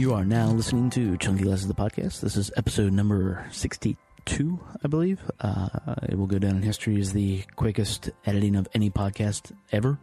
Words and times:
You 0.00 0.14
are 0.14 0.24
now 0.24 0.46
listening 0.46 0.88
to 0.92 1.18
Chunky 1.18 1.44
Glasses, 1.44 1.68
the 1.68 1.74
podcast. 1.74 2.22
This 2.22 2.34
is 2.34 2.50
episode 2.56 2.94
number 2.94 3.46
62, 3.50 4.58
I 4.82 4.88
believe. 4.88 5.20
Uh, 5.38 5.68
it 6.04 6.16
will 6.16 6.26
go 6.26 6.38
down 6.38 6.56
in 6.56 6.62
history 6.62 6.98
as 6.98 7.12
the 7.12 7.42
quickest 7.56 8.08
editing 8.24 8.56
of 8.56 8.66
any 8.72 8.88
podcast 8.88 9.52
ever. 9.72 9.98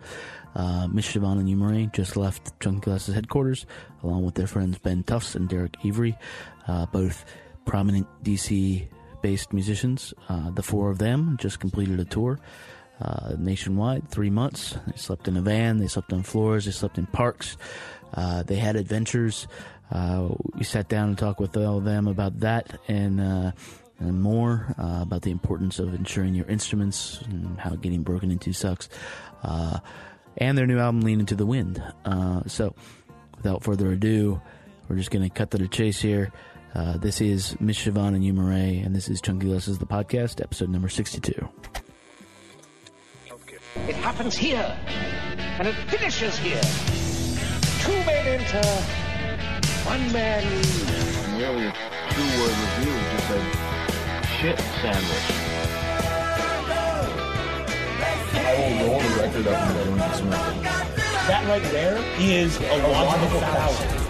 Uh, 0.53 0.87
Miss 0.87 1.11
Siobhan 1.11 1.39
and 1.39 1.57
Murray 1.57 1.89
just 1.93 2.15
left 2.15 2.59
Chunky 2.59 2.81
Glasses 2.81 3.15
headquarters, 3.15 3.65
along 4.03 4.23
with 4.23 4.35
their 4.35 4.45
friends 4.45 4.77
Ben 4.77 5.01
Tufts 5.01 5.33
and 5.33 5.49
Derek 5.49 5.75
Avery, 5.83 6.15
uh, 6.67 6.85
both 6.85 7.25
prominent 7.65 8.05
DC 8.23 8.87
based 9.23 9.51
musicians. 9.51 10.13
Uh, 10.29 10.51
the 10.51 10.61
four 10.61 10.91
of 10.91 10.99
them 10.99 11.37
just 11.41 11.59
completed 11.59 11.99
a 11.99 12.05
tour 12.05 12.37
uh, 13.01 13.35
nationwide, 13.37 14.09
three 14.09 14.29
months. 14.29 14.77
They 14.87 14.97
slept 14.97 15.27
in 15.27 15.37
a 15.37 15.41
van, 15.41 15.77
they 15.77 15.87
slept 15.87 16.13
on 16.13 16.23
floors, 16.23 16.65
they 16.65 16.71
slept 16.71 16.97
in 16.97 17.05
parks, 17.07 17.57
uh, 18.13 18.43
they 18.43 18.55
had 18.55 18.75
adventures. 18.75 19.47
Uh, 19.91 20.29
we 20.55 20.63
sat 20.63 20.89
down 20.89 21.09
and 21.09 21.17
talked 21.17 21.39
with 21.39 21.55
all 21.57 21.77
of 21.77 21.83
them 21.85 22.07
about 22.07 22.39
that 22.41 22.79
and 22.87 23.21
uh, 23.21 23.51
and 23.99 24.21
more 24.21 24.75
uh, 24.77 24.99
about 25.01 25.21
the 25.23 25.31
importance 25.31 25.79
of 25.79 25.93
insuring 25.93 26.35
your 26.35 26.45
instruments 26.47 27.21
and 27.21 27.59
how 27.59 27.71
getting 27.75 28.03
broken 28.03 28.29
into 28.29 28.53
sucks, 28.53 28.89
uh, 29.43 29.79
and 30.37 30.57
their 30.57 30.67
new 30.67 30.77
album 30.77 31.01
"Lean 31.01 31.19
Into 31.19 31.35
the 31.35 31.45
Wind." 31.45 31.81
Uh, 32.05 32.41
so, 32.47 32.75
without 33.37 33.63
further 33.63 33.91
ado, 33.91 34.41
we're 34.87 34.97
just 34.97 35.09
going 35.11 35.23
to 35.23 35.33
cut 35.33 35.51
to 35.51 35.57
the 35.57 35.67
chase 35.67 35.99
here. 36.01 36.31
Uh, 36.75 36.97
this 36.97 37.21
is 37.21 37.59
Miss 37.59 37.77
Siobhan 37.79 38.09
and 38.13 38.23
you, 38.23 38.33
Murray, 38.33 38.79
and 38.79 38.95
this 38.95 39.09
is 39.09 39.19
Chunky 39.21 39.47
Glasses, 39.47 39.79
the 39.79 39.85
podcast, 39.85 40.41
episode 40.41 40.69
number 40.69 40.89
sixty-two. 40.89 41.49
It 43.87 43.95
happens 43.95 44.35
here, 44.35 44.77
and 45.59 45.67
it 45.67 45.75
finishes 45.87 46.37
here. 46.39 46.61
Two 47.81 47.93
men 48.05 48.27
enter, 48.27 48.85
one 49.87 50.11
man 50.11 50.43
really, 51.37 51.67
a 51.67 51.73
two-word 52.11 52.55
review 52.59 52.93
just 53.11 53.27
said 53.27 53.45
shit 54.37 54.59
sandwich. 54.81 55.27
I 58.33 58.53
will 58.59 58.89
roll 58.89 58.99
the 58.99 59.09
record 59.21 59.47
up 59.47 59.61
and 59.61 59.97
let 59.97 60.19
him. 60.19 60.29
That 60.29 61.47
right 61.47 61.63
there 61.71 61.97
is 62.19 62.57
a 62.57 62.77
logical 62.89 63.39
fallacy. 63.39 64.06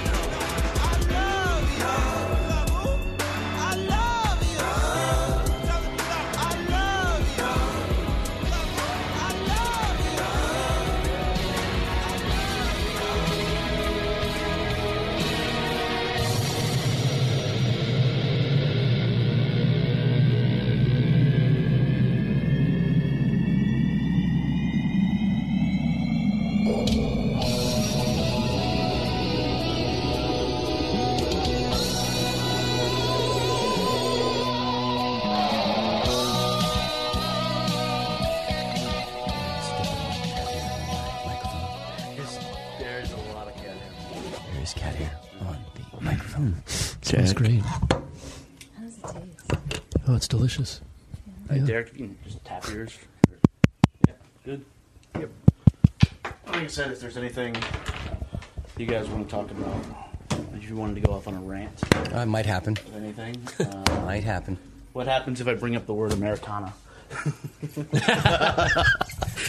Delicious. 50.58 50.82
Hey, 51.50 51.58
Yeah. 51.60 51.66
Derek, 51.66 51.92
you 51.94 52.08
can 52.08 52.18
just 52.24 52.44
tap 52.44 52.68
yours. 52.70 52.98
Yeah, 54.08 54.14
good. 54.46 54.66
Yep. 55.20 55.30
Like 56.48 56.56
I 56.56 56.68
said, 56.68 56.92
if 56.92 57.00
there's 57.00 57.18
anything 57.18 57.56
you 58.78 58.86
guys 58.86 59.08
want 59.08 59.28
to 59.30 59.32
talk 59.36 59.50
about, 59.52 59.76
if 60.56 60.68
you 60.70 60.76
wanted 60.76 60.96
to 60.96 61.02
go 61.02 61.14
off 61.14 61.28
on 61.28 61.36
a 61.36 61.42
rant 61.42 61.72
Uh, 62.14 62.26
might 62.26 62.46
happen. 62.46 62.74
of 62.74 62.96
anything, 62.96 63.36
uh, 63.60 64.02
Might 64.06 64.24
happen. 64.24 64.58
what 64.94 65.08
happens 65.08 65.40
if 65.42 65.48
I 65.48 65.54
bring 65.54 65.76
up 65.76 65.86
the 65.86 65.94
word 65.94 66.12
Americana? 66.14 66.74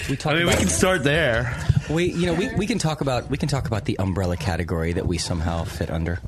We 0.09 0.17
talk 0.17 0.33
I 0.33 0.37
mean, 0.37 0.47
we 0.47 0.53
about, 0.53 0.59
can 0.61 0.69
start 0.69 1.03
there. 1.05 1.55
we 1.91 2.05
you 2.13 2.27
know 2.27 2.33
we, 2.35 2.49
we 2.55 2.67
can 2.67 2.79
talk 2.79 3.03
about 3.03 3.29
we 3.29 3.37
can 3.37 3.49
talk 3.49 3.67
about 3.67 3.85
the 3.85 3.99
umbrella 3.99 4.39
category 4.39 4.95
that 4.95 5.07
we 5.07 5.19
somehow 5.19 5.65
fit 5.65 5.91
under. 5.91 6.19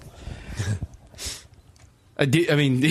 Uh, 2.20 2.26
do, 2.26 2.46
I 2.50 2.54
mean, 2.54 2.80
do, 2.80 2.88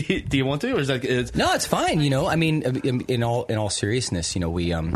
you- 0.00 0.20
do 0.22 0.36
you 0.36 0.44
want 0.44 0.60
to, 0.62 0.74
or 0.76 0.80
is 0.80 0.88
that? 0.88 1.04
Is, 1.04 1.34
No, 1.36 1.54
it's 1.54 1.66
fine. 1.66 2.00
You 2.00 2.10
know, 2.10 2.26
I 2.26 2.34
mean, 2.36 2.62
in, 2.62 3.02
in 3.02 3.22
all 3.22 3.44
in 3.44 3.56
all 3.56 3.70
seriousness, 3.70 4.34
you 4.34 4.40
know, 4.40 4.50
we 4.50 4.72
um 4.72 4.94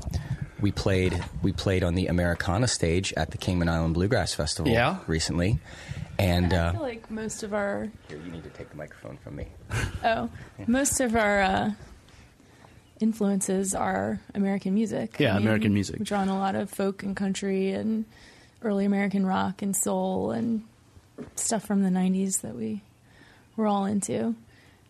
we 0.60 0.72
played 0.72 1.22
we 1.42 1.52
played 1.52 1.84
on 1.84 1.94
the 1.94 2.08
Americana 2.08 2.66
stage 2.66 3.14
at 3.16 3.30
the 3.30 3.38
Kingman 3.38 3.68
Island 3.68 3.94
Bluegrass 3.94 4.34
Festival 4.34 4.72
Yeah. 4.72 4.98
recently, 5.06 5.60
and 6.18 6.52
I 6.52 6.56
uh, 6.56 6.72
feel 6.72 6.82
like 6.82 7.08
most 7.10 7.44
of 7.44 7.54
our 7.54 7.88
here 8.08 8.18
you 8.24 8.32
need 8.32 8.42
to 8.42 8.50
take 8.50 8.68
the 8.70 8.76
microphone 8.76 9.16
from 9.18 9.36
me. 9.36 9.46
oh, 10.04 10.28
most 10.66 10.98
of 11.00 11.14
our 11.14 11.40
uh, 11.42 11.70
influences 13.00 13.74
are 13.74 14.20
American 14.34 14.74
music. 14.74 15.16
Yeah, 15.18 15.36
American 15.36 15.72
music. 15.72 15.98
We 16.00 16.04
draw 16.04 16.20
on 16.20 16.28
a 16.28 16.38
lot 16.38 16.54
of 16.54 16.70
folk 16.70 17.02
and 17.02 17.16
country 17.16 17.70
and 17.70 18.04
early 18.62 18.84
American 18.84 19.24
rock 19.24 19.62
and 19.62 19.76
soul 19.76 20.32
and 20.32 20.64
stuff 21.36 21.64
from 21.64 21.82
the 21.82 21.90
'90s 21.90 22.40
that 22.40 22.56
we 22.56 22.82
were 23.58 23.66
all 23.66 23.84
into. 23.84 24.34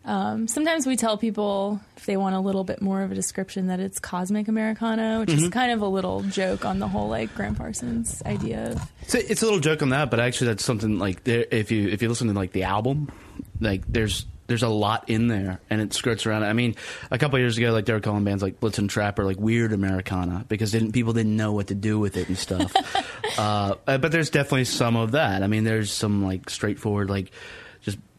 Um, 0.05 0.47
sometimes 0.47 0.87
we 0.87 0.95
tell 0.95 1.17
people 1.17 1.81
if 1.97 2.05
they 2.05 2.15
want 2.15 2.33
a 2.33 2.39
little 2.39 2.63
bit 2.63 2.81
more 2.81 3.01
of 3.01 3.11
a 3.11 3.15
description 3.15 3.67
that 3.67 3.81
it's 3.81 3.99
cosmic 3.99 4.47
Americana, 4.47 5.19
which 5.19 5.29
Mm-hmm. 5.29 5.43
is 5.45 5.49
kind 5.49 5.71
of 5.73 5.81
a 5.81 5.87
little 5.87 6.21
joke 6.23 6.63
on 6.63 6.79
the 6.79 6.87
whole 6.87 7.09
like 7.09 7.35
Gram 7.35 7.53
Parsons 7.53 8.23
idea 8.25 8.71
of 8.71 8.91
it's, 9.01 9.13
a, 9.13 9.31
it's 9.31 9.41
a 9.41 9.45
little 9.45 9.59
joke 9.59 9.81
on 9.81 9.89
that, 9.89 10.09
but 10.09 10.21
actually, 10.21 10.47
that's 10.47 10.63
something 10.63 10.97
like 10.99 11.25
there, 11.25 11.45
if 11.51 11.69
you 11.71 11.89
if 11.89 12.01
you 12.01 12.07
listen 12.07 12.27
to 12.29 12.33
like 12.33 12.53
the 12.53 12.63
album, 12.63 13.11
like 13.59 13.83
there's 13.91 14.25
there's 14.47 14.63
a 14.63 14.69
lot 14.69 15.09
in 15.09 15.27
there, 15.27 15.59
and 15.69 15.79
it 15.81 15.93
skirts 15.93 16.25
around. 16.25 16.41
it. 16.43 16.47
I 16.47 16.53
mean, 16.53 16.75
a 17.11 17.19
couple 17.19 17.35
of 17.35 17.41
years 17.41 17.57
ago, 17.57 17.71
like 17.71 17.85
they 17.85 17.93
were 17.93 17.99
calling 17.99 18.23
bands 18.23 18.41
like 18.41 18.59
Blitzen 18.59 18.89
Trapper 18.89 19.23
like 19.25 19.37
weird 19.37 19.73
Americana 19.73 20.43
because 20.47 20.71
didn't, 20.71 20.93
people 20.93 21.13
didn't 21.13 21.35
know 21.37 21.51
what 21.51 21.67
to 21.67 21.75
do 21.75 21.99
with 21.99 22.17
it 22.17 22.29
and 22.29 22.37
stuff. 22.37 22.73
uh, 23.37 23.75
but 23.85 24.11
there's 24.11 24.31
definitely 24.31 24.65
some 24.65 24.95
of 24.95 25.11
that. 25.11 25.43
I 25.43 25.47
mean, 25.47 25.65
there's 25.65 25.91
some 25.91 26.23
like 26.25 26.49
straightforward 26.49 27.11
like 27.11 27.31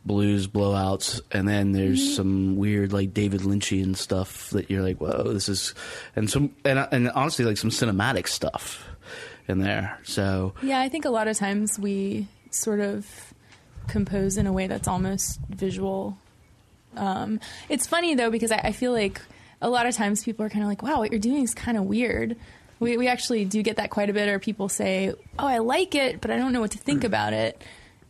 blues 0.05 0.47
blowouts, 0.47 1.21
and 1.31 1.47
then 1.47 1.73
there's 1.73 2.01
mm-hmm. 2.01 2.15
some 2.17 2.57
weird 2.57 2.93
like 2.93 3.13
David 3.13 3.41
Lynchian 3.41 3.97
stuff 3.97 4.51
that 4.51 4.71
you're 4.71 4.83
like, 4.83 5.01
whoa, 5.01 5.33
this 5.33 5.49
is, 5.49 5.75
and 6.17 6.31
some 6.31 6.55
and 6.65 6.87
and 6.91 7.11
honestly 7.11 7.45
like 7.45 7.59
some 7.59 7.71
cinematic 7.71 8.27
stuff 8.27 8.85
in 9.49 9.61
there. 9.61 9.99
So 10.05 10.55
Yeah, 10.63 10.81
I 10.81 10.89
think 10.89 11.05
a 11.05 11.11
lot 11.11 11.29
of 11.29 11.37
times 11.37 11.79
we 11.79 12.27
sort 12.51 12.81
of 12.81 13.07
compose 13.89 14.37
in 14.37 14.47
a 14.47 14.53
way 14.53 14.67
that's 14.67 14.89
almost 14.89 15.41
visual. 15.49 16.17
Um, 16.97 17.41
it's 17.69 17.87
funny 17.87 18.15
though 18.15 18.31
because 18.31 18.53
I, 18.53 18.61
I 18.65 18.73
feel 18.73 18.93
like 18.93 19.21
a 19.61 19.69
lot 19.69 19.87
of 19.87 19.95
times 19.95 20.25
people 20.25 20.45
are 20.45 20.51
kind 20.51 20.63
of 20.63 20.69
like, 20.69 20.83
"Wow, 20.83 20.99
what 20.99 21.11
you're 21.11 21.21
doing 21.21 21.43
is 21.43 21.55
kind 21.55 21.77
of 21.77 21.85
weird." 21.85 22.37
We 22.79 22.97
we 22.97 23.09
actually 23.09 23.45
do 23.45 23.63
get 23.63 23.77
that 23.77 23.91
quite 23.91 24.09
a 24.09 24.15
bit, 24.15 24.29
or 24.29 24.39
people 24.39 24.69
say, 24.69 25.13
"Oh, 25.39 25.47
I 25.47 25.59
like 25.59 25.95
it, 25.95 26.21
but 26.21 26.31
I 26.31 26.37
don't 26.37 26.53
know 26.53 26.61
what 26.61 26.71
to 26.73 26.79
think 26.79 27.03
mm. 27.03 27.07
about 27.07 27.35
it," 27.35 27.63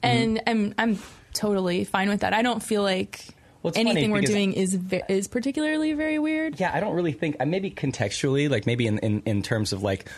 and 0.03 0.37
mm-hmm. 0.37 0.49
I'm 0.49 0.75
I'm 0.79 0.99
totally 1.33 1.85
fine 1.85 2.09
with 2.09 2.21
that. 2.21 2.33
I 2.35 2.43
don't 2.43 2.63
feel 2.63 2.83
like 2.83 3.25
Well, 3.63 3.73
anything 3.77 4.11
we're 4.11 4.21
doing 4.23 4.53
is 4.53 4.79
is 5.09 5.29
particularly 5.29 5.93
very 5.93 6.19
weird. 6.19 6.59
Yeah, 6.61 6.71
I 6.75 6.81
don't 6.81 6.95
really 6.95 7.13
think. 7.13 7.37
uh, 7.41 7.45
Maybe 7.47 7.71
contextually, 7.71 8.49
like 8.51 8.67
maybe 8.67 8.87
in, 8.87 8.99
in, 8.99 9.23
in 9.27 9.43
terms 9.43 9.73
of 9.73 9.83
like 9.83 10.09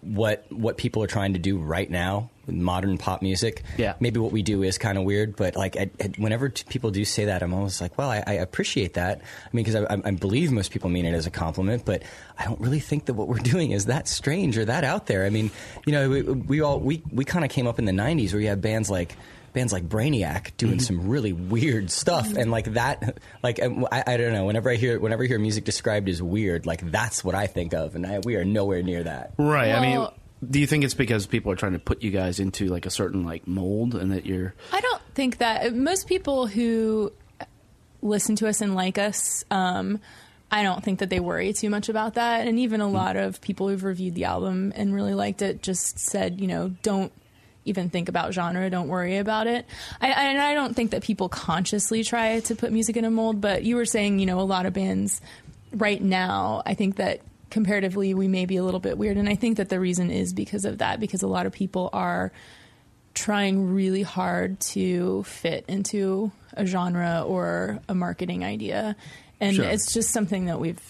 what 0.00 0.44
what 0.52 0.76
people 0.76 1.02
are 1.02 1.06
trying 1.06 1.32
to 1.32 1.38
do 1.38 1.56
right 1.56 1.88
now 1.90 2.28
with 2.46 2.54
modern 2.54 2.98
pop 2.98 3.22
music. 3.22 3.62
Yeah. 3.78 3.94
maybe 4.00 4.20
what 4.20 4.32
we 4.32 4.42
do 4.42 4.62
is 4.62 4.76
kind 4.76 4.98
of 4.98 5.04
weird, 5.04 5.34
but 5.34 5.56
like 5.56 5.78
I, 5.78 5.90
I, 5.98 6.12
whenever 6.18 6.50
t- 6.50 6.64
people 6.68 6.90
do 6.90 7.06
say 7.06 7.24
that, 7.24 7.42
I'm 7.42 7.54
always 7.54 7.80
like, 7.80 7.96
well, 7.96 8.10
I, 8.10 8.22
I 8.26 8.32
appreciate 8.34 8.94
that. 8.94 9.18
I 9.22 9.48
mean, 9.56 9.64
because 9.64 9.82
I, 9.82 9.94
I, 9.94 10.02
I 10.04 10.10
believe 10.10 10.52
most 10.52 10.70
people 10.72 10.90
mean 10.90 11.06
it 11.06 11.14
as 11.14 11.26
a 11.26 11.30
compliment, 11.30 11.86
but 11.86 12.02
I 12.38 12.44
don't 12.44 12.60
really 12.60 12.80
think 12.80 13.06
that 13.06 13.14
what 13.14 13.28
we're 13.28 13.38
doing 13.54 13.70
is 13.70 13.86
that 13.86 14.06
strange 14.06 14.58
or 14.58 14.66
that 14.66 14.84
out 14.84 15.06
there. 15.06 15.24
I 15.24 15.30
mean, 15.30 15.50
you 15.86 15.92
know, 15.94 16.10
we, 16.10 16.20
we 16.22 16.60
all 16.60 16.78
we 16.80 17.02
we 17.10 17.24
kind 17.24 17.44
of 17.46 17.50
came 17.50 17.66
up 17.66 17.78
in 17.78 17.86
the 17.86 17.92
'90s 17.92 18.32
where 18.34 18.42
you 18.42 18.48
had 18.48 18.60
bands 18.60 18.90
like 18.90 19.16
bands 19.54 19.72
like 19.72 19.88
Brainiac 19.88 20.56
doing 20.58 20.74
mm-hmm. 20.74 20.80
some 20.80 21.08
really 21.08 21.32
weird 21.32 21.90
stuff, 21.90 22.28
mm-hmm. 22.28 22.38
and 22.38 22.50
like 22.50 22.74
that, 22.74 23.18
like 23.42 23.60
I, 23.60 24.04
I 24.06 24.16
don't 24.18 24.34
know. 24.34 24.44
Whenever 24.44 24.68
I 24.68 24.74
hear 24.74 25.00
whenever 25.00 25.24
I 25.24 25.26
hear 25.26 25.38
music 25.38 25.64
described 25.64 26.08
as 26.10 26.20
weird, 26.20 26.66
like 26.66 26.90
that's 26.90 27.24
what 27.24 27.34
I 27.34 27.46
think 27.46 27.72
of, 27.72 27.94
and 27.94 28.06
I, 28.06 28.18
we 28.18 28.36
are 28.36 28.44
nowhere 28.44 28.82
near 28.82 29.02
that. 29.04 29.32
Right. 29.38 29.72
I 29.72 29.80
mean, 29.80 30.06
do 30.48 30.60
you 30.60 30.66
think 30.66 30.84
it's 30.84 30.94
because 30.94 31.26
people 31.26 31.50
are 31.52 31.56
trying 31.56 31.72
to 31.72 31.78
put 31.78 32.02
you 32.02 32.10
guys 32.10 32.38
into 32.38 32.66
like 32.66 32.84
a 32.84 32.90
certain 32.90 33.24
like 33.24 33.46
mold, 33.46 33.94
and 33.94 34.12
that 34.12 34.26
you're 34.26 34.54
I 34.72 34.80
don't 34.80 35.02
think 35.14 35.38
that 35.38 35.66
uh, 35.66 35.70
most 35.70 36.06
people 36.06 36.46
who 36.46 37.12
listen 38.02 38.36
to 38.36 38.48
us 38.48 38.60
and 38.60 38.74
like 38.74 38.98
us, 38.98 39.44
um, 39.50 40.00
I 40.50 40.62
don't 40.62 40.84
think 40.84 40.98
that 40.98 41.10
they 41.10 41.20
worry 41.20 41.52
too 41.52 41.70
much 41.70 41.88
about 41.88 42.14
that. 42.14 42.46
And 42.46 42.58
even 42.58 42.80
a 42.80 42.88
hmm. 42.88 42.94
lot 42.94 43.16
of 43.16 43.40
people 43.40 43.68
who've 43.68 43.82
reviewed 43.82 44.14
the 44.14 44.24
album 44.24 44.72
and 44.76 44.94
really 44.94 45.14
liked 45.14 45.42
it 45.42 45.62
just 45.62 45.98
said, 45.98 46.40
you 46.40 46.46
know, 46.46 46.68
don't 46.82 47.12
even 47.64 47.90
think 47.90 48.08
about 48.08 48.32
genre. 48.34 48.68
Don't 48.70 48.88
worry 48.88 49.16
about 49.18 49.46
it. 49.46 49.66
I, 50.00 50.08
I, 50.12 50.22
and 50.24 50.40
I 50.40 50.54
don't 50.54 50.74
think 50.74 50.90
that 50.90 51.02
people 51.02 51.28
consciously 51.28 52.04
try 52.04 52.40
to 52.40 52.54
put 52.54 52.72
music 52.72 52.96
in 52.96 53.04
a 53.04 53.10
mold. 53.10 53.40
But 53.40 53.64
you 53.64 53.76
were 53.76 53.86
saying, 53.86 54.18
you 54.18 54.26
know, 54.26 54.40
a 54.40 54.42
lot 54.42 54.66
of 54.66 54.72
bands 54.72 55.20
right 55.72 56.00
now. 56.02 56.62
I 56.66 56.74
think 56.74 56.96
that 56.96 57.20
comparatively 57.50 58.14
we 58.14 58.28
may 58.28 58.46
be 58.46 58.56
a 58.56 58.64
little 58.64 58.80
bit 58.80 58.98
weird, 58.98 59.16
and 59.16 59.28
I 59.28 59.34
think 59.36 59.56
that 59.58 59.68
the 59.68 59.78
reason 59.80 60.10
is 60.10 60.32
because 60.32 60.64
of 60.64 60.78
that. 60.78 61.00
Because 61.00 61.22
a 61.22 61.28
lot 61.28 61.46
of 61.46 61.52
people 61.52 61.90
are 61.92 62.32
trying 63.14 63.72
really 63.72 64.02
hard 64.02 64.58
to 64.58 65.22
fit 65.22 65.64
into 65.68 66.32
a 66.54 66.66
genre 66.66 67.22
or 67.26 67.80
a 67.88 67.94
marketing 67.94 68.44
idea. 68.44 68.96
And 69.40 69.56
Sure. 69.56 69.64
it's 69.64 69.92
just 69.92 70.10
something 70.10 70.46
that 70.46 70.58
we've 70.60 70.80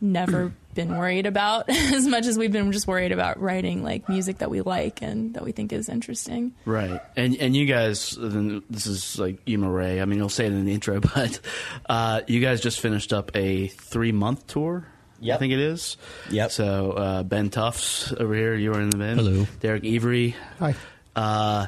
never 0.00 0.52
been 0.74 0.96
worried 0.96 1.26
about 1.26 1.68
as 1.68 2.06
much 2.06 2.26
as 2.26 2.38
we've 2.38 2.52
been 2.52 2.70
just 2.72 2.86
worried 2.86 3.12
about 3.12 3.40
writing 3.40 3.82
like 3.82 4.08
music 4.08 4.38
that 4.38 4.50
we 4.50 4.60
like 4.60 5.02
and 5.02 5.34
that 5.34 5.44
we 5.44 5.52
think 5.52 5.72
is 5.72 5.88
interesting. 5.88 6.52
Right, 6.64 7.00
and 7.16 7.36
and 7.36 7.56
you 7.56 7.66
guys, 7.66 8.16
this 8.18 8.86
is 8.86 9.18
like 9.18 9.38
Yuma 9.46 9.70
Ray. 9.70 10.00
I 10.00 10.04
mean, 10.04 10.18
you'll 10.18 10.28
say 10.28 10.46
it 10.46 10.52
in 10.52 10.64
the 10.64 10.72
intro, 10.72 11.00
but 11.14 11.40
uh, 11.88 12.22
you 12.26 12.40
guys 12.40 12.60
just 12.60 12.80
finished 12.80 13.12
up 13.12 13.30
a 13.34 13.68
three 13.68 14.12
month 14.12 14.46
tour. 14.46 14.86
I 15.22 15.36
think 15.36 15.52
it 15.52 15.58
is. 15.58 15.98
Yep. 16.30 16.50
So 16.50 16.92
uh, 16.92 17.22
Ben 17.24 17.50
Tufts 17.50 18.10
over 18.18 18.34
here, 18.34 18.54
you 18.54 18.70
were 18.70 18.80
in 18.80 18.88
the 18.88 18.96
van. 18.96 19.18
Hello. 19.18 19.46
Derek 19.60 19.84
Avery. 19.84 20.34
Hi. 20.58 20.74
Uh, 21.14 21.66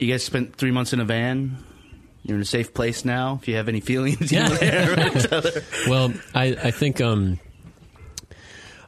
you 0.00 0.10
guys 0.10 0.24
spent 0.24 0.56
three 0.56 0.72
months 0.72 0.92
in 0.92 0.98
a 0.98 1.04
van. 1.04 1.56
You're 2.22 2.36
in 2.36 2.42
a 2.42 2.46
safe 2.46 2.74
place 2.74 3.04
now. 3.04 3.38
If 3.40 3.48
you 3.48 3.56
have 3.56 3.68
any 3.68 3.80
feelings, 3.80 4.32
you 4.32 4.40
know, 4.40 4.48
there. 4.48 5.62
Well, 5.88 6.12
I, 6.34 6.56
I 6.62 6.70
think 6.70 7.00
um, 7.00 7.38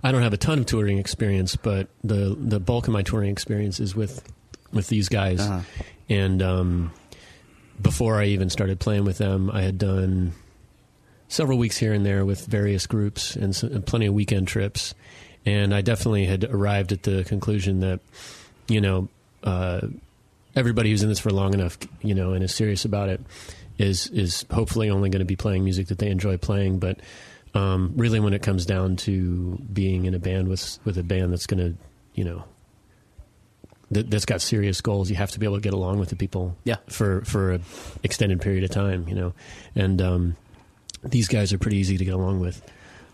I 0.02 0.12
don't 0.12 0.22
have 0.22 0.32
a 0.32 0.38
ton 0.38 0.58
of 0.58 0.66
touring 0.66 0.98
experience, 0.98 1.56
but 1.56 1.88
the 2.02 2.36
the 2.38 2.58
bulk 2.58 2.88
of 2.88 2.92
my 2.92 3.02
touring 3.02 3.30
experience 3.30 3.80
is 3.80 3.94
with 3.94 4.22
with 4.72 4.88
these 4.88 5.08
guys. 5.08 5.40
Uh-huh. 5.40 5.60
And 6.08 6.42
um, 6.42 6.92
before 7.80 8.20
I 8.20 8.26
even 8.26 8.50
started 8.50 8.80
playing 8.80 9.04
with 9.04 9.18
them, 9.18 9.50
I 9.50 9.62
had 9.62 9.78
done 9.78 10.32
several 11.28 11.58
weeks 11.58 11.78
here 11.78 11.92
and 11.92 12.04
there 12.04 12.24
with 12.24 12.44
various 12.46 12.86
groups 12.86 13.36
and, 13.36 13.50
s 13.54 13.62
and 13.62 13.86
plenty 13.86 14.06
of 14.06 14.14
weekend 14.14 14.48
trips. 14.48 14.94
And 15.46 15.74
I 15.74 15.80
definitely 15.80 16.26
had 16.26 16.44
arrived 16.44 16.92
at 16.92 17.02
the 17.02 17.24
conclusion 17.24 17.80
that, 17.80 18.00
you 18.68 18.80
know, 18.80 19.08
uh, 19.42 19.80
everybody 20.54 20.90
who's 20.90 21.02
in 21.02 21.08
this 21.08 21.18
for 21.18 21.30
long 21.30 21.54
enough, 21.54 21.78
you 22.00 22.14
know, 22.14 22.32
and 22.32 22.44
is 22.44 22.54
serious 22.54 22.84
about 22.84 23.08
it, 23.08 23.20
is 23.78 24.08
is 24.08 24.44
hopefully 24.50 24.90
only 24.90 25.10
going 25.10 25.20
to 25.20 25.24
be 25.26 25.36
playing 25.36 25.64
music 25.64 25.88
that 25.88 25.98
they 25.98 26.10
enjoy 26.10 26.36
playing. 26.36 26.78
But 26.78 27.00
um, 27.54 27.92
really, 27.96 28.20
when 28.20 28.32
it 28.34 28.42
comes 28.42 28.64
down 28.66 28.96
to 28.96 29.58
being 29.72 30.04
in 30.06 30.14
a 30.14 30.18
band 30.18 30.48
with 30.48 30.78
with 30.84 30.96
a 30.98 31.02
band 31.02 31.32
that's 31.32 31.46
going 31.46 31.58
to, 31.72 31.78
you 32.14 32.24
know, 32.24 32.44
that, 33.90 34.10
that's 34.10 34.24
got 34.24 34.40
serious 34.40 34.80
goals, 34.80 35.10
you 35.10 35.16
have 35.16 35.30
to 35.32 35.38
be 35.38 35.46
able 35.46 35.56
to 35.56 35.62
get 35.62 35.74
along 35.74 35.98
with 35.98 36.08
the 36.08 36.16
people, 36.16 36.56
Yeah. 36.64 36.76
for 36.88 37.22
for 37.24 37.52
an 37.52 37.62
extended 38.02 38.40
period 38.40 38.64
of 38.64 38.70
time, 38.70 39.06
you 39.08 39.14
know, 39.14 39.34
and 39.74 40.00
um, 40.00 40.36
these 41.04 41.28
guys 41.28 41.52
are 41.52 41.58
pretty 41.58 41.76
easy 41.78 41.98
to 41.98 42.04
get 42.04 42.14
along 42.14 42.40
with. 42.40 42.62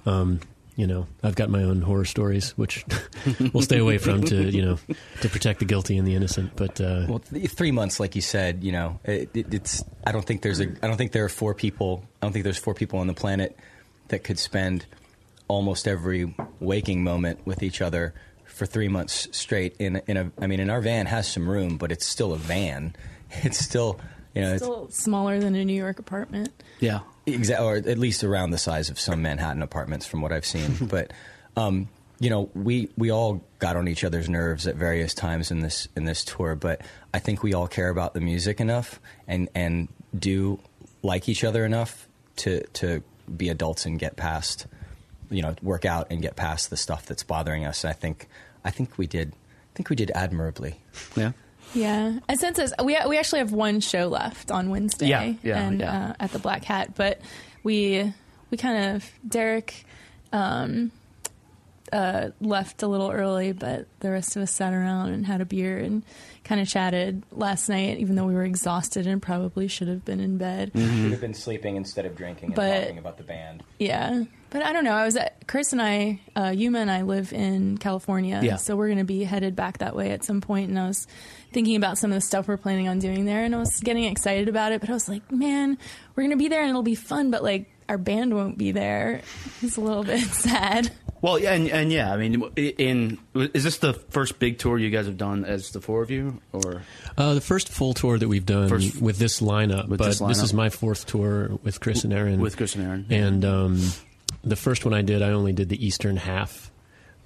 Um, 0.07 0.41
you 0.77 0.87
know, 0.87 1.09
I've 1.25 1.35
got 1.35 1.51
my 1.51 1.65
own 1.65 1.83
horror 1.83 2.05
stories, 2.05 2.51
which 2.57 2.85
we'll 3.53 3.65
stay 3.65 3.79
away 3.79 3.99
from 3.99 4.23
to 4.27 4.45
you 4.49 4.63
know 4.65 4.79
to 5.23 5.29
protect 5.29 5.59
the 5.59 5.65
guilty 5.65 5.99
and 5.99 6.07
the 6.07 6.15
innocent. 6.15 6.53
But 6.55 6.81
uh, 6.81 7.07
Well, 7.09 7.19
th- 7.19 7.51
three 7.51 7.73
months, 7.73 7.99
like 7.99 8.15
you 8.15 8.23
said, 8.23 8.63
you 8.63 8.71
know, 8.71 9.01
it, 9.03 9.29
it, 9.35 9.53
it's. 9.53 9.83
I 10.07 10.13
don't 10.13 10.25
think 10.25 10.43
there's 10.43 10.61
a. 10.61 10.69
I 10.81 10.87
don't 10.87 10.97
think 10.97 11.11
there 11.11 11.25
are 11.25 11.29
four 11.29 11.53
people. 11.55 12.05
I 12.23 12.27
don't 12.27 12.33
think 12.33 12.45
there's 12.45 12.59
four 12.59 12.75
people 12.75 13.01
on 13.01 13.09
the 13.09 13.15
planet 13.15 13.59
that 14.09 14.25
could 14.25 14.39
spend 14.39 14.87
almost 15.49 15.89
every 15.89 16.35
waking 16.61 17.03
moment 17.03 17.47
with 17.47 17.63
each 17.63 17.81
other 17.81 18.15
for 18.45 18.67
three 18.67 18.89
months 18.89 19.29
straight. 19.33 19.77
In 19.79 20.03
in 20.07 20.17
a. 20.17 20.33
I 20.41 20.47
mean, 20.47 20.61
in 20.61 20.71
our 20.71 20.81
van 20.81 21.07
has 21.07 21.31
some 21.31 21.49
room, 21.49 21.77
but 21.79 21.93
it's 21.93 22.07
still 22.07 22.33
a 22.33 22.39
van. 22.39 22.95
It's 23.43 23.59
still. 23.59 24.01
You 24.35 24.43
know, 24.43 24.55
it's, 24.55 24.97
smaller 24.97 25.39
than 25.41 25.55
a 25.55 25.65
New 25.65 25.75
York 25.75 25.99
apartment. 25.99 26.51
yeah. 26.81 27.01
exactly 27.27 27.67
or 27.67 27.77
at 27.77 27.99
least 27.99 28.23
around 28.23 28.53
the 28.53 28.59
size 28.59 28.89
of 28.89 28.99
some 29.01 29.21
Manhattan 29.21 29.63
apartments, 29.63 30.07
from 30.07 30.23
what 30.23 30.33
I've 30.33 30.47
seen. 30.47 30.77
but 30.89 31.13
um, 31.57 31.89
you 32.21 32.31
know, 32.31 32.49
we 32.55 32.89
we 32.97 33.11
all 33.11 33.45
got 33.59 33.77
on 33.77 33.87
each 33.89 34.05
other's 34.05 34.29
nerves 34.29 34.67
at 34.67 34.77
various 34.77 35.13
times 35.13 35.51
in 35.51 35.61
this 35.61 35.89
in 35.97 36.05
this 36.05 36.25
tour. 36.25 36.55
But 36.55 36.83
I 37.13 37.19
think 37.19 37.43
we 37.43 37.53
all 37.53 37.69
care 37.69 37.91
about 37.91 38.15
the 38.15 38.21
music 38.21 38.61
enough 38.61 39.01
and 39.27 39.49
and 39.55 39.89
do 40.17 40.59
like 41.03 41.29
each 41.29 41.45
other 41.45 41.65
enough 41.65 42.09
to 42.37 42.67
to 42.75 43.03
be 43.37 43.49
adults 43.49 43.87
and 43.87 43.99
get 43.99 44.17
past, 44.17 44.67
you 45.31 45.43
know, 45.43 45.55
work 45.63 45.85
out 45.85 46.09
and 46.11 46.23
get 46.23 46.37
past 46.37 46.71
the 46.71 46.77
stuff 46.77 47.07
that's 47.07 47.23
bothering 47.23 47.65
us. 47.65 47.85
I 47.85 47.93
think 47.93 48.29
I 48.65 48.71
think 48.71 48.99
we 48.99 49.07
did. 49.07 49.33
I 49.33 49.77
think 49.77 49.91
we 49.91 49.97
did 49.97 50.11
admirably. 50.15 50.77
Yeah. 51.17 51.33
Yeah, 51.75 52.19
and 52.27 52.41
since 52.41 52.57
this. 52.57 52.73
We 52.83 52.97
we 53.07 53.19
actually 53.19 53.41
have 53.41 53.53
one 53.53 53.81
show 53.81 54.09
left 54.09 54.51
on 54.51 54.71
Wednesday, 54.71 55.09
Yeah, 55.09 55.35
yeah, 55.43 55.59
and 55.59 55.81
yeah. 55.81 56.09
Uh, 56.09 56.15
at 56.19 56.33
the 56.33 56.39
Black 56.39 56.63
Cat, 56.63 56.95
but 56.95 57.21
we 57.63 58.13
we 58.51 58.57
kind 58.57 58.97
of 58.97 59.11
Derek 59.27 59.85
um, 60.33 60.91
uh, 61.93 62.31
left 62.41 62.83
a 62.83 62.87
little 62.87 63.11
early, 63.11 63.53
but 63.53 63.87
the 64.01 64.11
rest 64.11 64.37
of 64.37 64.43
us 64.43 64.51
sat 64.51 64.73
around 64.73 65.11
and 65.11 65.27
had 65.27 65.41
a 65.41 65.45
beer 65.45 65.79
and 65.79 66.03
kind 66.49 66.61
of 66.63 66.67
chatted 66.69 67.23
last 67.31 67.69
night, 67.69 67.99
even 67.99 68.15
though 68.17 68.25
we 68.25 68.33
were 68.35 68.43
exhausted 68.45 69.07
and 69.07 69.21
probably 69.21 69.69
should 69.69 69.87
have 69.87 70.03
been 70.05 70.19
in 70.19 70.39
bed. 70.39 70.71
Should 70.75 71.13
have 71.13 71.21
been 71.21 71.35
sleeping 71.35 71.77
instead 71.77 72.07
of 72.07 72.17
drinking 72.17 72.47
and 72.47 72.55
But- 72.55 72.81
talking 72.85 72.99
about 72.99 73.19
the 73.19 73.23
band. 73.25 73.63
Yeah. 73.79 74.25
But 74.51 74.63
I 74.63 74.73
don't 74.73 74.83
know. 74.85 74.95
I 74.95 75.05
was 75.05 75.15
at 75.15 75.47
Chris 75.47 75.73
and 75.75 75.83
I, 75.83 76.21
uh, 76.35 76.55
Yuma 76.57 76.79
and 76.79 76.91
I 76.91 77.03
live 77.03 77.35
in 77.35 77.77
California. 77.77 78.41
Yeah. 78.43 78.57
So 78.57 78.77
we're 78.77 78.87
going 78.89 78.97
to 78.97 79.05
be 79.05 79.23
headed 79.25 79.55
back 79.55 79.79
that 79.79 79.95
way 79.95 80.11
at 80.13 80.25
some 80.25 80.41
point. 80.41 80.71
And 80.71 80.79
I 80.79 80.87
was 80.87 81.07
thinking 81.53 81.77
about 81.77 81.99
some 81.99 82.11
of 82.13 82.15
the 82.15 82.23
stuff 82.23 82.49
we're 82.49 82.57
planning 82.57 82.89
on 82.89 82.99
doing 82.99 83.27
there. 83.27 83.45
And 83.45 83.55
I 83.55 83.59
was 83.59 83.79
getting 83.81 84.05
excited 84.05 84.49
about 84.49 84.73
it. 84.73 84.81
But 84.81 84.89
I 84.89 84.95
was 84.95 85.07
like, 85.07 85.31
man, 85.31 85.77
we're 86.17 86.23
going 86.23 86.31
to 86.31 86.39
be 86.39 86.49
there 86.49 86.63
and 86.63 86.71
it'll 86.71 86.83
be 86.83 86.95
fun. 86.95 87.31
But 87.31 87.43
like, 87.43 87.71
our 87.89 87.99
band 87.99 88.35
won't 88.35 88.59
be 88.59 88.73
there. 88.73 89.23
It's 89.63 89.77
a 89.77 89.81
little 89.81 90.05
bit 90.05 90.21
sad. 90.31 90.91
Well, 91.21 91.39
yeah, 91.39 91.53
and, 91.55 91.69
and 91.69 91.91
yeah, 91.93 92.13
I 92.13 92.17
mean, 92.17 92.43
in 92.57 93.19
is 93.35 93.65
this 93.65 93.79
the 93.79 93.93
first 93.95 94.39
big 94.39 94.59
tour 94.59 94.79
you 94.79 94.89
guys 94.91 95.07
have 95.07 95.17
done 95.19 95.45
as 95.45 95.71
the 95.73 95.81
four 95.81 96.01
of 96.03 96.11
you, 96.13 96.41
or 96.53 96.83
Uh, 97.17 97.35
the 97.35 97.41
first 97.41 97.69
full 97.69 97.93
tour 97.93 98.19
that 98.19 98.29
we've 98.29 98.47
done 98.47 98.69
First- 98.69 99.01
with 99.03 99.19
this 99.19 99.41
lineup, 99.41 99.89
with 99.89 99.99
but 99.99 100.05
this 100.07 100.19
this, 100.21 100.43
is 100.43 100.55
my 100.55 100.69
fourth 100.71 101.07
tour 101.07 101.59
with 101.65 101.81
Chris 101.81 102.05
and 102.05 102.13
Aaron. 102.13 102.41
with 102.41 102.57
Chris 102.57 102.77
and 102.77 102.85
Aaron? 102.85 103.07
And 103.11 103.45
um, 103.45 103.81
the 104.45 104.55
first 104.55 104.85
one 104.85 104.95
I 104.95 105.03
did, 105.03 105.21
I 105.23 105.31
only 105.31 105.53
did 105.53 105.69
the 105.69 105.85
eastern 105.85 106.17
half, 106.19 106.71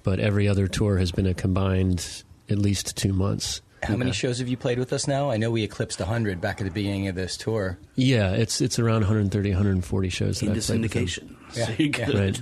but 0.01 0.19
every 0.19 0.47
other 0.47 0.67
tour 0.67 0.97
has 0.97 1.11
been 1.11 1.27
a 1.27 1.35
combined 1.35 2.23
at 2.49 2.57
least 2.57 2.97
two 2.97 3.13
months. 3.13 3.61
How 3.83 3.95
many 3.97 4.11
shows 4.11 4.39
have 4.39 4.47
you 4.47 4.57
played 4.57 4.79
with 4.79 4.91
us 4.93 5.07
now? 5.07 5.29
I 5.29 5.37
know 5.37 5.51
we 5.51 5.63
eclipsed 5.63 5.99
100 5.99 6.39
back 6.41 6.59
at 6.61 6.65
the 6.65 6.71
beginning 6.71 7.07
of 7.07 7.15
this 7.15 7.37
tour. 7.37 7.77
Yeah, 7.95 8.31
it's 8.31 8.61
it's 8.61 8.79
around 8.79 9.01
130, 9.01 9.49
140 9.51 10.09
shows 10.09 10.39
that 10.39 10.47
into 10.47 10.57
I've 10.59 10.65
played 10.65 10.81
with 10.81 10.91
syndication. 10.91 11.35
Yeah, 11.55 11.65
So 11.65 11.73
you're 11.77 11.89
yeah. 12.15 12.19
Right. 12.19 12.41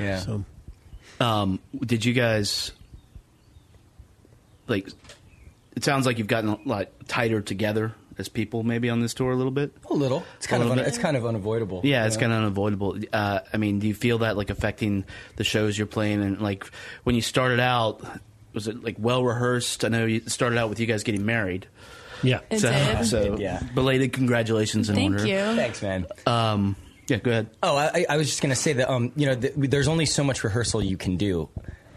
Yeah. 0.00 0.18
So 0.20 0.44
Um, 1.20 1.60
did 1.84 2.04
you 2.04 2.12
guys 2.12 2.72
like? 4.66 4.88
It 5.76 5.84
sounds 5.84 6.06
like 6.06 6.18
you've 6.18 6.26
gotten 6.26 6.50
a 6.50 6.58
lot 6.64 6.88
tighter 7.06 7.40
together 7.40 7.94
as 8.18 8.28
people, 8.28 8.64
maybe 8.64 8.90
on 8.90 8.98
this 9.00 9.14
tour 9.14 9.30
a 9.30 9.36
little 9.36 9.52
bit. 9.52 9.72
A 9.90 9.94
little. 9.94 10.24
It's 10.38 10.46
kind 10.48 10.62
A 10.62 10.66
of 10.66 10.72
un- 10.72 10.78
it's 10.80 10.98
kind 10.98 11.16
of 11.16 11.24
unavoidable. 11.24 11.82
Yeah, 11.84 12.04
it's 12.06 12.16
know? 12.16 12.20
kind 12.22 12.32
of 12.32 12.38
unavoidable. 12.38 12.98
Uh, 13.12 13.40
I 13.52 13.56
mean, 13.58 13.78
do 13.78 13.86
you 13.86 13.94
feel 13.94 14.18
that 14.18 14.36
like 14.36 14.50
affecting 14.50 15.04
the 15.36 15.44
shows 15.44 15.78
you're 15.78 15.86
playing? 15.86 16.22
And 16.22 16.40
like 16.40 16.64
when 17.04 17.14
you 17.14 17.22
started 17.22 17.60
out, 17.60 18.02
was 18.58 18.66
it 18.68 18.82
like 18.82 18.96
well 18.98 19.22
rehearsed? 19.22 19.84
I 19.84 19.88
know 19.88 20.04
you 20.06 20.20
started 20.26 20.58
out 20.58 20.68
with 20.68 20.80
you 20.80 20.86
guys 20.86 21.04
getting 21.04 21.24
married. 21.24 21.66
yeah, 22.24 22.40
It 22.50 22.58
so, 22.58 22.72
did. 22.72 23.06
so 23.06 23.36
Yeah. 23.38 23.62
belated 23.74 24.12
congratulations 24.12 24.88
and 24.88 24.96
Thank 24.98 25.12
order. 25.12 25.26
you. 25.26 25.36
Thanks, 25.56 25.80
man. 25.80 26.06
Um, 26.26 26.74
yeah, 27.06 27.18
go 27.18 27.30
ahead. 27.30 27.50
Oh, 27.62 27.76
I, 27.76 28.04
I 28.08 28.16
was 28.16 28.26
just 28.28 28.42
going 28.42 28.50
to 28.50 28.56
say 28.60 28.72
that 28.74 28.90
um, 28.90 29.12
you 29.14 29.26
know, 29.26 29.36
th- 29.36 29.54
there's 29.56 29.86
only 29.88 30.04
so 30.06 30.24
much 30.24 30.42
rehearsal 30.42 30.82
you 30.82 30.96
can 30.96 31.16
do. 31.16 31.48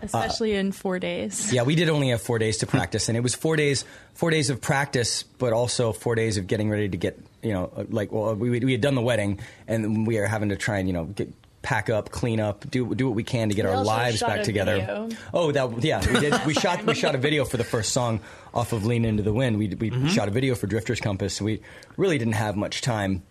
Especially 0.04 0.54
in 0.54 0.72
four 0.72 1.00
days. 1.00 1.52
Yeah, 1.54 1.64
we 1.64 1.76
did 1.76 1.90
only 1.90 2.10
have 2.10 2.22
four 2.22 2.40
days 2.40 2.58
to 2.60 2.68
practice, 2.68 3.08
and 3.10 3.18
it 3.18 3.22
was 3.22 3.36
four 3.36 3.56
days, 3.56 3.84
four 4.14 4.30
days 4.32 4.50
of 4.50 4.62
practice, 4.62 5.24
but 5.24 5.54
also 5.54 5.92
four 5.94 6.16
days 6.16 6.38
of 6.38 6.48
getting 6.48 6.70
ready 6.72 6.90
to 6.90 6.98
get, 6.98 7.20
you 7.44 7.54
know, 7.54 7.72
uh, 7.76 7.84
like 7.90 8.12
well, 8.12 8.34
we 8.36 8.50
we 8.62 8.72
had 8.72 8.82
done 8.82 8.96
the 8.96 9.02
wedding, 9.02 9.40
and 9.68 10.08
we 10.08 10.18
are 10.18 10.26
having 10.26 10.50
to 10.50 10.56
try 10.56 10.78
and 10.80 10.88
you 10.88 10.94
know 10.94 11.06
get 11.06 11.32
pack 11.62 11.90
up, 11.90 12.10
clean 12.12 12.40
up, 12.40 12.70
do 12.70 12.94
do 12.96 13.08
what 13.08 13.16
we 13.16 13.24
can 13.24 13.50
to 13.50 13.56
get 13.56 13.66
We 13.66 13.72
our 13.72 13.84
lives 13.84 14.18
shot 14.18 14.30
back 14.30 14.40
a 14.40 14.44
together. 14.44 14.80
video. 14.80 15.10
Oh, 15.34 15.52
that 15.52 15.84
yeah, 15.84 16.00
we 16.12 16.20
did. 16.20 16.46
We 16.46 16.54
shot 16.54 16.86
we 16.86 16.96
shot 16.96 17.16
a 17.16 17.18
video 17.18 17.46
for 17.46 17.58
the 17.58 17.64
first 17.64 17.92
song 17.94 18.20
off 18.54 18.74
of 18.74 18.86
"Lean 18.86 19.06
Into 19.06 19.24
the 19.24 19.34
Wind." 19.34 19.58
We 19.58 19.68
we 19.70 20.10
shot 20.10 20.28
a 20.28 20.32
video 20.32 20.56
for 20.56 20.68
Drifter's 20.68 21.00
Compass. 21.00 21.42
We 21.42 21.62
really 21.98 22.18
didn't 22.18 22.34
have 22.34 22.56
much 22.56 22.82
time 22.82 23.24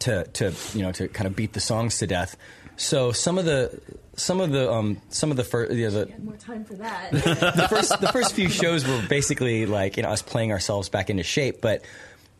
to 0.00 0.24
to 0.24 0.54
you 0.74 0.82
know 0.82 0.92
to 0.92 1.08
kind 1.08 1.26
of 1.26 1.34
beat 1.34 1.52
the 1.52 1.60
songs 1.60 1.98
to 1.98 2.06
death. 2.06 2.36
So 2.76 3.12
some 3.12 3.38
of 3.38 3.44
the 3.44 3.80
some 4.16 4.40
of 4.40 4.50
the 4.52 4.70
um, 4.70 5.00
some 5.08 5.30
of 5.30 5.36
the 5.36 5.44
first 5.44 5.72
you 5.72 5.84
know, 5.84 6.04
the, 6.04 6.12
More 6.22 6.36
time 6.36 6.64
for 6.64 6.74
that. 6.74 7.10
the 7.12 7.66
first 7.68 8.00
the 8.00 8.08
first 8.08 8.34
few 8.34 8.48
shows 8.48 8.86
were 8.86 9.02
basically 9.08 9.66
like 9.66 9.96
you 9.96 10.02
know 10.02 10.10
us 10.10 10.22
playing 10.22 10.52
ourselves 10.52 10.88
back 10.88 11.10
into 11.10 11.22
shape, 11.22 11.60
but 11.60 11.82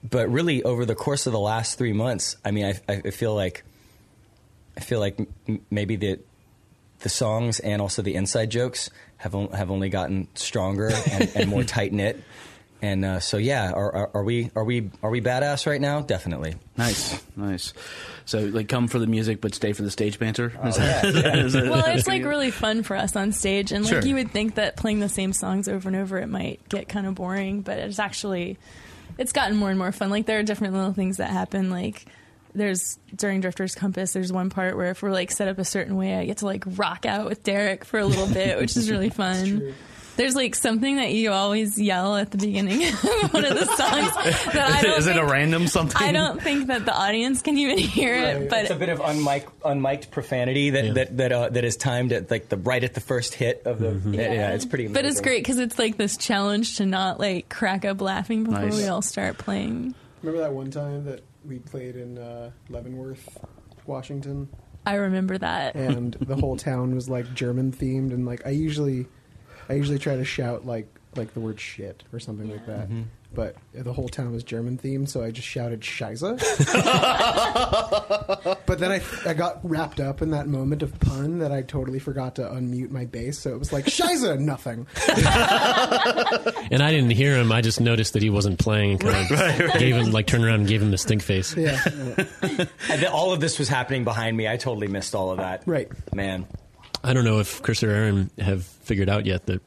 but 0.08 0.30
really 0.30 0.62
over 0.62 0.84
the 0.86 0.94
course 0.94 1.26
of 1.26 1.32
the 1.32 1.40
last 1.40 1.76
three 1.76 1.92
months, 1.92 2.36
I 2.44 2.52
mean, 2.52 2.74
I, 2.88 3.02
I 3.06 3.10
feel 3.10 3.34
like 3.34 3.64
I 4.76 4.80
feel 4.80 5.00
like 5.00 5.18
m- 5.48 5.60
maybe 5.70 5.96
the 5.96 6.20
the 7.00 7.08
songs 7.08 7.60
and 7.60 7.80
also 7.80 8.02
the 8.02 8.14
inside 8.14 8.50
jokes 8.50 8.90
have 9.16 9.34
on, 9.34 9.48
have 9.52 9.70
only 9.70 9.88
gotten 9.88 10.28
stronger 10.34 10.90
and, 11.10 11.30
and 11.34 11.48
more 11.50 11.64
tight 11.64 11.92
knit. 11.92 12.22
And 12.82 13.04
uh, 13.04 13.20
so, 13.20 13.36
yeah, 13.36 13.72
are, 13.72 13.94
are, 13.94 14.10
are 14.14 14.24
we 14.24 14.50
are 14.56 14.64
we 14.64 14.90
are 15.02 15.10
we 15.10 15.20
badass 15.20 15.66
right 15.66 15.80
now? 15.80 16.00
Definitely. 16.00 16.54
Nice, 16.78 17.22
nice. 17.36 17.74
So, 18.24 18.40
like, 18.40 18.68
come 18.68 18.88
for 18.88 18.98
the 18.98 19.06
music, 19.06 19.42
but 19.42 19.54
stay 19.54 19.74
for 19.74 19.82
the 19.82 19.90
stage 19.90 20.18
banter. 20.18 20.52
Oh, 20.62 20.68
Is 20.68 20.76
that- 20.76 21.04
is 21.36 21.52
that- 21.52 21.64
well, 21.70 21.84
it's 21.86 22.08
like 22.08 22.24
really 22.24 22.50
fun 22.50 22.82
for 22.82 22.96
us 22.96 23.16
on 23.16 23.32
stage, 23.32 23.70
and 23.72 23.84
like 23.84 23.92
Sure. 23.92 24.02
you 24.06 24.14
would 24.14 24.30
think 24.30 24.54
that 24.54 24.76
playing 24.76 25.00
the 25.00 25.10
same 25.10 25.34
songs 25.34 25.68
over 25.68 25.88
and 25.90 25.96
over 25.96 26.16
it 26.18 26.28
might 26.28 26.66
get 26.70 26.88
kind 26.88 27.06
of 27.06 27.16
boring, 27.16 27.60
but 27.60 27.78
it's 27.78 27.98
actually 27.98 28.56
it's 29.18 29.32
gotten 29.32 29.58
more 29.58 29.68
and 29.68 29.78
more 29.78 29.92
fun. 29.92 30.08
Like 30.08 30.24
there 30.24 30.38
are 30.38 30.42
different 30.42 30.72
little 30.72 30.94
things 30.94 31.18
that 31.18 31.28
happen. 31.28 31.68
Like 31.70 32.06
there's 32.54 32.98
during 33.14 33.40
Drifter's 33.40 33.74
Compass, 33.74 34.12
there's 34.12 34.32
one 34.32 34.50
part 34.50 34.76
where 34.76 34.90
if 34.90 35.02
we're 35.02 35.12
like 35.12 35.30
set 35.30 35.48
up 35.48 35.58
a 35.58 35.64
certain 35.64 35.96
way, 35.96 36.14
I 36.16 36.24
get 36.26 36.38
to 36.38 36.46
like 36.46 36.64
rock 36.66 37.06
out 37.06 37.26
with 37.28 37.42
Derek 37.42 37.84
for 37.84 37.98
a 38.00 38.04
little 38.06 38.26
bit, 38.32 38.58
which 38.58 38.76
is 38.76 38.90
really 38.90 39.10
fun. 39.10 39.74
There's 40.16 40.34
like 40.34 40.54
something 40.54 40.96
that 40.96 41.12
you 41.12 41.30
always 41.30 41.80
yell 41.80 42.14
at 42.16 42.30
the 42.30 42.36
beginning 42.36 42.86
of 42.88 43.32
one 43.32 43.44
of 43.44 43.54
the 43.58 43.64
songs 43.64 44.12
that 44.52 44.70
I 44.70 44.82
don't 44.82 44.98
is 44.98 45.06
it 45.06 45.16
a 45.16 45.24
random 45.24 45.66
something? 45.66 45.96
I 46.02 46.12
don't 46.12 46.42
think 46.42 46.66
that 46.66 46.84
the 46.84 46.92
audience 46.94 47.40
can 47.40 47.56
even 47.56 47.78
hear 47.78 48.14
it, 48.14 48.50
but 48.50 48.62
it's 48.62 48.70
a 48.70 48.74
bit 48.74 48.90
of 48.90 48.98
unmiked, 48.98 49.48
unmiked 49.64 50.10
profanity 50.10 50.70
that 50.70 50.84
Yeah. 50.84 50.92
that 50.94 51.16
that, 51.16 51.32
uh, 51.32 51.48
that 51.50 51.64
is 51.64 51.76
timed 51.78 52.12
at 52.12 52.30
like 52.30 52.50
the 52.50 52.58
right 52.58 52.84
at 52.84 52.92
the 52.92 53.00
first 53.00 53.32
hit 53.34 53.62
of 53.64 53.78
the. 53.78 53.98
Yeah, 54.10 54.50
it's 54.52 54.66
pretty. 54.66 54.88
But 54.88 55.06
it's 55.06 55.22
great 55.22 55.42
because 55.42 55.58
it's 55.58 55.78
like 55.78 55.96
this 55.96 56.18
challenge 56.18 56.76
to 56.78 56.84
not 56.86 57.18
like 57.18 57.48
crack 57.48 57.86
up 57.86 58.02
laughing 58.02 58.44
before 58.44 58.60
Nice. 58.60 58.76
we 58.76 58.88
all 58.88 59.02
start 59.02 59.38
playing. 59.38 59.94
Remember 60.22 60.42
that 60.42 60.52
one 60.52 60.70
time 60.70 61.04
that 61.06 61.22
we 61.44 61.58
played 61.58 61.96
in 61.96 62.18
uh, 62.18 62.50
Leavenworth, 62.68 63.38
Washington, 63.86 64.48
I 64.86 64.94
remember 64.94 65.38
that. 65.38 65.74
and 65.76 66.14
the 66.14 66.36
whole 66.36 66.56
town 66.56 66.94
was 66.94 67.08
like 67.08 67.32
German 67.34 67.72
themed, 67.72 68.12
and 68.12 68.26
like 68.26 68.46
I 68.46 68.50
usually, 68.50 69.06
I 69.68 69.74
usually 69.74 69.98
try 69.98 70.16
to 70.16 70.24
shout 70.24 70.66
like 70.66 70.88
like 71.16 71.34
the 71.34 71.40
word 71.40 71.60
shit 71.60 72.04
or 72.12 72.20
something 72.20 72.50
like 72.50 72.66
that. 72.66 72.88
But 73.32 73.54
the 73.72 73.92
whole 73.92 74.08
town 74.08 74.32
was 74.32 74.42
German 74.42 74.76
themed, 74.76 75.08
so 75.08 75.22
I 75.22 75.30
just 75.30 75.46
shouted 75.46 75.82
"Scheiße." 75.82 76.36
but 78.66 78.78
then 78.80 78.90
I, 78.90 79.00
I 79.24 79.34
got 79.34 79.60
wrapped 79.62 80.00
up 80.00 80.20
in 80.20 80.32
that 80.32 80.48
moment 80.48 80.82
of 80.82 80.98
pun 80.98 81.38
that 81.38 81.52
I 81.52 81.62
totally 81.62 82.00
forgot 82.00 82.34
to 82.36 82.42
unmute 82.42 82.90
my 82.90 83.04
bass, 83.04 83.38
so 83.38 83.50
it 83.50 83.58
was 83.58 83.72
like 83.72 83.84
"Scheiße," 83.86 84.38
nothing. 84.40 84.86
And 86.72 86.82
I 86.82 86.92
didn't 86.92 87.10
hear 87.10 87.36
him. 87.36 87.50
I 87.50 87.60
just 87.62 87.80
noticed 87.80 88.12
that 88.12 88.22
he 88.22 88.30
wasn't 88.30 88.58
playing 88.58 88.92
and 88.92 89.00
kind 89.00 89.60
of 89.62 89.72
gave 89.78 89.96
him, 89.96 90.12
like, 90.12 90.26
turned 90.26 90.44
around 90.44 90.60
and 90.60 90.68
gave 90.68 90.80
him 90.80 90.90
the 90.92 90.98
stink 90.98 91.20
face. 91.22 91.56
Yeah, 91.56 91.80
And 92.88 93.04
all 93.06 93.32
of 93.32 93.40
this 93.40 93.58
was 93.58 93.68
happening 93.68 94.04
behind 94.04 94.36
me. 94.36 94.46
I 94.48 94.56
totally 94.56 94.86
missed 94.86 95.14
all 95.14 95.32
of 95.32 95.38
that. 95.38 95.62
Right. 95.66 95.88
man. 96.14 96.46
I 97.02 97.12
don't 97.12 97.24
know 97.24 97.40
if 97.40 97.60
Chris 97.62 97.82
or 97.82 97.90
Aaron 97.90 98.30
have 98.38 98.64
figured 98.64 99.08
out 99.08 99.26
yet 99.26 99.46
that 99.46 99.60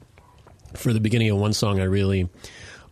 for 0.75 0.93
the 0.93 0.99
beginning 0.99 1.29
of 1.29 1.37
one 1.37 1.53
song, 1.53 1.79
I 1.79 1.85
really 1.85 2.29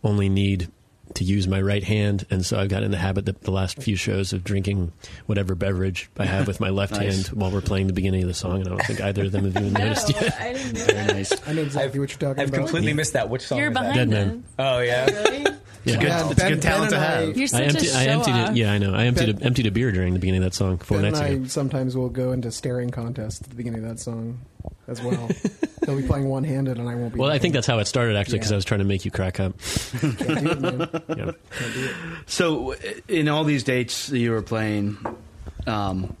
only 0.04 0.28
need 0.28 0.68
to 1.14 1.24
use 1.24 1.46
my 1.46 1.60
right 1.60 1.84
hand, 1.84 2.24
and 2.30 2.44
so 2.46 2.58
I've 2.58 2.70
got 2.70 2.82
in 2.82 2.90
the 2.90 2.96
habit 2.96 3.26
that 3.26 3.42
the 3.42 3.50
last 3.50 3.82
few 3.82 3.96
shows 3.96 4.32
of 4.32 4.44
drinking 4.44 4.92
whatever 5.26 5.54
beverage 5.54 6.08
I 6.18 6.24
have 6.24 6.46
with 6.46 6.58
my 6.58 6.70
left 6.80 6.92
Nice. 6.92 7.26
hand 7.26 7.38
while 7.38 7.50
we're 7.50 7.60
playing 7.60 7.86
the 7.88 7.92
beginning 7.92 8.22
of 8.22 8.28
the 8.28 8.34
song, 8.34 8.60
and 8.60 8.66
I 8.66 8.70
don't 8.70 8.86
think 8.86 9.00
either 9.02 9.24
of 9.24 9.32
them 9.32 9.44
have 9.44 9.56
even 9.56 9.72
noticed 9.74 10.08
yet. 10.08 10.40
I 10.40 10.52
didn't 10.54 10.72
know 10.72 10.84
Very 10.86 11.06
nice. 11.08 11.32
I 11.48 11.52
know 11.52 11.62
exactly 11.62 12.00
what 12.00 12.10
you're 12.10 12.18
talking 12.18 12.42
I've 12.42 12.48
about. 12.48 12.60
completely 12.60 12.94
missed 12.94 13.12
that. 13.12 13.28
Which 13.28 13.42
song? 13.42 13.58
You're 13.58 13.68
is 13.68 13.74
that? 13.74 13.92
behind 13.92 14.10
Dead. 14.10 14.26
Man. 14.28 14.44
Oh 14.58 14.78
yeah. 14.78 15.04
Really? 15.04 15.46
Yeah. 15.84 15.94
Good, 15.96 16.02
Yeah, 16.08 16.22
it's 16.22 16.32
a 16.32 16.34
Ben- 16.36 16.52
good 16.52 16.62
talent 16.62 16.90
Ben 16.90 17.00
to 17.00 17.06
and 17.06 17.14
I- 17.14 17.26
have. 17.26 17.36
You're 17.36 17.48
I, 17.54 17.62
empty, 17.64 17.88
a 17.88 17.94
I 17.96 18.04
show 18.04 18.10
emptied 18.10 18.30
off. 18.32 18.50
it. 18.50 18.56
Yeah, 18.56 18.72
I 18.72 18.78
know. 18.78 18.94
I 18.94 19.04
emptied 19.06 19.34
Ben- 19.34 19.42
a, 19.42 19.46
emptied 19.46 19.66
a 19.66 19.70
beer 19.70 19.90
during 19.92 20.12
the 20.14 20.20
beginning 20.20 20.42
of 20.44 20.50
that 20.50 20.54
song 20.56 20.78
four 20.78 20.98
Ben 20.98 21.10
nights 21.12 21.20
and 21.20 21.34
ago. 21.34 21.44
I 21.44 21.48
sometimes 21.48 21.96
will 21.96 22.08
go 22.08 22.32
into 22.32 22.50
staring 22.52 22.90
contests 22.90 23.40
at 23.42 23.48
the 23.48 23.54
beginning 23.56 23.82
of 23.82 23.88
that 23.88 23.98
song 24.00 24.40
as 24.86 25.02
well. 25.02 25.28
He'll 25.86 25.96
be 25.96 26.06
playing 26.06 26.28
one 26.28 26.44
handed 26.44 26.78
and 26.78 26.88
I 26.88 26.94
won't 26.94 27.14
be. 27.14 27.18
Well, 27.20 27.30
I 27.30 27.38
think 27.38 27.54
that's 27.54 27.66
how 27.66 27.78
it 27.80 27.86
started 27.86 28.14
actually, 28.16 28.38
because 28.38 28.50
Yeah. 28.52 28.54
I 28.54 28.58
was 28.58 28.64
trying 28.64 28.78
to 28.80 28.84
make 28.86 29.04
you 29.04 29.10
crack 29.10 29.40
up. 29.40 29.54
Can't 30.00 30.18
do 30.18 30.50
it, 30.50 30.60
man. 30.60 30.78
Yeah. 31.08 31.16
Can't 31.16 31.74
do 31.74 31.84
it. 31.84 31.94
So, 32.26 32.74
in 33.08 33.28
all 33.28 33.42
these 33.44 33.64
dates 33.64 34.06
that 34.08 34.18
you 34.18 34.30
were 34.30 34.42
playing, 34.42 34.96
um, 35.66 36.16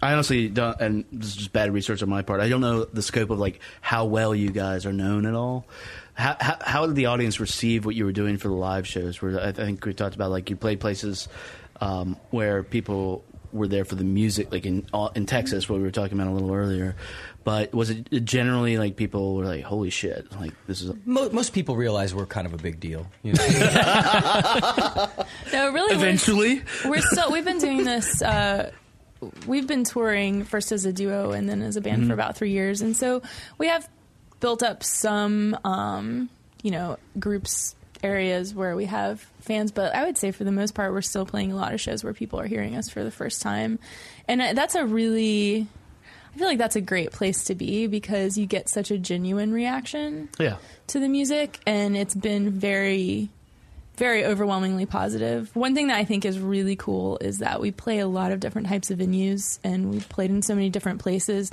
I 0.00 0.14
honestly 0.14 0.48
don't, 0.48 0.80
and 0.80 1.04
this 1.12 1.28
is 1.28 1.36
just 1.36 1.52
bad 1.52 1.72
research 1.72 2.02
on 2.02 2.08
my 2.08 2.22
part. 2.22 2.40
I 2.40 2.48
don't 2.48 2.60
know 2.62 2.84
the 2.86 3.02
scope 3.02 3.30
of 3.30 3.38
like 3.38 3.60
how 3.82 4.06
well 4.06 4.34
you 4.34 4.50
guys 4.50 4.84
are 4.86 4.92
known 4.92 5.26
at 5.26 5.34
all. 5.34 5.66
How, 6.14 6.36
how, 6.40 6.56
how 6.60 6.86
did 6.86 6.94
the 6.96 7.06
audience 7.06 7.40
receive 7.40 7.84
what 7.86 7.94
you 7.94 8.04
were 8.04 8.12
doing 8.12 8.36
for 8.36 8.48
the 8.48 8.54
live 8.54 8.86
shows? 8.86 9.20
Where 9.22 9.40
I 9.40 9.52
think 9.52 9.84
we 9.84 9.94
talked 9.94 10.14
about 10.14 10.30
like 10.30 10.50
you 10.50 10.56
played 10.56 10.78
places 10.80 11.28
um, 11.80 12.16
where 12.30 12.62
people 12.62 13.24
were 13.52 13.68
there 13.68 13.84
for 13.84 13.94
the 13.96 14.04
music, 14.04 14.50
like 14.52 14.64
in 14.66 14.86
in 15.14 15.26
Texas, 15.26 15.68
what 15.68 15.76
we 15.76 15.82
were 15.82 15.90
talking 15.90 16.18
about 16.18 16.30
a 16.30 16.34
little 16.34 16.52
earlier. 16.54 16.96
But 17.44 17.74
was 17.74 17.90
it 17.90 18.24
generally 18.24 18.78
like 18.78 18.96
people 18.96 19.34
were 19.36 19.44
like, 19.44 19.64
"Holy 19.64 19.90
shit!" 19.90 20.30
Like 20.38 20.52
this 20.66 20.80
is 20.80 20.92
Mo- 21.04 21.28
most 21.30 21.52
people 21.52 21.76
realize 21.76 22.14
we're 22.14 22.24
kind 22.26 22.46
of 22.46 22.54
a 22.54 22.58
big 22.58 22.78
deal. 22.80 23.06
You 23.22 23.32
know? 23.34 23.44
No, 25.52 25.70
really. 25.70 25.96
we're- 25.96 26.08
eventually. 26.08 26.62
we're 26.84 27.02
still 27.02 27.30
we've 27.32 27.44
been 27.44 27.58
doing 27.58 27.84
this 27.84 28.22
uh 28.22 28.70
we've 29.46 29.66
been 29.66 29.84
touring 29.84 30.44
first 30.44 30.72
as 30.72 30.84
a 30.84 30.92
duo 30.92 31.32
and 31.32 31.48
then 31.48 31.62
as 31.62 31.76
a 31.76 31.80
band 31.80 32.06
for 32.06 32.12
about 32.14 32.36
three 32.36 32.50
years 32.50 32.80
and 32.80 32.96
so 32.96 33.22
we 33.58 33.68
have 33.68 33.88
built 34.42 34.62
up 34.62 34.82
some 34.84 35.56
um 35.64 36.28
you 36.62 36.70
know 36.70 36.98
groups 37.18 37.74
areas 38.02 38.52
where 38.54 38.74
we 38.76 38.84
have 38.84 39.20
fans 39.40 39.72
but 39.72 39.94
i 39.94 40.04
would 40.04 40.18
say 40.18 40.30
for 40.32 40.42
the 40.44 40.52
most 40.52 40.74
part 40.74 40.92
we're 40.92 41.00
still 41.00 41.24
playing 41.24 41.52
a 41.52 41.56
lot 41.56 41.72
of 41.72 41.80
shows 41.80 42.02
where 42.04 42.12
people 42.12 42.38
are 42.40 42.46
hearing 42.46 42.76
us 42.76 42.88
for 42.90 43.02
the 43.04 43.10
first 43.12 43.40
time 43.40 43.78
and 44.28 44.42
uh, 44.42 44.52
that's 44.52 44.74
a 44.74 44.84
really 44.84 45.66
i 46.34 46.38
feel 46.38 46.48
like 46.48 46.58
that's 46.58 46.74
a 46.76 46.80
great 46.80 47.12
place 47.12 47.44
to 47.44 47.54
be 47.54 47.86
because 47.86 48.36
you 48.36 48.44
get 48.44 48.68
such 48.68 48.90
a 48.90 48.98
genuine 48.98 49.52
reaction 49.52 50.28
Yeah. 50.38 50.56
to 50.88 50.98
the 51.00 51.08
music 51.08 51.60
and 51.66 51.96
it's 51.96 52.14
been 52.14 52.50
very 52.50 53.30
very 53.98 54.24
overwhelmingly 54.24 54.86
positive. 54.86 55.54
One 55.54 55.74
thing 55.74 55.88
that 55.88 55.98
I 55.98 56.04
think 56.06 56.24
is 56.24 56.38
really 56.38 56.76
cool 56.76 57.18
is 57.20 57.38
that 57.38 57.60
we 57.60 57.70
play 57.70 57.98
a 57.98 58.08
lot 58.08 58.32
of 58.32 58.40
different 58.40 58.66
types 58.68 58.90
of 58.90 58.98
venues 58.98 59.58
and 59.62 59.90
we've 59.90 60.08
played 60.08 60.30
in 60.30 60.40
so 60.40 60.54
many 60.54 60.70
different 60.70 61.00
places 61.00 61.52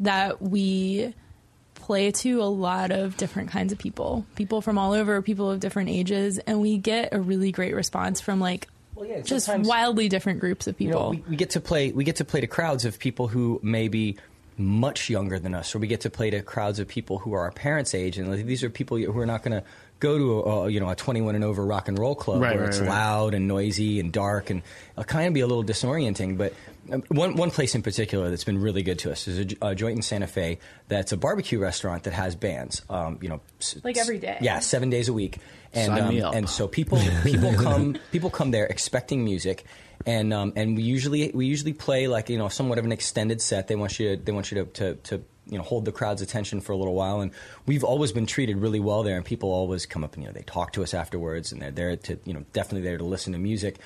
that 0.00 0.40
we 0.40 1.12
play 1.84 2.10
to 2.10 2.42
a 2.42 2.44
lot 2.44 2.90
of 2.90 3.16
different 3.16 3.50
kinds 3.50 3.72
of 3.72 3.78
people. 3.78 4.24
People 4.36 4.62
from 4.62 4.78
all 4.78 4.92
over, 4.92 5.20
people 5.20 5.50
of 5.50 5.60
different 5.60 5.90
ages, 5.90 6.38
and 6.38 6.60
we 6.60 6.78
get 6.78 7.12
a 7.12 7.20
really 7.20 7.52
great 7.52 7.74
response 7.74 8.20
from 8.22 8.40
like 8.40 8.68
Well, 8.94 9.06
yeah, 9.06 9.20
just 9.20 9.48
wildly 9.48 10.08
different 10.08 10.40
groups 10.40 10.66
of 10.66 10.80
You 10.80 10.88
people. 10.88 11.00
know, 11.02 11.10
we, 11.10 11.24
we 11.30 11.36
get 11.36 11.50
to 11.50 11.60
play. 11.60 11.92
We 11.92 12.04
get 12.04 12.16
to 12.16 12.24
play 12.24 12.40
to 12.40 12.46
crowds 12.46 12.84
of 12.86 12.98
people 12.98 13.28
who 13.28 13.60
may 13.62 13.88
be 13.88 14.16
much 14.56 15.10
younger 15.10 15.38
than 15.38 15.54
us, 15.54 15.74
or 15.74 15.78
we 15.78 15.86
get 15.86 16.00
to 16.02 16.10
play 16.10 16.30
to 16.30 16.40
crowds 16.40 16.78
of 16.78 16.88
people 16.88 17.18
who 17.18 17.34
are 17.34 17.40
our 17.40 17.50
parents' 17.52 17.94
age, 17.94 18.18
and 18.18 18.32
these 18.46 18.64
are 18.64 18.70
people 18.70 18.96
who 18.96 19.18
are 19.18 19.26
not 19.26 19.42
going 19.42 19.60
to 19.60 19.66
go 20.04 20.18
to 20.18 20.32
a, 20.40 20.40
a, 20.66 20.68
you 20.70 20.80
know 20.80 20.88
a 20.90 20.94
21 20.94 21.34
and 21.34 21.42
over 21.44 21.64
rock 21.64 21.88
and 21.88 21.98
roll 21.98 22.14
club 22.14 22.40
Right, 22.40 22.52
where 22.54 22.60
right, 22.64 22.68
it's 22.68 22.78
right. 22.80 22.88
loud 22.88 23.34
and 23.34 23.48
noisy 23.48 23.98
and 24.00 24.12
dark 24.12 24.50
and 24.50 24.62
uh, 24.96 25.02
kind 25.02 25.26
of 25.26 25.34
be 25.34 25.40
a 25.40 25.46
little 25.46 25.64
disorienting. 25.64 26.36
But 26.38 26.52
um, 26.92 27.02
one 27.08 27.34
one 27.36 27.50
place 27.50 27.74
in 27.74 27.82
particular 27.82 28.30
that's 28.30 28.44
been 28.44 28.60
really 28.60 28.82
good 28.82 28.98
to 29.00 29.10
us 29.10 29.26
is 29.26 29.54
a 29.62 29.74
joint 29.74 29.96
in 29.96 30.02
Santa 30.02 30.26
Fe 30.26 30.58
that's 30.88 31.12
a 31.12 31.16
barbecue 31.16 31.58
restaurant 31.58 32.04
that 32.04 32.12
has 32.12 32.36
bands. 32.36 32.82
Um, 32.90 33.18
you 33.22 33.28
know, 33.28 33.40
Like 33.82 33.96
every 33.96 34.18
day. 34.18 34.38
Yeah, 34.40 34.58
seven 34.60 34.90
days 34.90 35.08
a 35.08 35.12
week. 35.12 35.38
And 35.74 35.86
Sign 35.86 36.08
me 36.08 36.20
um, 36.20 36.28
up. 36.28 36.34
and 36.34 36.48
so 36.48 36.68
people 36.68 37.00
people 37.22 37.52
come 37.58 37.96
people 38.12 38.30
come 38.30 38.50
there 38.50 38.66
expecting 38.66 39.24
music, 39.24 39.64
and 40.06 40.32
um, 40.32 40.52
and 40.56 40.76
we 40.76 40.82
usually 40.82 41.30
we 41.32 41.46
usually 41.46 41.72
play 41.72 42.06
like 42.06 42.28
you 42.28 42.38
know 42.38 42.48
somewhat 42.48 42.78
of 42.78 42.84
an 42.84 42.92
extended 42.92 43.40
set. 43.40 43.68
They 43.68 43.76
want 43.76 43.98
you 43.98 44.16
to, 44.16 44.22
they 44.22 44.32
want 44.32 44.50
you 44.50 44.64
to, 44.64 44.70
to, 44.72 44.94
to 44.94 45.24
you 45.46 45.58
know 45.58 45.64
hold 45.64 45.84
the 45.84 45.92
crowd's 45.92 46.22
attention 46.22 46.60
for 46.60 46.72
a 46.72 46.76
little 46.76 46.94
while, 46.94 47.20
and 47.20 47.32
we've 47.66 47.84
always 47.84 48.12
been 48.12 48.26
treated 48.26 48.58
really 48.58 48.80
well 48.80 49.02
there. 49.02 49.16
And 49.16 49.24
people 49.24 49.52
always 49.52 49.86
come 49.86 50.04
up 50.04 50.14
and 50.14 50.22
you 50.22 50.28
know 50.28 50.32
they 50.32 50.42
talk 50.42 50.72
to 50.74 50.82
us 50.82 50.94
afterwards, 50.94 51.52
and 51.52 51.60
they're 51.60 51.70
there 51.70 51.96
to 51.96 52.18
you 52.24 52.34
know 52.34 52.44
definitely 52.52 52.88
there 52.88 52.98
to 52.98 53.04
listen 53.04 53.32
to 53.32 53.38
music. 53.38 53.78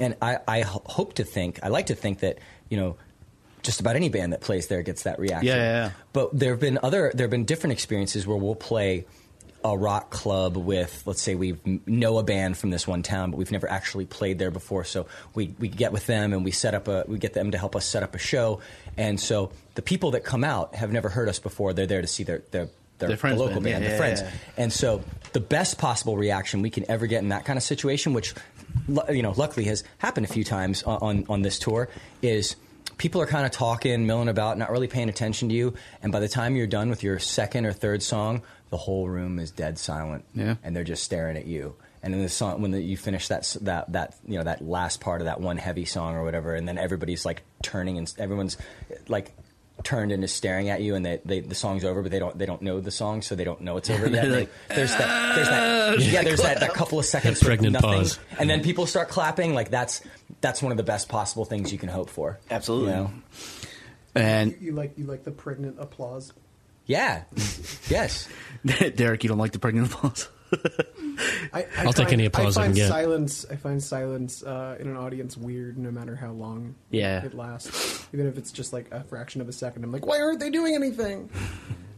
And 0.00 0.16
I, 0.20 0.38
I 0.48 0.60
hope 0.62 1.14
to 1.14 1.24
think 1.24 1.60
I 1.62 1.68
like 1.68 1.86
to 1.86 1.94
think 1.94 2.20
that 2.20 2.38
you 2.68 2.76
know 2.76 2.96
just 3.62 3.80
about 3.80 3.96
any 3.96 4.08
band 4.08 4.32
that 4.32 4.40
plays 4.40 4.68
there 4.68 4.82
gets 4.82 5.04
that 5.04 5.18
reaction. 5.18 5.48
Yeah, 5.48 5.56
yeah, 5.56 5.84
yeah. 5.84 5.90
But 6.12 6.38
there 6.38 6.50
have 6.50 6.60
been 6.60 6.78
other 6.82 7.10
there 7.14 7.24
have 7.24 7.30
been 7.30 7.44
different 7.44 7.72
experiences 7.72 8.26
where 8.26 8.36
we'll 8.36 8.54
play 8.54 9.06
a 9.64 9.76
rock 9.76 10.10
club 10.10 10.58
with 10.58 11.02
let's 11.06 11.22
say 11.22 11.34
we 11.34 11.56
know 11.86 12.18
a 12.18 12.22
band 12.22 12.56
from 12.56 12.68
this 12.68 12.86
one 12.86 13.02
town 13.02 13.30
but 13.30 13.38
we've 13.38 13.50
never 13.50 13.68
actually 13.68 14.04
played 14.04 14.38
there 14.38 14.50
before 14.50 14.84
so 14.84 15.06
we, 15.34 15.54
we 15.58 15.68
get 15.68 15.90
with 15.90 16.06
them 16.06 16.34
and 16.34 16.44
we 16.44 16.50
set 16.50 16.74
up 16.74 16.86
a 16.86 17.04
we 17.08 17.18
get 17.18 17.32
them 17.32 17.50
to 17.50 17.58
help 17.58 17.74
us 17.74 17.86
set 17.86 18.02
up 18.02 18.14
a 18.14 18.18
show 18.18 18.60
and 18.98 19.18
so 19.18 19.50
the 19.74 19.80
people 19.80 20.10
that 20.10 20.22
come 20.22 20.44
out 20.44 20.74
have 20.74 20.92
never 20.92 21.08
heard 21.08 21.30
us 21.30 21.38
before 21.38 21.72
they're 21.72 21.86
there 21.86 22.02
to 22.02 22.06
see 22.06 22.24
their 22.24 22.42
their 22.50 22.68
their, 22.98 23.08
Their 23.08 23.16
friends' 23.16 23.38
the 23.38 23.44
local 23.44 23.60
band. 23.60 23.82
Yeah, 23.82 23.88
their 23.88 23.90
yeah, 23.90 23.96
friends 23.96 24.20
yeah. 24.20 24.30
and 24.58 24.72
so 24.72 25.02
the 25.32 25.40
best 25.40 25.78
possible 25.78 26.16
reaction 26.16 26.62
we 26.62 26.70
can 26.70 26.88
ever 26.88 27.06
get 27.06 27.22
in 27.22 27.30
that 27.30 27.44
kind 27.46 27.56
of 27.56 27.62
situation 27.62 28.12
which 28.12 28.34
you 29.10 29.22
know 29.22 29.32
luckily 29.32 29.64
has 29.64 29.82
happened 29.98 30.26
a 30.26 30.32
few 30.32 30.44
times 30.44 30.82
on, 30.82 31.24
on 31.28 31.42
this 31.42 31.58
tour 31.58 31.88
is 32.20 32.54
people 32.98 33.20
are 33.20 33.26
kind 33.26 33.46
of 33.46 33.52
talking, 33.52 34.06
milling 34.06 34.28
about, 34.28 34.58
not 34.58 34.70
really 34.70 34.86
paying 34.86 35.08
attention 35.08 35.48
to 35.48 35.54
you. 35.54 35.74
And 36.02 36.12
by 36.12 36.20
the 36.20 36.28
time 36.28 36.56
you're 36.56 36.66
done 36.66 36.90
with 36.90 37.02
your 37.02 37.18
second 37.18 37.66
or 37.66 37.72
third 37.72 38.02
song, 38.02 38.42
the 38.74 38.78
whole 38.78 39.08
room 39.08 39.38
is 39.38 39.52
dead 39.52 39.78
silent. 39.78 40.24
Yeah. 40.34 40.56
And 40.64 40.74
they're 40.74 40.82
just 40.82 41.04
staring 41.04 41.36
at 41.36 41.46
you. 41.46 41.76
And 42.02 42.12
then 42.12 42.22
the 42.22 42.28
song, 42.28 42.60
when 42.60 42.72
the, 42.72 42.82
you 42.82 42.96
finish 42.96 43.28
that 43.28 43.56
that 43.60 43.92
that 43.92 44.16
you 44.26 44.36
know 44.36 44.42
that 44.42 44.62
last 44.66 45.00
part 45.00 45.20
of 45.20 45.26
that 45.26 45.40
one 45.40 45.58
heavy 45.58 45.84
song 45.84 46.16
or 46.16 46.24
whatever, 46.24 46.56
and 46.56 46.66
then 46.66 46.76
everybody's 46.76 47.24
like 47.24 47.44
turning 47.62 47.98
and 47.98 48.12
everyone's 48.18 48.56
like 49.06 49.32
turned 49.84 50.10
into 50.10 50.26
staring 50.26 50.70
at 50.70 50.80
you, 50.80 50.96
and 50.96 51.06
they, 51.06 51.20
they 51.24 51.38
the 51.38 51.54
song's 51.54 51.84
over, 51.84 52.02
but 52.02 52.10
they 52.10 52.18
don't 52.18 52.36
they 52.36 52.46
don't 52.46 52.62
know 52.62 52.80
the 52.80 52.90
song, 52.90 53.22
so 53.22 53.36
they 53.36 53.44
don't 53.44 53.60
know 53.60 53.76
it's 53.76 53.88
over 53.90 54.08
yet. 54.10 54.28
Like, 54.28 54.50
there's 54.68 54.90
that 54.96 55.36
there's 55.36 55.48
that 55.48 55.94
ah! 55.94 56.02
yeah 56.02 56.24
there's 56.24 56.42
that, 56.42 56.58
that 56.58 56.74
couple 56.80 56.98
of 56.98 57.04
seconds 57.04 57.38
That 57.38 57.46
pregnant 57.46 57.74
nothing, 57.74 57.90
pause. 57.90 58.18
and 58.40 58.50
then 58.50 58.60
people 58.60 58.86
start 58.86 59.08
clapping. 59.08 59.54
Like 59.54 59.70
that's 59.70 60.02
that's 60.40 60.60
one 60.62 60.72
of 60.72 60.78
the 60.78 60.84
best 60.84 61.08
possible 61.08 61.44
things 61.44 61.72
you 61.72 61.78
can 61.78 61.88
hope 61.88 62.10
for. 62.10 62.40
Absolutely. 62.50 62.90
You 62.90 62.96
know? 62.96 63.10
And 64.16 64.56
You 64.60 64.72
like 64.72 64.98
you 64.98 65.04
like 65.04 65.22
the 65.22 65.30
pregnant 65.30 65.76
applause. 65.78 66.32
Yeah. 66.86 67.24
yes. 67.88 68.28
Derek, 68.96 69.24
you 69.24 69.28
don't 69.28 69.38
like 69.38 69.52
the 69.52 69.58
pregnant 69.58 69.92
applause? 69.92 70.28
I, 71.52 71.66
I 71.76 71.84
I'll 71.84 71.92
take 71.92 72.12
any 72.12 72.26
applause 72.26 72.56
I 72.56 72.62
I 72.62 72.66
can 72.66 72.74
get. 72.74 72.88
Silence. 72.88 73.46
I 73.50 73.56
find 73.56 73.82
silence 73.82 74.42
uh, 74.42 74.76
in 74.78 74.88
an 74.88 74.96
audience 74.96 75.36
weird, 75.36 75.78
no 75.78 75.90
matter 75.90 76.14
how 76.16 76.30
long 76.32 76.74
Yeah. 76.90 77.24
it 77.24 77.34
lasts. 77.34 78.06
Even 78.12 78.26
if 78.26 78.38
it's 78.38 78.52
just 78.52 78.72
like 78.72 78.90
a 78.92 79.02
fraction 79.04 79.40
of 79.40 79.48
a 79.48 79.52
second, 79.52 79.84
I'm 79.84 79.92
like, 79.92 80.06
why 80.06 80.20
aren't 80.20 80.40
they 80.40 80.50
doing 80.50 80.74
anything? 80.74 81.30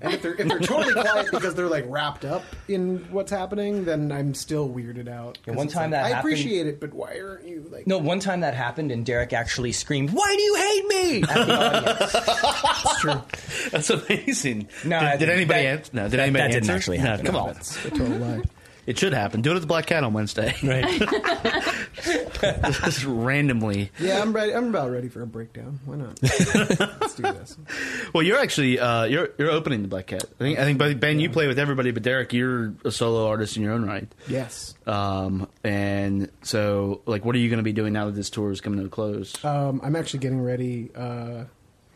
And 0.00 0.12
if 0.12 0.21
they're 0.23 0.35
if 0.35 0.47
they're 0.49 0.59
totally 0.61 0.93
quiet 0.93 1.29
because 1.33 1.55
they're 1.55 1.69
like 1.69 1.85
wrapped 1.88 2.25
up 2.25 2.43
in 2.69 2.99
what's 3.11 3.31
happening, 3.31 3.85
then 3.87 4.12
I'm 4.12 4.35
still 4.35 4.69
weirded 4.69 5.09
out. 5.09 5.38
'Cause 5.45 5.57
one 5.57 5.69
time 5.69 5.91
like, 5.91 6.00
that 6.03 6.05
I 6.05 6.09
happened- 6.09 6.33
appreciate 6.35 6.67
it, 6.67 6.81
but 6.81 6.93
why 6.93 7.19
aren't 7.19 7.47
you 7.49 7.65
like? 7.73 7.87
No, 7.87 7.97
one 7.99 8.21
time 8.21 8.41
that 8.41 8.55
happened, 8.55 8.93
and 8.93 9.07
Derek 9.07 9.33
actually 9.33 9.73
screamed, 9.73 10.11
"Why 10.11 10.35
do 10.37 10.43
you 10.43 10.55
hate 10.57 10.87
me?" 10.88 11.23
At 11.23 11.47
the 11.47 11.57
audience. 11.57 12.85
it's 12.85 13.00
true. 13.00 13.23
That's 13.71 13.91
amazing. 13.91 14.69
No, 14.85 15.00
did, 15.00 15.09
I- 15.09 15.17
did 15.17 15.29
anybody 15.31 15.62
that- 15.62 15.69
answer? 15.69 15.91
No, 15.95 16.03
did 16.03 16.11
that- 16.12 16.21
anybody 16.21 16.43
that 16.43 16.49
didn't 16.53 16.71
answer? 16.71 16.73
actually 16.76 16.99
No, 16.99 17.05
happen. 17.05 17.26
come 17.26 17.35
No, 17.35 17.41
on, 17.41 17.50
It's 17.57 17.85
a 17.87 17.91
total 17.91 18.07
lie. 18.19 18.43
It 18.87 18.99
should 18.99 19.12
happen. 19.12 19.43
Do 19.43 19.52
it 19.52 19.57
at 19.57 19.61
the 19.61 19.66
Black 19.66 19.87
Cat 19.87 20.05
on 20.05 20.12
Wednesday. 20.12 20.55
Right. 20.62 20.85
Just 22.85 23.05
randomly. 23.05 23.90
Yeah, 23.99 24.21
I'm 24.23 24.33
ready. 24.33 24.55
I'm 24.55 24.69
about 24.69 24.90
ready 24.90 25.09
for 25.09 25.23
a 25.23 25.26
breakdown. 25.26 25.81
Why 25.85 25.97
not? 25.97 26.19
Let's 26.23 27.14
do 27.14 27.23
this. 27.23 27.57
Well, 28.12 28.23
you're 28.23 28.38
actually 28.38 28.78
uh, 28.78 29.05
you're 29.05 29.31
you're 29.37 29.50
opening 29.50 29.83
the 29.83 29.88
Black 29.88 30.07
Cat. 30.07 30.25
I 30.25 30.38
think 30.38 30.59
I 30.59 30.64
think 30.64 30.78
but 30.78 30.99
Ben, 31.00 31.21
you 31.21 31.28
play 31.28 31.47
with 31.49 31.59
everybody, 31.59 31.90
but 31.90 32.02
Derek, 32.02 32.33
you're 32.33 32.75
a 32.85 32.90
solo 32.90 33.26
artist 33.28 33.57
in 33.57 33.62
your 33.62 33.73
own 33.73 33.85
right. 33.85 34.11
Yes. 34.28 34.75
Um, 34.87 35.49
and 35.64 36.31
so, 36.43 37.02
like, 37.05 37.25
what 37.25 37.35
are 37.35 37.38
you 37.38 37.49
going 37.50 37.59
to 37.59 37.64
be 37.64 37.73
doing 37.73 37.93
now 37.93 38.07
that 38.07 38.12
this 38.14 38.31
tour 38.31 38.50
is 38.52 38.61
coming 38.61 38.78
to 38.81 38.87
a 38.87 38.88
close? 38.88 39.45
Um, 39.45 39.81
I'm 39.83 39.97
actually 39.97 40.21
getting 40.21 40.40
ready 40.40 40.90
uh, 40.95 41.45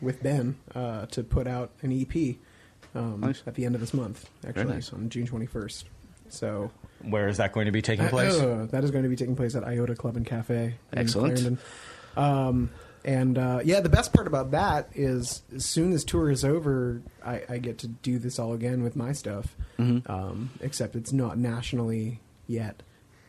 with 0.01 0.21
Ben 0.21 0.57
uh, 0.75 1.05
to 1.07 1.23
put 1.23 1.47
out 1.47 1.71
an 1.81 1.91
EP 1.91 2.35
um, 2.93 3.21
Nice. 3.21 3.41
at 3.47 3.55
the 3.55 3.65
end 3.65 3.73
of 3.75 3.81
this 3.81 3.93
month, 3.93 4.29
actually, 4.47 4.65
nice. 4.65 4.91
on 4.93 5.09
June 5.09 5.25
21st. 5.27 5.85
So 6.31 6.71
Where 7.01 7.27
is 7.27 7.37
that 7.37 7.51
going 7.53 7.65
to 7.67 7.71
be 7.71 7.81
taking 7.81 8.07
place? 8.07 8.33
uh, 8.39 8.67
that 8.71 8.83
is 8.83 8.91
going 8.91 9.03
to 9.03 9.09
be 9.09 9.15
taking 9.15 9.35
place 9.35 9.55
at 9.55 9.63
Iota 9.63 9.95
Club 9.95 10.17
and 10.17 10.25
Cafe. 10.25 10.75
in 10.91 10.97
Excellent. 10.97 11.35
Clarendon. 11.37 11.59
Um, 12.17 12.69
and 13.03 13.37
uh, 13.37 13.59
yeah, 13.63 13.79
the 13.79 13.89
best 13.89 14.13
part 14.13 14.27
about 14.27 14.51
that 14.51 14.89
is 14.93 15.41
as 15.55 15.65
soon 15.65 15.91
as 15.93 16.03
tour 16.03 16.29
is 16.29 16.45
over, 16.45 17.01
I, 17.25 17.41
I 17.49 17.57
get 17.57 17.79
to 17.79 17.87
do 17.87 18.19
this 18.19 18.37
all 18.37 18.53
again 18.53 18.83
with 18.83 18.95
my 18.95 19.11
stuff. 19.11 19.55
Mm-hmm. 19.79 20.11
Um, 20.11 20.51
except 20.61 20.95
it's 20.95 21.11
not 21.11 21.37
nationally 21.37 22.19
yet, 22.45 22.83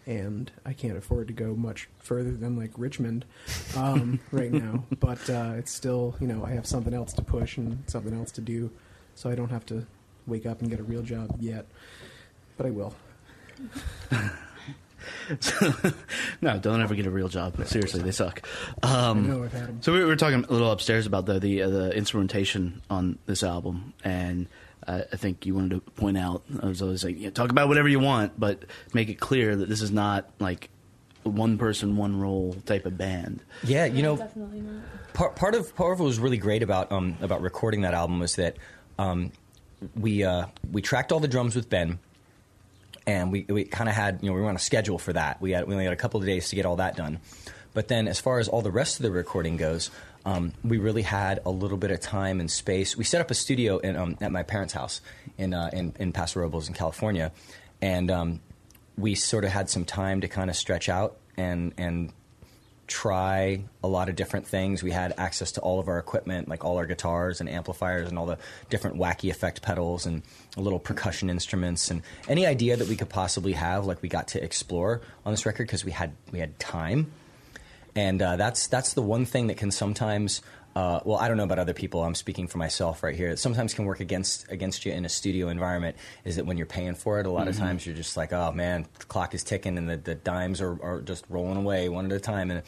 and 0.05 0.53
I 0.67 0.75
can't 0.75 0.99
afford 0.99 1.29
to 1.29 1.33
go 1.33 1.55
much 1.55 1.89
further 2.01 2.33
than 2.33 2.57
like 2.57 2.73
Richmond 2.77 3.25
um, 3.75 4.21
right 4.31 4.53
now. 4.53 4.85
But 5.01 5.29
uh, 5.31 5.53
it's 5.57 5.73
still, 5.73 6.17
you 6.21 6.27
know, 6.27 6.45
I 6.45 6.51
have 6.51 6.67
something 6.67 6.93
else 6.93 7.15
to 7.15 7.23
push 7.23 7.57
and 7.57 7.83
something 7.87 8.13
else 8.13 8.31
to 8.33 8.43
do, 8.43 8.71
so 9.15 9.31
I 9.31 9.35
don't 9.35 9.51
have 9.51 9.65
to 9.67 9.87
wake 10.27 10.45
up 10.45 10.61
and 10.61 10.69
get 10.69 10.81
a 10.81 10.85
real 10.85 11.03
job 11.03 11.35
yet. 11.41 11.67
But 12.57 12.67
I 12.67 12.71
will. 12.71 12.95
no, 16.41 16.59
don't 16.59 16.81
ever 16.83 16.95
get 16.95 17.07
a 17.07 17.11
real 17.11 17.29
job. 17.29 17.57
Seriously, 17.67 18.03
they 18.03 18.11
suck. 18.11 18.47
I 18.83 19.09
Um, 19.09 19.29
know 19.29 19.45
I've 19.45 19.53
had 19.53 19.69
'em. 19.69 19.83
So 19.83 19.93
we 19.93 20.05
were 20.05 20.17
talking 20.17 20.45
a 20.45 20.53
little 20.53 20.71
upstairs 20.71 21.07
about 21.07 21.27
the 21.27 21.39
the, 21.41 21.63
uh, 21.63 21.69
the 21.69 21.91
instrumentation 21.97 22.83
on 22.91 23.19
this 23.27 23.43
album, 23.43 23.95
and 24.05 24.47
uh, 24.87 25.03
I 25.13 25.17
think 25.17 25.47
you 25.47 25.55
wanted 25.55 25.71
to 25.85 25.91
point 25.93 26.19
out. 26.19 26.43
I 26.63 26.67
was 26.67 26.83
always 26.83 27.05
like, 27.05 27.19
yeah, 27.19 27.31
talk 27.31 27.51
about 27.51 27.69
whatever 27.69 27.89
you 27.89 28.01
want, 28.01 28.39
but 28.39 28.65
make 28.93 29.09
it 29.09 29.21
clear 29.21 29.57
that 29.57 29.69
this 29.69 29.81
is 29.83 29.91
not 29.91 30.29
like 30.39 30.69
one 31.23 31.57
person, 31.57 31.97
one 31.97 32.19
role 32.21 32.57
type 32.67 32.85
of 32.85 32.99
band. 32.99 33.43
Yeah, 33.63 33.85
you 33.87 34.03
know, 34.03 34.17
not. 34.17 34.33
part, 35.15 35.37
part 35.37 35.55
of 35.55 35.75
part 35.77 35.93
of 35.93 36.01
what 36.01 36.07
was 36.07 36.19
really 36.19 36.39
great 36.39 36.63
about 36.63 36.91
um, 36.93 37.17
about 37.21 37.43
recording 37.43 37.83
that 37.83 37.95
album 37.95 38.19
was 38.19 38.37
that 38.37 38.57
um, 38.99 39.31
we 39.97 40.25
uh, 40.25 40.47
we 40.71 40.83
tracked 40.83 41.13
all 41.13 41.21
the 41.21 41.29
drums 41.29 41.55
with 41.55 41.71
Ben, 41.71 41.99
and 43.07 43.33
we 43.33 43.45
we 43.49 43.65
kind 43.65 43.89
of 43.89 43.95
had 43.95 44.21
you 44.23 44.29
know 44.29 44.35
we 44.35 44.41
were 44.41 44.49
on 44.49 44.57
a 44.57 44.61
schedule 44.61 44.99
for 44.99 45.13
that. 45.13 45.41
We 45.41 45.53
had 45.53 45.67
we 45.67 45.75
only 45.75 45.85
had 45.85 45.93
a 45.93 45.97
couple 45.97 46.21
of 46.21 46.27
days 46.27 46.49
to 46.51 46.57
get 46.57 46.67
all 46.67 46.77
that 46.77 46.97
done, 46.97 47.21
but 47.75 47.89
then 47.89 48.09
as 48.09 48.21
far 48.21 48.39
as 48.39 48.49
all 48.49 48.63
the 48.63 48.71
rest 48.71 48.99
of 48.99 49.03
the 49.03 49.11
recording 49.11 49.57
goes. 49.57 49.91
Um, 50.25 50.53
we 50.63 50.79
really 50.79 51.03
had 51.03 51.41
a 51.45 51.51
little 51.51 51.77
bit 51.77 51.91
of 51.91 51.99
time 51.99 52.39
and 52.39 52.49
space. 52.49 52.97
We 52.97 53.03
set 53.03 53.21
up 53.21 53.33
a 53.33 53.35
studio 53.35 53.79
in, 53.79 53.97
um, 53.97 54.17
at 54.21 54.31
my 54.31 54.45
parents' 54.45 54.73
house 54.73 55.01
in, 55.37 55.53
uh, 55.53 55.69
in 55.73 55.95
in 55.99 56.13
Paso 56.13 56.39
Robles 56.39 56.69
in 56.69 56.75
California, 56.75 57.33
and 57.81 58.09
um, 58.09 58.41
we 58.97 59.17
sort 59.17 59.45
of 59.45 59.51
had 59.51 59.69
some 59.69 59.85
time 59.85 60.21
to 60.21 60.29
kind 60.29 60.49
of 60.49 60.55
stretch 60.55 60.89
out 60.89 61.17
and 61.37 61.75
and 61.77 62.13
try 62.87 63.65
a 63.83 63.89
lot 63.89 64.09
of 64.09 64.17
different 64.17 64.47
things. 64.47 64.83
We 64.83 64.91
had 64.91 65.15
access 65.17 65.53
to 65.53 65.61
all 65.61 65.81
of 65.81 65.89
our 65.89 65.99
equipment, 65.99 66.49
like 66.49 66.65
all 66.65 66.77
our 66.77 66.87
guitars 66.87 67.41
and 67.41 67.49
amplifiers 67.49 68.09
and 68.09 68.19
all 68.19 68.27
the 68.27 68.39
different 68.69 68.99
wacky 68.99 69.31
effect 69.31 69.63
pedals 69.63 70.05
and 70.05 70.23
little 70.57 70.79
percussion 70.79 71.31
instruments 71.31 71.91
and 71.91 72.03
any 72.29 72.47
idea 72.47 72.77
that 72.77 72.89
we 72.89 72.97
could 72.97 73.09
possibly 73.09 73.53
have. 73.53 73.87
Like 73.87 74.03
we 74.03 74.09
got 74.09 74.29
to 74.29 74.43
explore 74.43 75.01
on 75.25 75.33
this 75.33 75.47
record 75.47 75.67
because 75.67 75.85
we 75.85 75.93
had 75.93 76.13
we 76.31 76.39
had 76.39 76.59
time, 76.59 77.13
and 77.95 78.21
uh, 78.21 78.37
that's 78.37 78.67
that's 78.67 78.95
the 78.95 79.03
one 79.03 79.25
thing 79.25 79.49
that 79.49 79.57
can 79.57 79.71
sometimes. 79.71 80.43
Uh, 80.75 81.01
well, 81.05 81.19
I 81.19 81.29
don't 81.29 81.37
know 81.37 81.45
about 81.45 81.59
other 81.59 81.75
people. 81.75 82.03
I'm 82.03 82.15
speaking 82.15 82.47
for 82.49 82.57
myself 82.57 83.03
right 83.03 83.15
here. 83.15 83.29
It 83.29 83.39
sometimes 83.39 83.75
can 83.75 83.85
work 83.85 84.01
against 84.01 84.51
against 84.51 84.87
you 84.87 84.93
in 84.93 85.05
a 85.05 85.09
studio 85.09 85.49
environment. 85.49 85.97
Is 86.25 86.37
that 86.37 86.47
when 86.47 86.57
you're 86.57 86.65
paying 86.65 86.95
for 86.95 87.21
it, 87.21 87.27
a 87.27 87.31
lot 87.31 87.47
of 87.47 87.59
times 87.59 87.85
you're 87.85 87.95
just 87.95 88.17
like, 88.17 88.33
oh 88.33 88.53
man, 88.53 88.87
the 88.99 89.05
clock 89.05 89.35
is 89.35 89.45
ticking 89.45 89.77
and 89.77 89.87
the, 89.87 89.99
the 89.99 90.15
dimes 90.15 90.63
are, 90.63 90.83
are 90.83 91.03
just 91.03 91.27
rolling 91.29 91.59
away 91.59 91.91
one 91.91 92.07
at 92.07 92.13
a 92.13 92.21
time. 92.21 92.51
And 92.51 92.63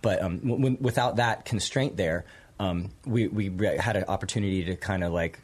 but 0.00 0.22
um, 0.22 0.38
w- 0.38 0.56
w- 0.56 0.78
without 0.80 1.16
that 1.16 1.44
constraint 1.44 1.98
there, 1.98 2.24
um, 2.58 2.92
we 3.04 3.28
we 3.28 3.50
had 3.76 3.96
an 3.96 4.04
opportunity 4.08 4.64
to 4.64 4.76
kind 4.76 5.04
of 5.04 5.12
like 5.12 5.38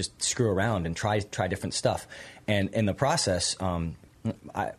just 0.00 0.22
screw 0.22 0.48
around 0.50 0.86
and 0.86 0.96
try 0.96 1.20
try 1.20 1.46
different 1.48 1.74
stuff. 1.74 2.06
And 2.48 2.70
in 2.70 2.86
the 2.86 2.94
process, 2.94 3.54
um, 3.60 3.96
I, 4.54 4.72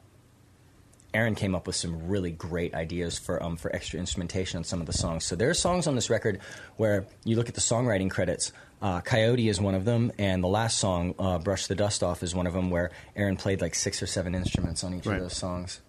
Aaron 1.13 1.35
came 1.35 1.55
up 1.55 1.67
with 1.67 1.75
some 1.75 2.07
really 2.07 2.31
great 2.31 2.73
ideas 2.73 3.19
for 3.19 3.41
um, 3.43 3.57
for 3.57 3.69
extra 3.75 3.99
instrumentation 3.99 4.57
on 4.59 4.63
some 4.63 4.79
of 4.79 4.87
the 4.87 4.93
songs. 4.93 5.25
So 5.25 5.35
there 5.35 5.49
are 5.49 5.53
songs 5.53 5.85
on 5.87 5.95
this 5.95 6.09
record 6.09 6.39
where 6.77 7.05
you 7.25 7.35
look 7.35 7.49
at 7.49 7.55
the 7.55 7.61
songwriting 7.61 8.09
credits. 8.09 8.51
Uh, 8.81 8.99
Coyote 9.01 9.47
is 9.47 9.61
one 9.61 9.75
of 9.75 9.85
them, 9.85 10.11
and 10.17 10.43
the 10.43 10.47
last 10.47 10.77
song, 10.79 11.13
uh, 11.19 11.37
"Brush 11.37 11.67
the 11.67 11.75
Dust 11.75 12.01
Off," 12.01 12.23
is 12.23 12.33
one 12.33 12.47
of 12.47 12.53
them 12.53 12.71
where 12.71 12.89
Aaron 13.15 13.35
played 13.37 13.61
like 13.61 13.75
six 13.75 14.01
or 14.01 14.07
seven 14.07 14.33
instruments 14.33 14.83
on 14.83 14.93
each 14.95 15.05
Right. 15.05 15.17
of 15.17 15.21
those 15.23 15.37
songs. 15.37 15.81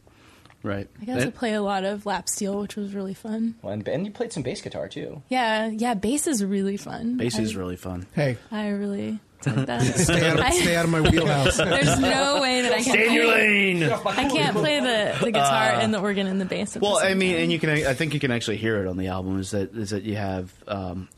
Right. 0.62 0.88
I 1.00 1.04
got 1.04 1.20
to 1.20 1.30
play 1.30 1.54
a 1.54 1.62
lot 1.62 1.84
of 1.84 2.06
lap 2.06 2.28
steel, 2.28 2.60
which 2.60 2.76
was 2.76 2.94
really 2.94 3.14
fun. 3.14 3.56
Well, 3.62 3.72
and, 3.72 3.86
and 3.88 4.06
you 4.06 4.12
played 4.12 4.32
some 4.32 4.42
bass 4.42 4.60
guitar 4.62 4.88
too. 4.88 5.22
Yeah, 5.28 5.66
yeah, 5.66 5.94
bass 5.94 6.26
is 6.26 6.44
really 6.44 6.76
fun. 6.76 7.16
Bass 7.16 7.38
is 7.38 7.56
really 7.56 7.76
fun. 7.76 8.06
Hey, 8.14 8.36
I 8.50 8.68
really 8.68 9.18
like 9.46 9.66
that. 9.66 9.82
stay 9.82 10.28
out 10.28 10.38
of, 10.38 10.44
I- 10.44 10.50
stay 10.50 10.76
out 10.76 10.84
of 10.84 10.90
my 10.92 11.00
wheelhouse. 11.00 11.56
There's 11.58 11.98
no 11.98 12.40
way 12.40 12.62
that 12.62 12.72
I 12.72 12.76
can. 12.76 12.92
Stay 12.92 13.08
in 13.08 13.12
your 13.12 13.26
lane. 13.26 13.82
I 13.82 14.28
can't 14.28 14.56
play 14.56 14.78
the, 14.78 15.18
the 15.24 15.32
guitar 15.32 15.70
and 15.80 15.92
the 15.92 15.98
organ 16.00 16.28
and 16.28 16.40
the 16.40 16.44
bass. 16.44 16.76
At 16.76 16.82
Well, 16.82 16.94
the 16.94 17.00
same 17.00 17.10
I 17.10 17.14
mean, 17.14 17.32
time. 17.34 17.42
and 17.42 17.52
you 17.52 17.58
can, 17.58 17.70
I 17.70 17.94
think 17.94 18.14
you 18.14 18.20
can 18.20 18.30
actually 18.30 18.58
hear 18.58 18.80
it 18.80 18.86
on 18.88 18.96
the 18.96 19.08
album. 19.08 19.40
Is 19.40 19.50
that 19.50 19.74
is 19.74 19.90
that 19.90 20.04
you 20.04 20.14
have 20.14 20.52
um, 20.68 21.08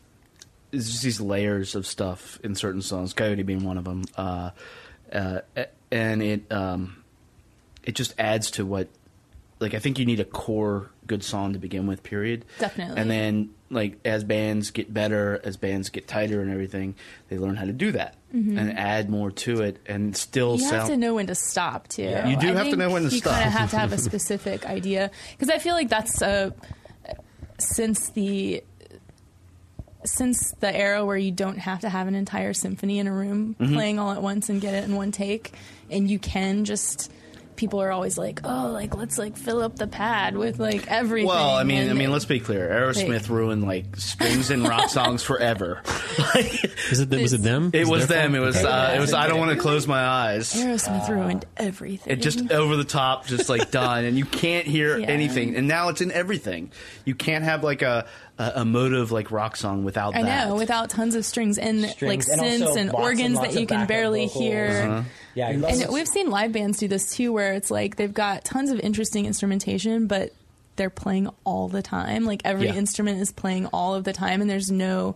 it's 0.72 0.90
just 0.90 1.02
these 1.02 1.20
layers 1.20 1.74
of 1.74 1.86
stuff 1.86 2.40
in 2.42 2.54
certain 2.54 2.80
songs. 2.80 3.12
Coyote 3.12 3.42
being 3.42 3.62
one 3.62 3.76
of 3.76 3.84
them, 3.84 4.04
uh, 4.16 4.50
uh, 5.12 5.40
and 5.90 6.22
it 6.22 6.50
um, 6.50 7.04
it 7.82 7.94
just 7.94 8.14
adds 8.18 8.52
to 8.52 8.64
what. 8.64 8.88
Like 9.60 9.74
I 9.74 9.78
think 9.78 9.98
you 9.98 10.04
need 10.04 10.20
a 10.20 10.24
core 10.24 10.90
good 11.06 11.22
song 11.22 11.52
to 11.52 11.58
begin 11.58 11.86
with. 11.86 12.02
Period. 12.02 12.44
Definitely. 12.58 13.00
And 13.00 13.10
then 13.10 13.50
like 13.70 13.98
as 14.04 14.24
bands 14.24 14.70
get 14.70 14.92
better, 14.92 15.40
as 15.44 15.56
bands 15.56 15.88
get 15.90 16.06
tighter 16.08 16.40
and 16.40 16.50
everything, 16.50 16.94
they 17.28 17.38
learn 17.38 17.56
how 17.56 17.64
to 17.64 17.72
do 17.72 17.92
that 17.92 18.16
and 18.32 18.76
add 18.76 19.08
more 19.08 19.30
to 19.30 19.62
it, 19.62 19.78
and 19.86 20.16
still 20.16 20.54
Mm-hmm. 20.56 20.62
you 20.64 20.68
sound. 20.68 20.80
have 20.80 20.88
to 20.90 20.96
know 20.96 21.14
when 21.14 21.28
to 21.28 21.36
stop 21.36 21.86
too. 21.86 22.02
Yeah. 22.02 22.26
You 22.26 22.36
do 22.36 22.48
I 22.50 22.54
have 22.54 22.70
to 22.70 22.76
know 22.76 22.90
when 22.90 23.04
to 23.04 23.10
stop. 23.10 23.14
you 23.14 23.30
kind 23.30 23.46
of 23.46 23.52
have 23.52 23.70
to 23.70 23.78
have 23.78 23.92
a 23.92 23.98
specific 24.10 24.66
idea 24.66 25.12
because 25.32 25.50
I 25.50 25.58
feel 25.58 25.74
like 25.74 25.88
that's 25.88 26.20
a 26.20 26.52
since 27.58 28.10
the 28.10 28.64
since 30.04 30.52
the 30.60 30.74
era 30.74 31.04
where 31.04 31.16
you 31.16 31.30
don't 31.30 31.56
have 31.58 31.80
to 31.80 31.88
have 31.88 32.08
an 32.08 32.14
entire 32.14 32.52
symphony 32.52 32.98
in 32.98 33.06
a 33.06 33.12
room 33.12 33.56
Mm-hmm. 33.58 33.74
playing 33.74 33.98
all 33.98 34.10
at 34.12 34.20
once 34.22 34.48
and 34.48 34.60
get 34.60 34.74
it 34.74 34.84
in 34.84 34.96
one 34.96 35.12
take, 35.12 35.52
and 35.90 36.10
you 36.10 36.18
can 36.18 36.64
just 36.64 37.10
people 37.56 37.80
are 37.80 37.92
always 37.92 38.18
like, 38.18 38.40
oh, 38.44 38.70
like 38.72 38.94
let's 38.96 39.18
like 39.18 39.36
fill 39.36 39.62
up 39.62 39.76
the 39.76 39.86
pad 39.86 40.36
with 40.36 40.58
like 40.58 40.86
everything. 40.88 41.28
Well, 41.28 41.50
I 41.50 41.64
mean, 41.64 41.82
and 41.82 41.90
I 41.90 41.94
mean, 41.94 42.10
let's 42.10 42.24
be 42.24 42.40
clear. 42.40 42.68
Aerosmith 42.68 43.22
Like- 43.22 43.28
ruined 43.28 43.62
like 43.64 43.96
strings 43.96 44.50
and 44.50 44.66
rock 44.66 44.88
songs 44.90 45.22
forever. 45.22 45.80
Is 46.90 47.00
it 47.00 47.10
was 47.10 47.32
it 47.32 47.42
them? 47.42 47.70
it 47.72 47.86
was 47.86 48.06
them. 48.08 48.34
It 48.34 48.38
fault? 48.38 48.46
was. 48.46 48.64
Uh, 48.64 48.92
it 48.96 49.00
was. 49.00 49.12
I 49.14 49.26
don't 49.28 49.38
want 49.38 49.52
to 49.52 49.56
close 49.58 49.86
my 49.86 50.04
eyes. 50.04 50.52
Aerosmith 50.52 51.08
ruined 51.08 51.44
everything. 51.56 52.12
It 52.12 52.16
just 52.22 52.50
over 52.50 52.76
the 52.76 52.84
top, 52.84 53.26
just 53.26 53.48
like 53.48 53.70
done, 53.70 54.04
and 54.04 54.18
you 54.18 54.24
can't 54.24 54.66
hear 54.66 54.98
Yeah. 55.04 55.06
anything. 55.06 55.56
And 55.56 55.66
now 55.68 55.88
it's 55.88 56.00
in 56.00 56.12
everything. 56.12 56.70
You 57.04 57.14
can't 57.14 57.44
have 57.44 57.62
like 57.64 57.82
a 57.82 58.06
a, 58.38 58.52
a 58.56 58.64
motive 58.64 59.12
like 59.12 59.30
rock 59.30 59.56
song 59.56 59.84
without 59.84 60.14
I 60.16 60.22
that. 60.22 60.48
know, 60.48 60.56
without 60.56 60.90
tons 60.90 61.14
of 61.14 61.24
strings 61.24 61.56
and 61.58 61.82
like 61.82 61.92
Strings 61.92 62.28
and 62.28 62.40
synths 62.40 62.66
also 62.66 62.80
and 62.80 62.92
lots 62.92 62.96
and 62.96 63.04
organs 63.04 63.36
lots 63.36 63.54
that 63.54 63.60
you 63.60 63.66
can 63.66 63.76
backup 63.78 63.88
barely 63.88 64.26
vocals. 64.26 64.44
hear. 64.44 64.66
Uh-huh. 64.88 65.02
Yeah, 65.34 65.48
And 65.50 65.86
we've 65.92 66.08
seen 66.08 66.30
live 66.30 66.52
bands 66.52 66.78
do 66.78 66.88
this 66.88 67.14
too, 67.16 67.32
where 67.32 67.52
it's 67.54 67.70
like 67.70 67.96
they've 67.96 68.12
got 68.14 68.44
tons 68.44 68.70
of 68.70 68.78
interesting 68.80 69.26
instrumentation, 69.26 70.06
but 70.06 70.32
they're 70.76 70.90
playing 70.90 71.28
all 71.44 71.68
the 71.68 71.82
time. 71.82 72.24
Like 72.24 72.42
every 72.44 72.66
Yeah. 72.66 72.74
instrument 72.74 73.20
is 73.20 73.30
playing 73.32 73.66
all 73.66 73.94
of 73.94 74.04
the 74.04 74.12
time, 74.12 74.40
and 74.40 74.48
there's 74.50 74.70
no 74.70 75.14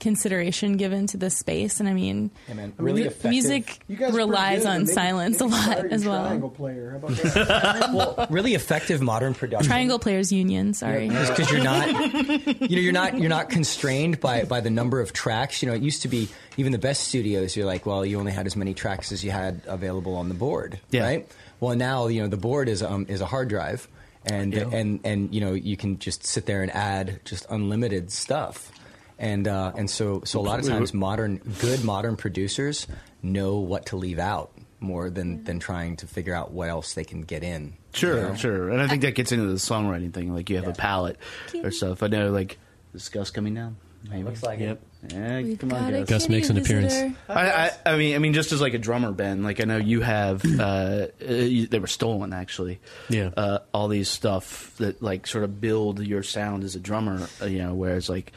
consideration 0.00 0.76
given 0.76 1.06
to 1.08 1.16
the 1.16 1.30
space. 1.30 1.80
And 1.80 1.88
I 1.88 1.92
mean, 1.92 2.30
Yeah, 2.48 2.54
man, 2.54 2.72
really 2.76 3.02
mu- 3.02 3.06
effective. 3.08 3.30
music 3.30 3.78
You 3.88 3.96
guys 3.96 4.08
are 4.08 4.12
pretty 4.12 4.26
relies 4.28 4.64
on 4.64 4.80
but 4.80 4.86
maybe- 4.86 4.92
silence 4.92 5.40
maybe 5.40 5.52
a 5.52 5.56
lot 5.56 5.84
as 5.92 6.04
well. 6.04 6.24
Triangle 6.26 6.50
player. 6.50 6.90
How 6.90 6.96
about 6.98 7.10
that? 7.16 7.90
well, 7.94 8.26
really 8.30 8.54
effective 8.54 9.00
modern 9.02 9.34
production. 9.34 9.66
Triangle 9.68 9.98
Players 9.98 10.30
Union, 10.32 10.74
sorry. 10.74 11.08
because 11.08 11.50
you're 11.50 11.62
not 11.64 11.88
you 11.88 12.76
know 12.76 12.82
you're 12.82 12.92
not 12.92 13.18
you're 13.18 13.28
not 13.28 13.48
constrained 13.50 14.20
by 14.20 14.44
by 14.44 14.60
the 14.60 14.70
number 14.70 15.00
of 15.00 15.12
tracks 15.12 15.62
you 15.62 15.68
know 15.68 15.74
it 15.74 15.82
used 15.82 16.02
to 16.02 16.08
be 16.08 16.28
even 16.56 16.72
the 16.72 16.78
best 16.78 17.04
studios 17.08 17.56
you're 17.56 17.66
like 17.66 17.86
well 17.86 18.04
you 18.04 18.18
only 18.18 18.32
had 18.32 18.46
as 18.46 18.56
many 18.56 18.74
tracks 18.74 19.12
as 19.12 19.24
you 19.24 19.30
had 19.30 19.60
available 19.66 20.14
on 20.14 20.28
the 20.28 20.34
board 20.34 20.78
Yeah. 20.90 21.02
right 21.04 21.28
well 21.60 21.74
now 21.76 22.06
you 22.08 22.22
know 22.22 22.28
the 22.28 22.36
board 22.36 22.68
is 22.68 22.82
um 22.82 23.06
is 23.08 23.20
a 23.20 23.26
hard 23.26 23.48
drive 23.48 23.88
and 24.24 24.54
and 24.54 25.00
and 25.04 25.34
you 25.34 25.40
know 25.40 25.52
you 25.54 25.76
can 25.76 25.98
just 25.98 26.24
sit 26.24 26.46
there 26.46 26.62
and 26.62 26.70
add 26.72 27.20
just 27.24 27.46
unlimited 27.50 28.10
stuff 28.10 28.70
and 29.18 29.46
uh, 29.48 29.72
and 29.76 29.90
so 29.90 30.22
so 30.24 30.40
a 30.40 30.42
lot 30.42 30.58
of 30.60 30.66
times 30.66 30.94
modern 30.94 31.38
good 31.60 31.84
modern 31.84 32.16
producers 32.16 32.86
know 33.22 33.56
what 33.58 33.86
to 33.86 33.96
leave 33.96 34.18
out 34.18 34.52
more 34.80 35.10
than 35.10 35.42
than 35.44 35.58
trying 35.58 35.96
to 35.96 36.06
figure 36.06 36.34
out 36.34 36.52
what 36.52 36.68
else 36.68 36.94
they 36.94 37.04
can 37.04 37.22
get 37.22 37.42
in 37.42 37.74
Sure, 37.92 38.16
you 38.16 38.22
know? 38.28 38.34
sure. 38.36 38.68
And 38.70 38.80
I 38.80 38.86
think 38.86 39.02
that 39.02 39.14
gets 39.16 39.32
into 39.32 39.46
the 39.46 39.54
songwriting 39.54 40.12
thing. 40.12 40.32
Like 40.32 40.50
you 40.50 40.56
have 40.56 40.66
Yeah. 40.66 40.70
a 40.70 40.74
palette 40.74 41.18
or 41.64 41.70
stuff. 41.72 42.02
I 42.02 42.06
know, 42.08 42.30
like, 42.30 42.58
is 42.94 43.08
Gus 43.08 43.30
coming 43.30 43.54
down? 43.54 43.76
Maybe. 44.08 44.22
looks 44.22 44.42
like 44.44 44.60
Yep. 44.60 44.80
Yeah, 45.12 45.42
come 45.58 45.72
on, 45.72 45.90
Gus. 45.90 46.08
Gus 46.08 46.28
makes 46.28 46.50
an 46.50 46.58
appearance. 46.58 46.94
I, 47.28 47.50
I, 47.50 47.70
I 47.86 47.96
mean, 47.96 48.14
I 48.14 48.18
mean, 48.18 48.34
just 48.34 48.52
as 48.52 48.60
like 48.60 48.74
a 48.74 48.78
drummer, 48.78 49.10
Ben. 49.12 49.42
Like 49.42 49.60
I 49.60 49.64
know 49.64 49.76
you 49.78 50.00
have. 50.02 50.44
Uh, 50.44 50.62
uh, 50.62 51.08
you, 51.32 51.66
they 51.66 51.78
were 51.78 51.86
stolen, 51.88 52.32
actually. 52.32 52.78
Yeah. 53.08 53.30
Uh, 53.36 53.58
all 53.72 53.88
these 53.88 54.08
stuff 54.08 54.76
that 54.78 55.02
like 55.02 55.26
sort 55.26 55.44
of 55.44 55.60
build 55.60 56.00
your 56.04 56.22
sound 56.22 56.62
as 56.62 56.74
a 56.76 56.80
drummer. 56.80 57.26
Uh, 57.42 57.46
you 57.46 57.58
know, 57.58 57.74
whereas 57.74 58.08
like. 58.08 58.32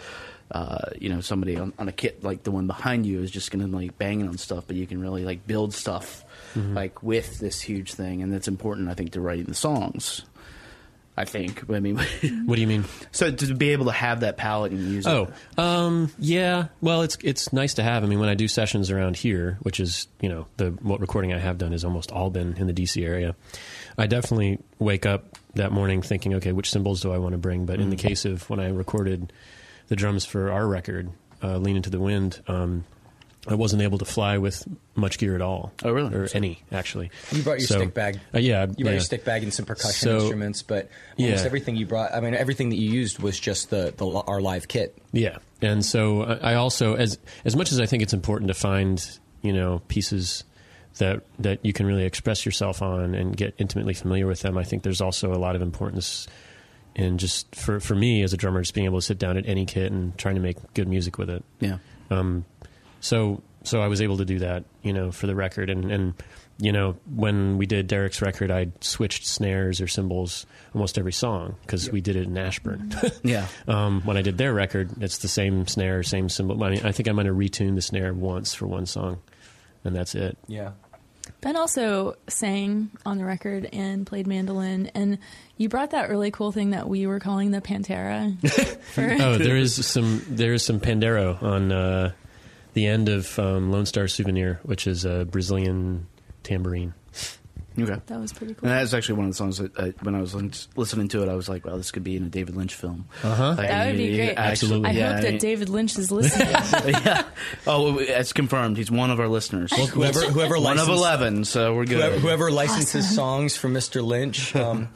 Uh, 0.52 0.90
you 1.00 1.08
know, 1.08 1.22
somebody 1.22 1.56
on, 1.56 1.72
on 1.80 1.88
a 1.88 1.94
kit 1.94 2.24
like 2.26 2.44
the 2.44 2.52
one 2.52 2.68
behind 2.68 3.06
you 3.06 3.22
is 3.24 3.32
just 3.32 3.52
going 3.52 3.66
to 3.66 3.74
like 3.74 3.98
banging 3.98 4.28
on 4.28 4.38
stuff, 4.38 4.66
but 4.68 4.76
you 4.76 4.86
can 4.86 5.00
really 5.00 5.24
like 5.24 5.48
build 5.48 5.74
stuff 5.74 6.26
like 6.56 7.02
with 7.02 7.40
this 7.40 7.62
huge 7.62 7.94
thing, 7.94 8.22
and 8.22 8.34
that's 8.34 8.50
important, 8.50 8.90
I 8.90 8.94
think, 8.94 9.12
to 9.14 9.22
writing 9.22 9.46
the 9.46 9.54
songs. 9.54 10.26
I 11.18 11.26
think. 11.26 11.70
I 11.70 11.80
mean, 11.80 11.98
What 12.46 12.56
do 12.56 12.62
you 12.62 12.68
mean? 12.68 12.86
so 13.12 13.32
to 13.32 13.54
be 13.54 13.70
able 13.72 13.86
to 13.86 13.92
have 13.92 14.22
that 14.22 14.36
palette 14.38 14.72
and 14.72 14.92
use 14.92 15.06
Oh, 15.08 15.24
it. 15.24 15.60
um, 15.60 16.12
yeah. 16.18 16.68
Well, 16.82 17.02
it's 17.04 17.18
it's 17.24 17.54
nice 17.54 17.76
to 17.76 17.84
have. 17.84 18.04
I 18.04 18.08
mean, 18.08 18.20
when 18.20 18.30
I 18.30 18.36
do 18.36 18.48
sessions 18.48 18.90
around 18.92 19.16
here, 19.18 19.58
which 19.62 19.80
is 19.80 20.08
you 20.22 20.30
know 20.30 20.48
the 20.58 20.72
what 20.82 21.00
recording 21.00 21.32
I 21.34 21.40
have 21.40 21.58
done 21.58 21.72
has 21.74 21.86
almost 21.86 22.12
all 22.12 22.30
been 22.30 22.56
in 22.58 22.68
the 22.68 22.74
DC 22.74 23.06
area. 23.06 23.36
I 23.98 24.08
definitely 24.08 24.60
wake 24.80 25.06
up 25.06 25.38
that 25.56 25.72
morning 25.72 26.02
thinking, 26.02 26.34
okay, 26.36 26.52
which 26.54 26.72
cymbals 26.72 27.02
do 27.02 27.12
I 27.14 27.18
want 27.20 27.34
to 27.34 27.38
bring? 27.38 27.66
But 27.66 27.80
in 27.82 27.90
the 27.90 27.98
case 27.98 28.24
of 28.26 28.50
when 28.50 28.60
I 28.60 28.70
recorded 28.70 29.32
the 29.92 29.96
drums 29.98 30.24
for 30.24 30.50
our 30.54 30.66
record, 30.66 31.12
uh, 31.44 31.58
"Lean 31.58 31.76
Into 31.76 31.90
the 31.90 32.00
Wind," 32.00 32.40
um, 32.48 32.86
I 33.46 33.56
wasn't 33.56 33.82
able 33.82 33.98
to 33.98 34.06
fly 34.06 34.38
with 34.38 34.66
much 34.96 35.18
gear 35.18 35.36
at 35.36 35.42
all. 35.42 35.74
Oh, 35.84 35.92
really? 35.92 36.16
Or 36.16 36.30
any 36.34 36.62
actually. 36.72 37.12
You 37.34 37.44
brought 37.44 37.60
your 37.60 37.68
So- 37.68 37.80
stick 37.80 37.94
bag. 37.94 38.20
Uh, 38.34 38.40
yeah, 38.40 38.62
You 38.62 38.68
brought 38.68 38.80
yeah. 38.86 38.92
your 38.92 39.00
stick 39.02 39.26
bag 39.26 39.44
and 39.44 39.54
some 39.54 39.66
percussion 39.66 39.92
So- 40.08 40.20
instruments, 40.20 40.62
but 40.62 40.90
almost 41.20 41.42
Yeah. 41.42 41.46
everything 41.46 41.76
you 41.76 41.86
brought. 41.88 42.14
I 42.14 42.22
mean, 42.22 42.36
everything 42.36 42.70
that 42.70 42.78
you 42.78 42.90
used 42.90 43.20
was 43.20 43.38
just 43.38 43.70
the, 43.70 43.94
the 43.98 44.06
our 44.08 44.40
live 44.40 44.68
kit. 44.70 44.98
Yeah, 45.12 45.38
and 45.62 45.84
so 45.86 46.22
I 46.24 46.52
I 46.52 46.56
also, 46.56 46.94
as 46.96 47.18
as 47.44 47.56
much 47.58 47.74
as 47.74 47.82
I 47.82 47.86
think 47.86 48.02
it's 48.02 48.14
important 48.14 48.48
to 48.48 48.54
find, 48.54 49.04
you 49.42 49.52
know, 49.52 49.82
pieces 49.90 50.46
that 51.00 51.22
that 51.40 51.60
you 51.66 51.74
can 51.74 51.86
really 51.86 52.06
express 52.06 52.46
yourself 52.46 52.82
on 52.82 53.14
and 53.16 53.36
get 53.36 53.56
intimately 53.58 53.94
familiar 53.94 54.28
with 54.28 54.40
them, 54.42 54.58
I 54.58 54.64
think 54.64 54.84
there's 54.84 55.02
also 55.02 55.34
a 55.34 55.40
lot 55.40 55.56
of 55.58 55.62
importance 55.62 56.28
in 56.96 57.18
just 57.18 57.56
for 57.56 57.80
for 57.80 57.96
me 57.96 58.24
as 58.24 58.34
a 58.34 58.38
drummer, 58.38 58.62
just 58.62 58.74
being 58.74 58.86
able 58.86 59.00
to 59.00 59.06
sit 59.06 59.18
down 59.20 59.38
at 59.38 59.48
any 59.48 59.66
kit 59.66 59.92
and 59.92 60.18
trying 60.18 60.36
to 60.36 60.42
make 60.42 60.58
good 60.74 60.88
music 60.88 61.18
with 61.18 61.30
it. 61.30 61.44
Yeah. 61.60 61.78
Um, 62.10 62.46
so 63.00 63.42
so 63.64 63.82
I 63.82 63.88
was 63.88 64.02
able 64.02 64.18
to 64.18 64.26
do 64.26 64.40
that, 64.40 64.66
you 64.82 64.94
know, 64.94 65.12
for 65.12 65.28
the 65.28 65.36
record, 65.36 65.70
and 65.70 65.92
and 65.92 66.14
you 66.58 66.72
know 66.72 66.98
when 67.16 67.58
we 67.58 67.66
did 67.66 67.88
Derek's 67.88 68.22
record, 68.22 68.52
I 68.52 68.68
switched 68.82 69.26
snares 69.26 69.82
or 69.82 69.88
cymbals 69.88 70.46
almost 70.74 70.98
every 70.98 71.14
song 71.14 71.56
because 71.62 71.90
we 71.92 72.02
did 72.02 72.16
it 72.16 72.28
in 72.28 72.38
Ashburn. 72.38 72.94
Yeah. 73.24 73.48
um, 73.68 74.02
when 74.02 74.18
I 74.18 74.22
did 74.22 74.38
their 74.38 74.54
record, 74.54 75.02
it's 75.02 75.20
the 75.20 75.28
same 75.28 75.68
snare, 75.68 76.04
same 76.04 76.28
cymbal. 76.30 76.64
I 76.64 76.70
mean, 76.72 76.86
I 76.86 76.92
think 76.92 77.08
I 77.08 77.12
might 77.14 77.26
have 77.26 77.36
retuned 77.36 77.76
the 77.76 77.82
snare 77.82 78.14
once 78.14 78.54
for 78.54 78.68
one 78.68 78.86
song, 78.86 79.22
and 79.84 79.96
that's 79.96 80.16
it. 80.16 80.38
Yeah. 80.48 80.72
Ben 81.42 81.56
also 81.56 82.16
sang 82.28 82.92
on 83.06 83.18
the 83.18 83.26
record 83.26 83.68
and 83.74 84.06
played 84.06 84.28
mandolin, 84.28 84.88
and 84.94 85.18
you 85.58 85.70
brought 85.70 85.92
that 85.92 86.10
really 86.10 86.32
cool 86.32 86.52
thing 86.52 86.72
that 86.72 86.88
we 86.88 87.08
were 87.08 87.20
calling 87.20 87.52
the 87.52 87.62
Pantera. 87.62 88.36
Oh, 88.98 89.38
there 89.38 89.58
is 89.58 89.86
some 89.86 90.22
there 90.28 90.54
is 90.54 90.64
some 90.64 90.80
pandero 90.80 91.42
on 91.42 91.72
uh, 91.72 92.12
the 92.74 92.88
end 92.88 93.10
of 93.10 93.40
um, 93.40 93.72
Lone 93.72 93.86
Star 93.86 94.08
Souvenir, 94.08 94.60
which 94.64 94.86
is 94.86 95.06
a 95.06 95.26
Brazilian 95.26 96.08
tambourine. 96.44 96.94
Okay. 97.90 98.02
that 98.06 98.20
was 98.20 98.34
pretty 98.34 98.54
cool. 98.54 98.70
And 98.70 98.78
that's 98.78 98.94
actually 98.94 99.16
one 99.16 99.26
of 99.26 99.32
the 99.32 99.36
songs 99.38 99.58
that 99.58 99.78
I, 99.80 99.94
when 100.02 100.16
I 100.16 100.22
was 100.22 100.36
listening 100.76 101.08
to 101.10 101.24
it, 101.24 101.30
I 101.30 101.36
was 101.36 101.50
like, 101.50 101.66
"Wow, 101.66 101.78
this 101.78 101.92
could 101.92 102.04
be 102.04 102.16
in 102.16 102.24
a 102.24 102.30
David 102.30 102.56
Lynch 102.56 102.76
film." 102.76 103.06
Uh-huh. 103.24 103.56
That 103.56 103.88
would 103.88 103.98
be 103.98 104.16
great. 104.16 104.36
Absolutely. 104.38 104.90
I 104.90 104.94
yeah, 104.94 105.14
hope 105.14 105.22
that 105.24 105.40
David 105.40 105.70
Lynch 105.70 105.98
is 105.98 106.12
listening. 106.12 106.50
yeah. 107.06 107.24
Oh, 107.68 107.98
it's 108.00 108.34
confirmed. 108.34 108.78
He's 108.78 108.92
one 108.92 109.12
of 109.12 109.20
our 109.20 109.28
listeners. 109.28 109.72
Whoever 109.90 110.22
whoever 110.22 110.60
one 110.60 110.80
of 110.80 110.88
eleven, 110.90 111.46
so 111.46 111.76
we're 111.76 111.86
good. 111.86 111.98
Whoever, 111.98 112.20
whoever 112.20 112.52
licenses 112.52 113.14
songs 113.14 113.56
for 113.58 113.68
Mr. 113.70 114.04
Lynch, 114.04 114.56
um, 114.56 114.90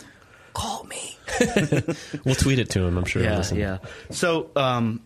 call 0.54 0.84
me. 0.86 1.18
We'll 2.24 2.36
tweet 2.36 2.60
it 2.60 2.70
to 2.72 2.84
him. 2.84 2.98
I'm 2.98 3.06
sure. 3.06 3.22
he'll 3.22 3.32
yeah, 3.32 3.54
yeah. 3.54 3.78
So, 4.12 4.52
um, 4.56 5.02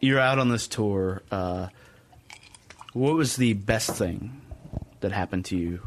you're 0.00 0.18
out 0.18 0.38
on 0.38 0.48
this 0.48 0.66
tour. 0.66 1.22
Uh, 1.30 1.68
what 2.92 3.14
was 3.14 3.36
the 3.36 3.52
best 3.54 3.90
thing 3.96 4.40
that 5.00 5.12
happened 5.12 5.46
to 5.46 5.56
you 5.56 5.80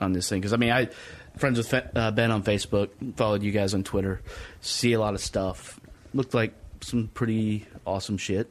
on 0.00 0.12
this 0.12 0.28
thing? 0.28 0.40
Because 0.40 0.52
I 0.52 0.56
mean, 0.56 0.70
I 0.72 0.88
friends 1.36 1.58
with 1.58 1.72
uh, 1.96 2.10
Ben 2.10 2.30
on 2.30 2.42
Facebook, 2.42 2.90
followed 3.16 3.42
you 3.42 3.52
guys 3.52 3.74
on 3.74 3.82
Twitter, 3.84 4.20
see 4.60 4.92
a 4.92 5.00
lot 5.00 5.14
of 5.14 5.20
stuff. 5.20 5.78
Looked 6.14 6.34
like 6.34 6.52
some 6.80 7.08
pretty 7.14 7.66
awesome 7.86 8.18
shit, 8.18 8.48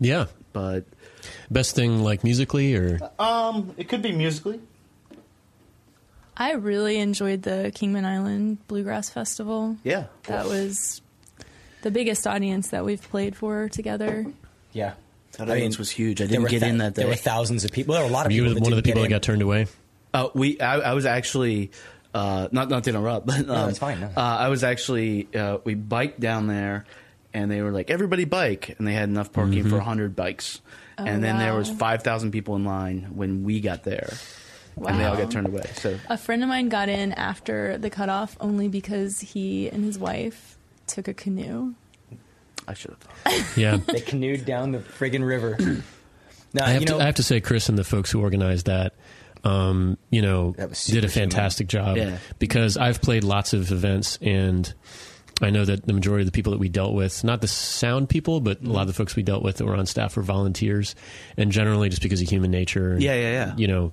Yeah. 0.00 0.26
but 0.52 0.84
Best 1.50 1.74
thing, 1.74 2.02
like 2.04 2.22
musically, 2.22 2.74
or 2.76 2.98
um, 3.18 3.74
it 3.78 3.88
could 3.88 4.02
be 4.02 4.12
musically. 4.12 4.60
I 6.36 6.52
really 6.52 6.98
enjoyed 6.98 7.42
the 7.42 7.70
Kingman 7.74 8.04
Island 8.04 8.66
Bluegrass 8.66 9.08
Festival. 9.08 9.76
Yeah, 9.84 10.06
That 10.24 10.46
was 10.46 11.00
the 11.82 11.90
biggest 11.90 12.26
audience 12.26 12.68
that 12.70 12.84
we've 12.84 13.00
played 13.02 13.36
for 13.36 13.68
together. 13.68 14.26
Yeah. 14.72 14.94
that 15.38 15.48
audience 15.48 15.78
was 15.78 15.90
huge. 15.90 16.20
I 16.20 16.24
there 16.24 16.28
didn't 16.32 16.42
were 16.44 16.48
get 16.48 16.60
thou- 16.60 16.66
in 16.68 16.78
that 16.78 16.94
day. 16.94 17.02
There 17.02 17.08
were 17.10 17.16
thousands 17.16 17.64
of 17.64 17.70
people. 17.72 17.94
There 17.94 18.02
were 18.02 18.08
a 18.08 18.12
lot 18.12 18.26
of 18.26 18.32
you 18.32 18.42
people. 18.42 18.54
were 18.54 18.60
that 18.60 18.62
one 18.64 18.72
of 18.72 18.76
the 18.76 18.82
didn't 18.82 18.94
people 18.96 19.02
that 19.02 19.08
got 19.10 19.22
turned 19.22 19.42
away? 19.42 19.66
Uh, 20.14 20.28
we, 20.32 20.58
I, 20.60 20.78
I 20.78 20.92
was 20.94 21.04
actually, 21.06 21.72
uh, 22.14 22.48
not 22.52 22.68
not 22.70 22.84
to 22.84 22.90
interrupt, 22.90 23.26
but 23.26 23.40
um, 23.40 23.46
that's 23.46 23.78
fine, 23.78 24.00
no. 24.00 24.06
Uh, 24.06 24.20
I 24.20 24.48
was 24.48 24.62
actually, 24.64 25.28
uh, 25.34 25.58
we 25.64 25.74
biked 25.74 26.20
down 26.20 26.46
there, 26.46 26.86
and 27.34 27.50
they 27.50 27.60
were 27.62 27.72
like, 27.72 27.90
"Everybody 27.90 28.24
bike," 28.24 28.76
and 28.78 28.86
they 28.86 28.94
had 28.94 29.08
enough 29.08 29.32
parking 29.32 29.60
Mm-hmm. 29.64 29.70
for 29.70 29.80
hundred 29.80 30.14
bikes, 30.16 30.60
oh, 30.98 31.04
and 31.04 31.22
then 31.22 31.38
there 31.38 31.54
was 31.54 31.68
five 31.68 32.02
thousand 32.02 32.30
people 32.30 32.54
in 32.56 32.64
line 32.64 33.08
when 33.14 33.42
we 33.44 33.60
got 33.60 33.82
there, 33.82 34.12
and 34.76 34.98
they 35.00 35.04
all 35.04 35.14
Wow. 35.16 35.20
got 35.22 35.30
turned 35.32 35.48
away. 35.48 35.68
So 35.74 35.98
A 36.08 36.16
friend 36.16 36.42
of 36.44 36.48
mine 36.48 36.68
got 36.68 36.88
in 36.88 37.12
after 37.12 37.76
the 37.76 37.90
cutoff 37.90 38.36
only 38.40 38.68
because 38.68 39.18
he 39.20 39.68
and 39.68 39.84
his 39.84 39.98
wife 39.98 40.56
took 40.86 41.08
a 41.08 41.14
canoe. 41.14 41.74
I 42.68 42.74
should 42.74 42.92
have. 42.92 42.98
thought. 43.00 43.56
Yeah. 43.58 43.76
They 43.76 44.00
canoed 44.00 44.44
down 44.46 44.70
the 44.72 44.78
friggin' 44.78 45.26
river. 45.26 45.56
now, 46.54 46.64
I 46.66 46.70
have, 46.70 46.82
you 46.82 46.88
know, 46.88 46.98
to, 46.98 47.02
I 47.02 47.06
have 47.06 47.16
to 47.16 47.22
say, 47.22 47.40
Chris 47.40 47.68
and 47.68 47.76
the 47.76 47.84
folks 47.84 48.10
who 48.10 48.20
organized 48.22 48.66
that, 48.66 48.94
um, 49.44 49.98
you 50.10 50.22
know, 50.22 50.54
did 50.86 51.04
a 51.04 51.08
fantastic 51.08 51.68
job. 51.68 51.96
Yeah. 51.96 52.18
Because 52.38 52.76
I've 52.76 53.00
played 53.00 53.24
lots 53.24 53.52
of 53.52 53.70
events, 53.70 54.18
and 54.22 54.72
I 55.42 55.50
know 55.50 55.64
that 55.64 55.86
the 55.86 55.92
majority 55.92 56.22
of 56.22 56.26
the 56.26 56.32
people 56.32 56.52
that 56.52 56.58
we 56.58 56.68
dealt 56.68 56.94
with, 56.94 57.22
not 57.22 57.40
the 57.40 57.48
sound 57.48 58.08
people, 58.08 58.40
but 58.40 58.62
a 58.62 58.68
lot 58.68 58.82
of 58.82 58.86
the 58.88 58.94
folks 58.94 59.14
we 59.14 59.22
dealt 59.22 59.42
with 59.42 59.58
that 59.58 59.66
were 59.66 59.76
on 59.76 59.86
staff 59.86 60.16
were 60.16 60.22
volunteers, 60.22 60.94
and 61.36 61.52
generally 61.52 61.90
just 61.90 62.02
because 62.02 62.22
of 62.22 62.28
human 62.28 62.50
nature. 62.50 62.92
and, 62.92 63.02
Yeah, 63.02 63.14
yeah, 63.14 63.30
yeah. 63.30 63.56
You 63.56 63.68
know, 63.68 63.92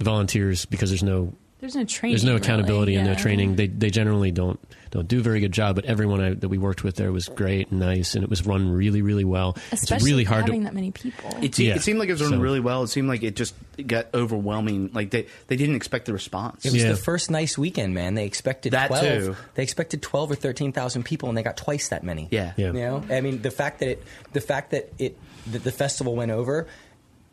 volunteers 0.00 0.64
because 0.64 0.90
there's 0.90 1.02
no 1.04 1.34
There's 1.60 1.76
no 1.76 1.84
training. 1.84 2.14
there's 2.14 2.24
no 2.24 2.32
really, 2.32 2.42
accountability 2.42 2.94
and 2.96 3.06
no 3.06 3.14
training. 3.14 3.56
They 3.56 3.66
they 3.66 3.90
generally 3.90 4.30
don't 4.30 4.58
don't 4.90 5.06
do 5.06 5.20
a 5.20 5.22
very 5.22 5.40
good 5.40 5.52
job. 5.52 5.76
But 5.76 5.84
everyone 5.84 6.20
I, 6.20 6.34
that 6.34 6.48
we 6.48 6.58
worked 6.58 6.82
with 6.82 6.96
there 6.96 7.12
was 7.12 7.28
great 7.28 7.70
and 7.70 7.80
nice, 7.80 8.14
and 8.14 8.24
it 8.24 8.30
was 8.30 8.46
run 8.46 8.70
really 8.72 9.02
really 9.02 9.24
well. 9.24 9.56
Especially 9.70 9.96
it's 9.96 10.04
really 10.04 10.24
hard 10.24 10.46
having 10.46 10.62
to. 10.62 10.64
that 10.64 10.74
many 10.74 10.90
people. 10.90 11.30
It, 11.42 11.58
Yeah. 11.58 11.74
it 11.76 11.82
seemed 11.82 11.98
like 11.98 12.08
it 12.08 12.12
was 12.12 12.22
running 12.22 12.38
So- 12.38 12.42
really 12.42 12.60
well. 12.60 12.82
It 12.82 12.88
seemed 12.88 13.08
like 13.08 13.22
it 13.22 13.36
just 13.36 13.54
got 13.86 14.06
overwhelming. 14.14 14.90
Like 14.92 15.10
they, 15.10 15.26
they 15.46 15.56
didn't 15.56 15.76
expect 15.76 16.06
the 16.06 16.12
response. 16.12 16.64
It 16.64 16.72
was 16.72 16.82
Yeah. 16.82 16.90
the 16.90 16.96
first 16.96 17.30
nice 17.30 17.56
weekend, 17.56 17.94
man. 17.94 18.14
They 18.14 18.24
expected 18.26 18.72
That 18.72 18.88
12. 18.88 19.04
too. 19.04 19.36
They 19.54 19.62
expected 19.62 20.02
12 20.02 20.30
or 20.32 20.34
13,000 20.34 21.02
people 21.04 21.28
and 21.28 21.36
they 21.38 21.42
got 21.42 21.56
twice 21.56 21.88
that 21.88 22.04
many. 22.04 22.28
Yeah. 22.30 22.52
Yeah. 22.56 22.68
You 22.68 22.72
know? 22.72 23.04
I 23.10 23.20
mean, 23.20 23.42
the 23.42 23.50
fact 23.50 23.80
that 23.80 23.88
it 23.90 24.02
the 24.32 24.40
fact 24.40 24.70
that 24.72 24.92
it 24.98 25.16
that 25.52 25.64
the 25.64 25.72
festival 25.72 26.14
went 26.16 26.30
over 26.30 26.66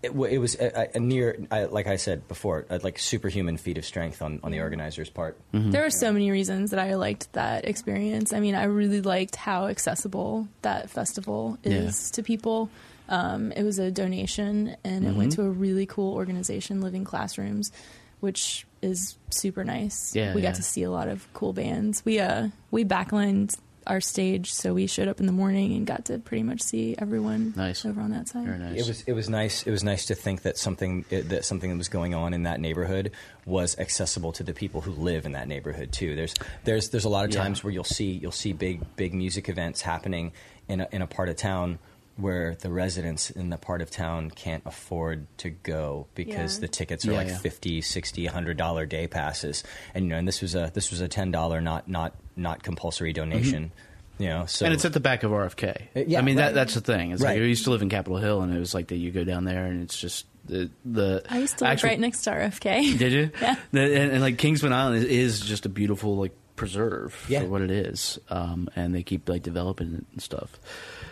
it, 0.07 0.33
it 0.33 0.37
was 0.39 0.55
a, 0.55 0.89
a 0.95 0.99
near, 0.99 1.37
I- 1.51 1.65
like 1.65 1.87
I 1.87 1.95
said 1.97 2.27
before, 2.27 2.65
a, 2.69 2.79
like 2.79 2.99
superhuman 2.99 3.57
feat 3.57 3.77
of 3.77 3.85
strength 3.85 4.21
on, 4.21 4.39
on 4.43 4.51
the 4.51 4.61
organizer's 4.61 5.09
part. 5.09 5.37
There 5.53 5.85
are 5.85 5.89
so 5.89 6.11
many 6.11 6.31
reasons 6.31 6.71
that 6.71 6.79
I 6.79 6.95
liked 6.95 7.31
that 7.33 7.65
experience. 7.65 8.33
I 8.33 8.39
mean, 8.39 8.55
I 8.55 8.63
really 8.65 9.01
liked 9.01 9.35
how 9.35 9.67
accessible 9.67 10.47
that 10.63 10.89
festival 10.89 11.57
is 11.63 12.11
to 12.11 12.23
people. 12.23 12.69
Um, 13.09 13.51
it 13.53 13.63
was 13.63 13.79
a 13.79 13.89
donation, 13.91 14.75
and 14.83 15.05
it 15.05 15.09
Mm-hmm. 15.09 15.17
went 15.17 15.31
to 15.33 15.43
a 15.43 15.49
really 15.49 15.85
cool 15.85 16.13
organization, 16.13 16.81
Living 16.81 17.05
Classrooms, 17.05 17.71
which 18.19 18.65
is 18.81 19.15
super 19.29 19.63
nice. 19.63 20.13
Yeah, 20.15 20.33
we 20.35 20.41
yeah. 20.41 20.49
got 20.49 20.55
to 20.57 20.63
see 20.63 20.83
a 20.83 20.91
lot 20.91 21.07
of 21.07 21.25
cool 21.33 21.53
bands. 21.53 22.03
We 22.03 22.19
uh 22.19 22.49
we 22.71 22.83
backlined 22.83 23.55
our 23.89 24.01
stage, 24.01 24.53
so 24.53 24.73
we 24.73 24.87
showed 24.87 25.07
up 25.07 25.19
in 25.19 25.25
the 25.25 25.31
morning 25.31 25.73
and 25.75 25.85
got 25.87 26.05
to 26.05 26.19
pretty 26.19 26.43
much 26.43 26.61
see 26.61 26.95
everyone 26.97 27.53
Nice. 27.55 27.85
over 27.85 27.99
on 28.01 28.11
that 28.11 28.27
side. 28.27 28.45
Very 28.45 28.59
nice. 28.59 28.79
It 28.81 28.87
was 28.87 29.01
it 29.03 29.13
was 29.13 29.29
nice. 29.29 29.63
It 29.63 29.71
was 29.71 29.83
nice 29.83 30.05
to 30.07 30.15
think 30.15 30.43
that 30.43 30.57
something 30.57 31.05
that 31.09 31.45
something 31.45 31.69
that 31.69 31.77
was 31.77 31.89
going 31.89 32.13
on 32.13 32.33
in 32.33 32.43
that 32.43 32.59
neighborhood 32.59 33.11
was 33.45 33.77
accessible 33.79 34.31
to 34.33 34.43
the 34.43 34.53
people 34.53 34.81
who 34.81 34.91
live 34.91 35.25
in 35.25 35.31
that 35.33 35.47
neighborhood 35.47 35.91
too. 35.91 36.15
There's 36.15 36.33
there's 36.63 36.89
there's 36.89 37.05
a 37.05 37.09
lot 37.09 37.25
of 37.25 37.33
Yeah. 37.33 37.41
times 37.43 37.63
where 37.63 37.71
you'll 37.73 37.83
see 37.83 38.11
you'll 38.11 38.31
see 38.31 38.53
big 38.53 38.81
big 38.95 39.13
music 39.13 39.49
events 39.49 39.81
happening 39.81 40.31
in 40.67 40.81
a, 40.81 40.87
in 40.91 41.01
a 41.01 41.07
part 41.07 41.29
of 41.29 41.35
town 41.37 41.79
where 42.17 42.55
the 42.55 42.69
residents 42.69 43.29
in 43.29 43.49
the 43.49 43.57
part 43.57 43.81
of 43.81 43.89
town 43.91 44.29
can't 44.31 44.63
afford 44.65 45.25
to 45.37 45.49
go 45.49 46.07
because 46.15 46.55
Yeah. 46.55 46.61
the 46.61 46.67
tickets 46.67 47.05
are 47.07 47.11
Yeah, 47.11 47.17
like 47.17 47.27
yeah. 47.27 47.37
fifty, 47.37 47.81
sixty, 47.81 48.23
50 48.23 48.27
100 48.27 48.57
dollar 48.57 48.85
day 48.85 49.07
passes 49.07 49.63
and 49.93 50.05
you 50.05 50.09
know 50.09 50.17
and 50.17 50.27
this 50.27 50.41
was 50.41 50.55
a 50.55 50.71
this 50.73 50.89
was 50.91 50.99
a 51.01 51.07
$10 51.07 51.31
not 51.63 51.87
not 51.87 52.15
not 52.35 52.63
compulsory 52.63 53.13
donation 53.13 53.71
you 54.19 54.27
know 54.27 54.45
so 54.47 54.65
and 54.65 54.73
it's 54.73 54.83
at 54.85 54.93
the 54.93 54.99
back 54.99 55.21
of 55.23 55.31
RFK. 55.31 55.81
Uh, 55.95 55.99
yeah, 56.07 56.17
I 56.17 56.21
mean 56.23 56.37
right. 56.37 56.45
that 56.45 56.53
that's 56.55 56.73
the 56.73 56.81
thing. 56.81 57.11
It's 57.11 57.21
like 57.21 57.29
Right. 57.35 57.41
I 57.41 57.45
used 57.45 57.65
to 57.65 57.69
live 57.69 57.81
in 57.83 57.89
Capitol 57.89 58.17
Hill, 58.17 58.41
and 58.41 58.51
it 58.51 58.57
was 58.59 58.73
like 58.73 58.87
that. 58.87 58.95
You 58.97 59.11
go 59.11 59.23
down 59.23 59.43
there, 59.45 59.65
and 59.65 59.83
it's 59.83 59.95
just 59.95 60.25
the 60.45 60.71
the. 60.83 61.21
I 61.29 61.37
used 61.37 61.59
to 61.59 61.65
live 61.65 61.73
actual- 61.73 61.89
right 61.89 61.99
next 61.99 62.21
to 62.23 62.31
RFK. 62.31 62.97
Did 62.97 63.13
you? 63.13 63.29
Yeah. 63.41 63.55
The- 63.71 63.81
and, 64.01 64.11
and 64.13 64.21
like 64.21 64.37
Kingman 64.39 64.73
Island 64.73 64.97
is, 64.97 65.03
is 65.03 65.39
just 65.41 65.67
a 65.67 65.69
beautiful 65.69 66.15
like 66.17 66.31
preserve 66.55 67.27
Yeah. 67.29 67.41
for 67.41 67.45
what 67.49 67.61
it 67.61 67.69
is, 67.69 68.17
um, 68.29 68.69
and 68.75 68.95
they 68.95 69.03
keep 69.03 69.29
like 69.29 69.43
developing 69.43 69.93
it 69.93 70.05
and 70.13 70.21
stuff. 70.21 70.59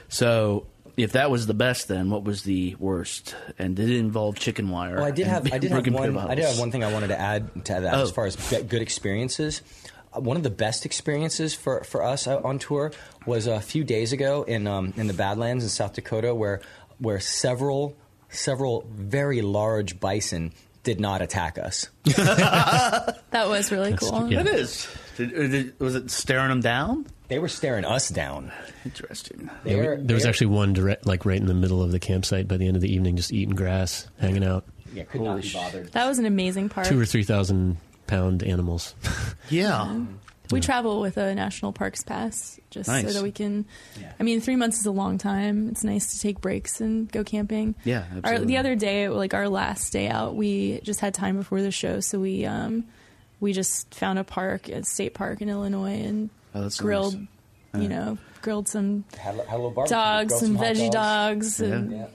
So. 0.09 0.65
If 0.97 1.11
that 1.13 1.29
was 1.29 1.45
the 1.47 1.53
best, 1.53 1.87
then 1.89 2.09
what 2.09 2.23
was 2.23 2.43
the 2.43 2.75
worst? 2.79 3.35
And 3.59 3.75
did 3.75 3.89
it 3.89 3.97
involve 3.97 4.35
chicken 4.39 4.69
wire? 4.69 4.95
Well, 4.95 5.05
I 5.05 5.11
did 5.11 5.27
have 5.27 5.51
I 5.51 5.57
did 5.57 5.71
have 5.71 5.85
one 5.87 6.17
I 6.17 6.35
did 6.35 6.45
have 6.45 6.57
one 6.59 6.71
thing 6.71 6.83
I 6.83 6.91
wanted 6.93 7.07
to 7.09 7.19
add 7.19 7.65
to 7.65 7.73
that 7.81 7.93
Oh. 7.93 8.01
as 8.03 8.11
far 8.11 8.25
as 8.25 8.35
good 8.35 8.81
experiences. 8.81 9.61
Uh, 10.13 10.21
One 10.21 10.37
of 10.37 10.43
the 10.43 10.49
best 10.49 10.85
experiences 10.85 11.53
for, 11.53 11.83
for 11.83 12.01
us 12.03 12.27
on 12.27 12.59
tour 12.59 12.91
was 13.25 13.47
a 13.47 13.59
few 13.59 13.83
days 13.83 14.13
ago 14.13 14.43
in 14.43 14.67
um, 14.67 14.93
in 14.95 15.07
the 15.07 15.13
Badlands 15.13 15.63
in 15.65 15.69
South 15.69 15.93
Dakota, 15.93 16.33
where 16.33 16.61
where 16.99 17.19
several 17.19 17.97
several 18.29 18.85
very 18.89 19.41
large 19.41 19.99
bison 19.99 20.53
did 20.83 20.99
not 21.01 21.21
attack 21.21 21.57
us. 21.57 21.89
That 23.31 23.49
was 23.49 23.71
really 23.71 23.95
cool. 23.97 24.31
yeah. 24.31 24.41
It 24.41 24.47
is. 24.47 24.87
Did, 25.15 25.29
did, 25.51 25.79
was 25.79 25.95
it 25.95 26.11
staring 26.11 26.49
them 26.49 26.61
down? 26.61 27.05
They 27.27 27.39
were 27.39 27.47
staring 27.47 27.85
us 27.85 28.09
down. 28.09 28.51
Interesting. 28.83 29.49
Yeah, 29.65 29.95
we- 29.95 30.03
there 30.03 30.13
was 30.15 30.25
actually 30.25 30.47
one 30.47 30.73
direct, 30.73 31.05
like 31.07 31.25
right 31.25 31.39
in 31.39 31.47
the 31.47 31.53
middle 31.53 31.81
of 31.81 31.91
the 31.91 31.99
campsite 31.99 32.47
by 32.47 32.57
the 32.57 32.67
end 32.67 32.75
of 32.75 32.81
the 32.81 32.93
evening, 32.93 33.15
just 33.15 33.31
eating 33.33 33.55
grass, 33.55 34.07
hanging 34.19 34.43
out. 34.43 34.65
yeah, 34.93 35.03
could 35.03 35.21
not 35.21 35.41
be 35.41 35.51
bothered. 35.51 35.91
That 35.93 36.07
was 36.07 36.19
an 36.19 36.25
amazing 36.25 36.69
part. 36.69 36.87
Two 36.87 36.99
or 36.99 37.05
three 37.05 37.23
thousand 37.23 37.77
pound 38.07 38.43
animals. 38.43 38.93
Yeah. 39.49 39.99
We 40.51 40.59
travel 40.61 41.01
with 41.01 41.17
a 41.17 41.33
national 41.33 41.71
parks 41.73 42.03
pass 42.03 42.59
just 42.69 42.87
Nice. 42.87 43.07
so 43.07 43.13
that 43.13 43.23
we 43.23 43.31
can. 43.31 43.65
Yeah. 43.99 44.11
I 44.19 44.23
mean, 44.23 44.41
three 44.41 44.55
months 44.55 44.79
is 44.79 44.85
a 44.85 44.91
long 44.91 45.17
time. 45.17 45.69
It's 45.69 45.83
nice 45.83 46.13
to 46.15 46.21
take 46.21 46.39
breaks 46.39 46.81
and 46.81 47.11
go 47.11 47.23
camping. 47.23 47.73
Yeah, 47.83 48.05
Our, 48.11 48.17
absolutely. 48.17 48.45
the 48.47 48.57
other 48.57 48.75
day, 48.75 49.09
like 49.09 49.33
our 49.33 49.49
last 49.49 49.91
day 49.91 50.07
out, 50.07 50.35
we 50.35 50.81
just 50.83 50.99
had 50.99 51.15
time 51.15 51.37
before 51.37 51.63
the 51.63 51.71
show, 51.71 51.99
so 51.99 52.19
we 52.19 52.45
um, 52.45 52.85
we 53.39 53.53
just 53.53 53.93
found 53.93 54.19
a 54.19 54.23
park, 54.23 54.69
a 54.69 54.83
state 54.83 55.13
park 55.13 55.41
in 55.41 55.49
Illinois, 55.49 56.01
and 56.03 56.29
Oh, 56.53 56.69
grilled. 56.77 57.15
nice. 57.15 57.83
You 57.83 57.89
know, 57.89 58.17
grilled 58.41 58.67
some 58.69 59.03
Had, 59.17 59.35
a- 59.37 59.43
had 59.45 59.59
a 59.59 59.73
dogs, 59.87 60.29
grilled 60.29 60.43
some 60.43 60.55
hot 60.55 60.65
veggie 60.67 60.91
dogs, 60.91 61.59
and 61.59 61.91
Yeah. 61.91 62.07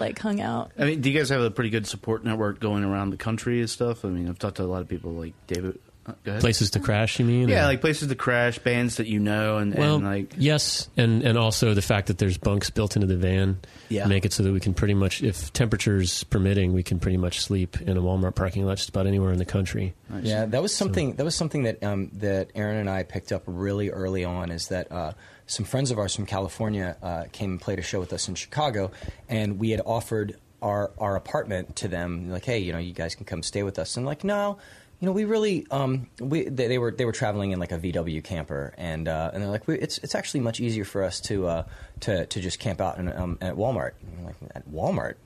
like 0.00 0.18
hung 0.18 0.40
out. 0.40 0.72
I 0.76 0.86
mean, 0.86 1.00
do 1.00 1.08
you 1.10 1.16
guys 1.16 1.28
have 1.28 1.40
a 1.42 1.50
pretty 1.52 1.70
good 1.70 1.86
support 1.86 2.24
network 2.24 2.58
going 2.58 2.82
around 2.82 3.10
the 3.10 3.16
country 3.16 3.60
and 3.60 3.70
stuff? 3.70 4.04
I 4.04 4.08
mean, 4.08 4.28
I've 4.28 4.38
talked 4.40 4.56
to 4.56 4.64
a 4.64 4.66
lot 4.66 4.82
of 4.82 4.88
people 4.88 5.12
like 5.12 5.34
David. 5.46 5.78
Uh. 6.06 6.38
Places 6.38 6.70
to 6.72 6.80
crash, 6.80 7.18
you 7.18 7.24
mean? 7.24 7.48
Yeah, 7.48 7.64
Or- 7.64 7.68
like 7.68 7.80
places 7.80 8.08
to 8.08 8.14
crash, 8.14 8.58
bands 8.58 8.96
that 8.96 9.06
you 9.06 9.18
know, 9.20 9.56
and, 9.56 9.74
well, 9.74 9.96
and 9.96 10.04
like 10.04 10.34
yes, 10.36 10.88
and 10.98 11.22
and 11.22 11.38
also 11.38 11.72
the 11.72 11.80
fact 11.82 12.08
that 12.08 12.18
there's 12.18 12.36
bunks 12.36 12.68
built 12.68 12.94
into 12.94 13.06
the 13.06 13.16
van 13.16 13.58
Yeah. 13.88 14.06
make 14.06 14.26
it 14.26 14.32
so 14.34 14.42
that 14.42 14.52
we 14.52 14.60
can 14.60 14.74
pretty 14.74 14.92
much, 14.92 15.22
if 15.22 15.50
temperatures 15.54 16.24
permitting, 16.24 16.74
we 16.74 16.82
can 16.82 16.98
pretty 17.00 17.16
much 17.16 17.40
sleep 17.40 17.80
in 17.80 17.96
a 17.96 18.02
Walmart 18.02 18.34
parking 18.34 18.66
lot 18.66 18.76
just 18.76 18.90
about 18.90 19.06
anywhere 19.06 19.32
in 19.32 19.38
the 19.38 19.46
country. 19.46 19.94
Yeah, 20.22 20.44
that 20.44 20.60
was 20.60 20.74
something. 20.74 21.14
That 21.14 21.24
was 21.24 21.34
something 21.34 21.62
that 21.62 21.82
um, 21.82 22.10
that 22.14 22.50
Aaron 22.54 22.76
and 22.76 22.90
I 22.90 23.02
picked 23.02 23.32
up 23.32 23.42
really 23.46 23.88
early 23.90 24.24
on. 24.26 24.50
Is 24.50 24.68
that 24.68 24.92
uh, 24.92 25.12
some 25.46 25.64
friends 25.64 25.90
of 25.90 25.98
ours 25.98 26.14
from 26.14 26.26
California 26.26 26.96
uh, 27.02 27.24
came 27.32 27.52
and 27.52 27.60
played 27.60 27.78
a 27.78 27.82
show 27.82 27.98
with 27.98 28.12
us 28.12 28.28
in 28.28 28.34
Chicago, 28.34 28.90
and 29.30 29.58
we 29.58 29.70
had 29.70 29.80
offered 29.86 30.36
our 30.60 30.90
our 30.98 31.16
apartment 31.16 31.76
to 31.76 31.88
them. 31.88 32.30
Like, 32.30 32.44
hey, 32.44 32.58
you 32.58 32.72
know, 32.72 32.78
you 32.78 32.92
guys 32.92 33.14
can 33.14 33.24
come 33.24 33.42
stay 33.42 33.62
with 33.62 33.78
us. 33.78 33.96
And 33.96 34.04
like, 34.04 34.22
no. 34.22 34.58
You 35.04 35.10
know, 35.10 35.12
we 35.12 35.26
really 35.26 35.66
um, 35.70 36.06
we 36.18 36.44
they, 36.44 36.66
they 36.66 36.78
were 36.78 36.90
they 36.90 37.04
were 37.04 37.12
traveling 37.12 37.50
in 37.50 37.60
like 37.60 37.72
a 37.72 37.78
VW 37.78 38.24
camper, 38.24 38.72
and 38.78 39.06
uh, 39.06 39.32
and 39.34 39.42
they're 39.42 39.50
like, 39.50 39.66
we, 39.66 39.78
it's 39.78 39.98
it's 39.98 40.14
actually 40.14 40.40
much 40.40 40.60
easier 40.60 40.86
for 40.86 41.02
us 41.02 41.20
to 41.28 41.46
uh, 41.46 41.64
to 42.00 42.24
to 42.24 42.40
just 42.40 42.58
camp 42.58 42.80
out 42.80 42.96
in, 42.96 43.12
um, 43.12 43.36
at 43.42 43.54
Walmart. 43.54 43.92
And 44.00 44.20
I'm 44.20 44.24
like, 44.24 44.36
at 44.54 44.66
Walmart, 44.66 45.16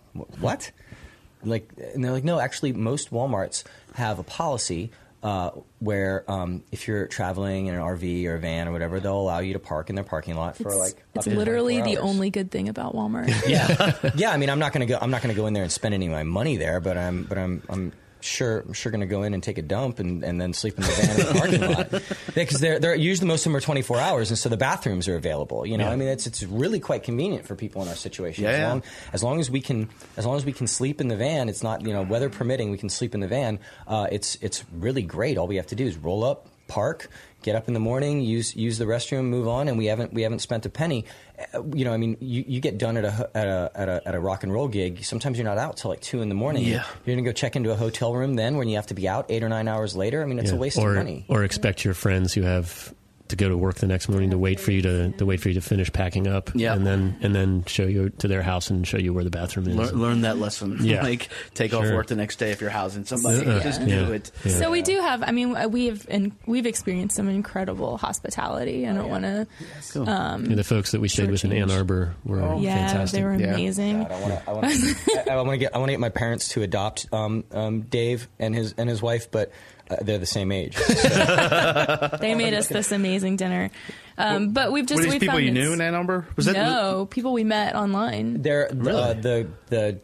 what? 0.40 0.72
like 1.44 1.70
and 1.94 2.04
they're 2.04 2.10
like 2.10 2.24
no 2.24 2.40
actually 2.40 2.72
most 2.72 3.12
walmarts 3.12 3.62
have 3.94 4.18
a 4.18 4.24
policy 4.24 4.90
uh, 5.22 5.50
where 5.78 6.28
um, 6.28 6.64
if 6.70 6.86
you're 6.88 7.06
traveling 7.06 7.66
in 7.66 7.74
an 7.74 7.80
rv 7.80 8.24
or 8.26 8.34
a 8.34 8.38
van 8.38 8.68
or 8.68 8.72
whatever 8.72 9.00
they'll 9.00 9.20
allow 9.20 9.38
you 9.38 9.52
to 9.52 9.58
park 9.58 9.88
in 9.88 9.94
their 9.94 10.04
parking 10.04 10.34
lot 10.34 10.56
for 10.56 10.68
It's, 10.68 10.76
like 10.76 11.04
it's 11.14 11.26
literally 11.28 11.78
24 11.78 11.94
the 11.94 12.08
only 12.08 12.30
good 12.30 12.50
thing 12.50 12.68
about 12.68 12.94
Walmart. 12.94 13.28
yeah 13.48 14.10
yeah 14.16 14.30
i 14.30 14.36
mean 14.36 14.50
i'm 14.50 14.58
not 14.58 14.72
gonna 14.72 14.86
go 14.86 14.98
i'm 15.00 15.10
not 15.10 15.22
gonna 15.22 15.34
go 15.34 15.46
in 15.46 15.54
there 15.54 15.62
and 15.62 15.72
spend 15.72 15.94
any 15.94 16.06
of 16.06 16.12
my 16.12 16.22
money 16.24 16.56
there 16.56 16.80
but 16.80 16.96
i'm 16.96 17.24
but 17.24 17.38
i'm 17.38 17.62
i'm 17.68 17.92
sure 18.20 18.60
I'm 18.60 18.72
sure 18.72 18.90
going 18.90 19.00
to 19.00 19.06
go 19.06 19.22
in 19.22 19.34
and 19.34 19.42
take 19.42 19.58
a 19.58 19.62
dump 19.62 19.98
and, 19.98 20.24
and 20.24 20.40
then 20.40 20.52
sleep 20.52 20.76
in 20.76 20.82
the 20.82 20.88
van 20.90 21.10
in 21.10 21.16
the 21.26 21.38
parking 21.38 21.60
lot 21.60 22.02
because 22.34 22.60
they're 22.60 22.78
they're 22.78 22.94
usually 22.94 23.28
most 23.28 23.40
of 23.46 23.50
them 23.52 23.56
are 23.56 23.60
24 23.60 23.98
hours 23.98 24.30
and 24.30 24.38
so 24.38 24.48
the 24.48 24.56
bathrooms 24.56 25.08
are 25.08 25.16
available 25.16 25.64
you 25.66 25.78
know 25.78 25.84
Yeah. 25.86 25.92
I 25.92 25.96
mean 25.96 26.08
it's 26.08 26.26
it's 26.26 26.42
really 26.42 26.80
quite 26.80 27.02
convenient 27.02 27.46
for 27.46 27.54
people 27.54 27.82
in 27.82 27.88
our 27.88 27.94
situation 27.94 28.44
Yeah, 28.44 28.50
as 28.50 28.58
yeah. 28.58 28.68
long 28.68 28.82
as 29.12 29.22
long 29.24 29.40
as 29.40 29.50
we 29.50 29.60
can 29.60 29.88
as 30.16 30.26
long 30.26 30.36
as 30.36 30.44
we 30.44 30.52
can 30.52 30.66
sleep 30.66 31.00
in 31.00 31.08
the 31.08 31.16
van 31.16 31.48
it's 31.48 31.62
not 31.62 31.82
you 31.86 31.92
know 31.92 32.02
weather 32.02 32.28
permitting 32.30 32.70
we 32.70 32.78
can 32.78 32.88
sleep 32.88 33.14
in 33.14 33.20
the 33.20 33.28
van 33.28 33.58
uh, 33.86 34.06
it's 34.10 34.36
it's 34.40 34.64
really 34.72 35.02
great 35.02 35.38
all 35.38 35.46
we 35.46 35.56
have 35.56 35.66
to 35.68 35.76
do 35.76 35.86
is 35.86 35.96
roll 35.96 36.24
up 36.24 36.46
park 36.66 37.08
get 37.42 37.54
up 37.54 37.66
in 37.68 37.72
the 37.74 37.80
morning 37.80 38.20
use 38.20 38.54
use 38.54 38.76
the 38.78 38.84
restroom 38.84 39.24
move 39.26 39.48
on 39.48 39.68
and 39.68 39.78
we 39.78 39.86
haven't 39.86 40.12
we 40.12 40.22
haven't 40.22 40.40
spent 40.40 40.66
a 40.66 40.68
penny 40.68 41.04
you 41.74 41.84
know 41.84 41.92
I 41.92 41.96
mean 41.96 42.16
you, 42.20 42.44
you 42.46 42.60
get 42.60 42.78
done 42.78 42.96
at 42.96 43.04
a, 43.04 43.30
at 43.34 43.46
a 43.46 43.70
at 43.74 43.88
a 43.88 44.08
at 44.08 44.14
a 44.14 44.20
rock 44.20 44.42
and 44.42 44.52
roll 44.52 44.68
gig 44.68 45.04
sometimes 45.04 45.38
you're 45.38 45.44
not 45.44 45.58
out 45.58 45.76
till 45.76 45.90
like 45.90 46.00
two 46.00 46.20
in 46.22 46.28
the 46.28 46.34
morning 46.34 46.64
Yeah. 46.64 46.84
you're 47.04 47.14
gonna 47.16 47.24
go 47.24 47.32
check 47.32 47.54
into 47.56 47.70
a 47.70 47.76
hotel 47.76 48.14
room 48.14 48.34
then 48.34 48.56
when 48.56 48.68
you 48.68 48.76
have 48.76 48.86
to 48.88 48.94
be 48.94 49.08
out 49.08 49.26
eight 49.30 49.42
or 49.44 49.48
nine 49.48 49.68
hours 49.68 49.94
later 49.96 50.22
I 50.22 50.26
mean 50.26 50.38
it's 50.38 50.50
Yeah. 50.50 50.56
a 50.56 50.60
waste 50.60 50.78
or, 50.78 50.90
of 50.90 50.96
money 50.96 51.24
Or 51.28 51.44
expect 51.44 51.84
your 51.84 51.94
friends 51.94 52.32
who 52.34 52.42
have 52.42 52.92
to 53.28 53.36
go 53.36 53.48
to 53.48 53.56
work 53.56 53.76
the 53.76 53.86
next 53.86 54.08
morning 54.08 54.30
to 54.30 54.38
wait 54.38 54.58
for 54.60 54.70
you 54.72 54.82
to, 54.82 55.10
to 55.12 55.26
wait 55.26 55.40
for 55.40 55.48
you 55.48 55.54
to 55.54 55.60
finish 55.60 55.92
packing 55.92 56.26
up, 56.26 56.50
Yeah. 56.54 56.74
and 56.74 56.86
then 56.86 57.16
and 57.22 57.34
then 57.34 57.64
show 57.66 57.84
you 57.84 58.10
to 58.18 58.28
their 58.28 58.42
house 58.42 58.70
and 58.70 58.86
show 58.86 58.98
you 58.98 59.12
where 59.14 59.24
the 59.24 59.30
bathroom 59.30 59.68
is. 59.68 59.76
learn, 59.76 59.94
learn 60.00 60.20
that 60.22 60.38
lesson. 60.38 60.76
Yeah. 60.80 61.02
like 61.02 61.28
take 61.54 61.74
off 61.74 61.84
work 61.84 62.06
the 62.06 62.16
next 62.16 62.36
day 62.36 62.50
if 62.50 62.60
you're 62.60 62.70
housing 62.70 63.04
somebody. 63.04 63.44
Uh, 63.46 63.60
Just 63.62 63.80
yeah. 63.82 64.04
do 64.06 64.12
it. 64.12 64.30
Yeah. 64.44 64.52
So 64.58 64.70
we 64.70 64.82
do 64.82 65.00
have. 65.00 65.22
I 65.22 65.30
mean, 65.32 65.54
we've 65.70 66.06
and 66.10 66.32
we've 66.46 66.66
experienced 66.66 67.16
some 67.16 67.28
incredible 67.28 67.96
hospitality. 67.98 68.86
I 68.86 68.92
don't 68.94 69.08
want 69.08 69.24
to. 69.24 69.46
Cool. 69.92 70.08
Um, 70.08 70.46
Yeah, 70.46 70.56
the 70.56 70.64
folks 70.64 70.92
that 70.92 71.00
we 71.00 71.08
stayed 71.08 71.30
with 71.30 71.44
in 71.44 71.52
Ann 71.52 71.70
Arbor 71.70 72.14
were 72.24 72.56
yeah, 72.56 72.88
fantastic. 72.88 73.18
they 73.18 73.24
were 73.24 73.34
Yeah. 73.34 73.54
amazing. 73.54 74.02
God, 74.04 74.12
I 74.12 74.20
want 74.20 74.32
to. 74.44 74.50
I 74.50 74.52
want 74.52 74.70
to. 74.70 75.32
I 75.32 75.36
want 75.36 75.50
to 75.50 75.56
get. 75.58 75.74
I 75.74 75.78
want 75.78 75.88
to 75.88 75.92
get 75.92 76.00
my 76.00 76.08
parents 76.08 76.48
to 76.48 76.62
adopt 76.62 77.06
um, 77.12 77.44
um, 77.52 77.82
Dave 77.82 78.28
and 78.38 78.54
his 78.54 78.74
and 78.78 78.88
his 78.88 79.02
wife, 79.02 79.30
but 79.30 79.52
uh, 79.90 79.96
they're 80.02 80.18
the 80.18 80.26
same 80.26 80.52
age. 80.52 80.76
They 82.20 82.34
made 82.34 82.54
us 82.54 82.68
this 82.68 82.92
amazing 82.92 83.36
dinner. 83.36 83.70
Um, 84.16 84.52
but 84.52 84.72
we've 84.72 84.86
just 84.86 84.98
Were 84.98 85.04
these 85.04 85.12
we 85.14 85.18
people 85.20 85.34
found 85.34 85.44
you 85.44 85.52
knew 85.52 85.72
in 85.72 85.80
Ann 85.80 85.94
Arbor? 85.94 86.26
Was 86.36 86.46
that 86.46 86.54
no 86.54 87.06
people 87.06 87.32
we 87.32 87.44
met 87.44 87.74
online. 87.76 88.42
They're 88.42 88.68
Really? 88.74 89.00
uh, 89.02 89.12
the 89.14 89.48
the 89.68 90.00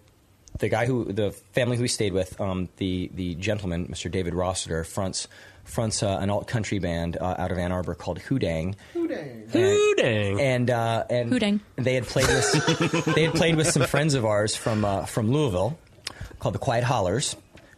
the 0.61 0.69
guy 0.69 0.87
who 0.87 1.13
the 1.13 1.33
family 1.53 1.77
who 1.77 1.83
we 1.83 1.89
stayed 1.89 2.13
with, 2.13 2.41
um, 2.41 2.69
the 2.77 3.11
the 3.15 3.35
gentleman, 3.35 3.89
Mr. 3.89 4.11
David 4.11 4.35
Rossiter, 4.35 4.85
fronts 4.85 5.27
fronts 5.65 6.03
uh, 6.03 6.19
an 6.21 6.31
alt 6.31 6.47
country 6.47 6.79
band 6.79 7.17
uh, 7.21 7.35
out 7.39 7.51
of 7.51 7.59
Ann 7.59 7.73
Arbor 7.73 7.95
called 7.95 8.21
Hoodang. 8.21 8.77
Hoodang. 8.95 9.49
Hoodang. 9.51 10.41
And 10.41 10.71
uh, 10.71 11.05
and 11.11 11.33
Hoodang. 11.33 11.61
they 11.77 11.95
had 11.95 12.05
played 12.07 12.29
with 12.29 13.05
they 13.17 13.25
had 13.25 13.35
played 13.35 13.57
with 13.57 13.69
some 13.69 13.83
friends 13.85 14.15
of 14.15 14.25
ours 14.25 14.55
from 14.55 14.85
uh, 14.85 15.07
from 15.07 15.31
Louisville 15.33 15.77
called 16.39 16.55
the 16.55 16.59
Quiet 16.61 16.85
Hollers. 16.85 17.35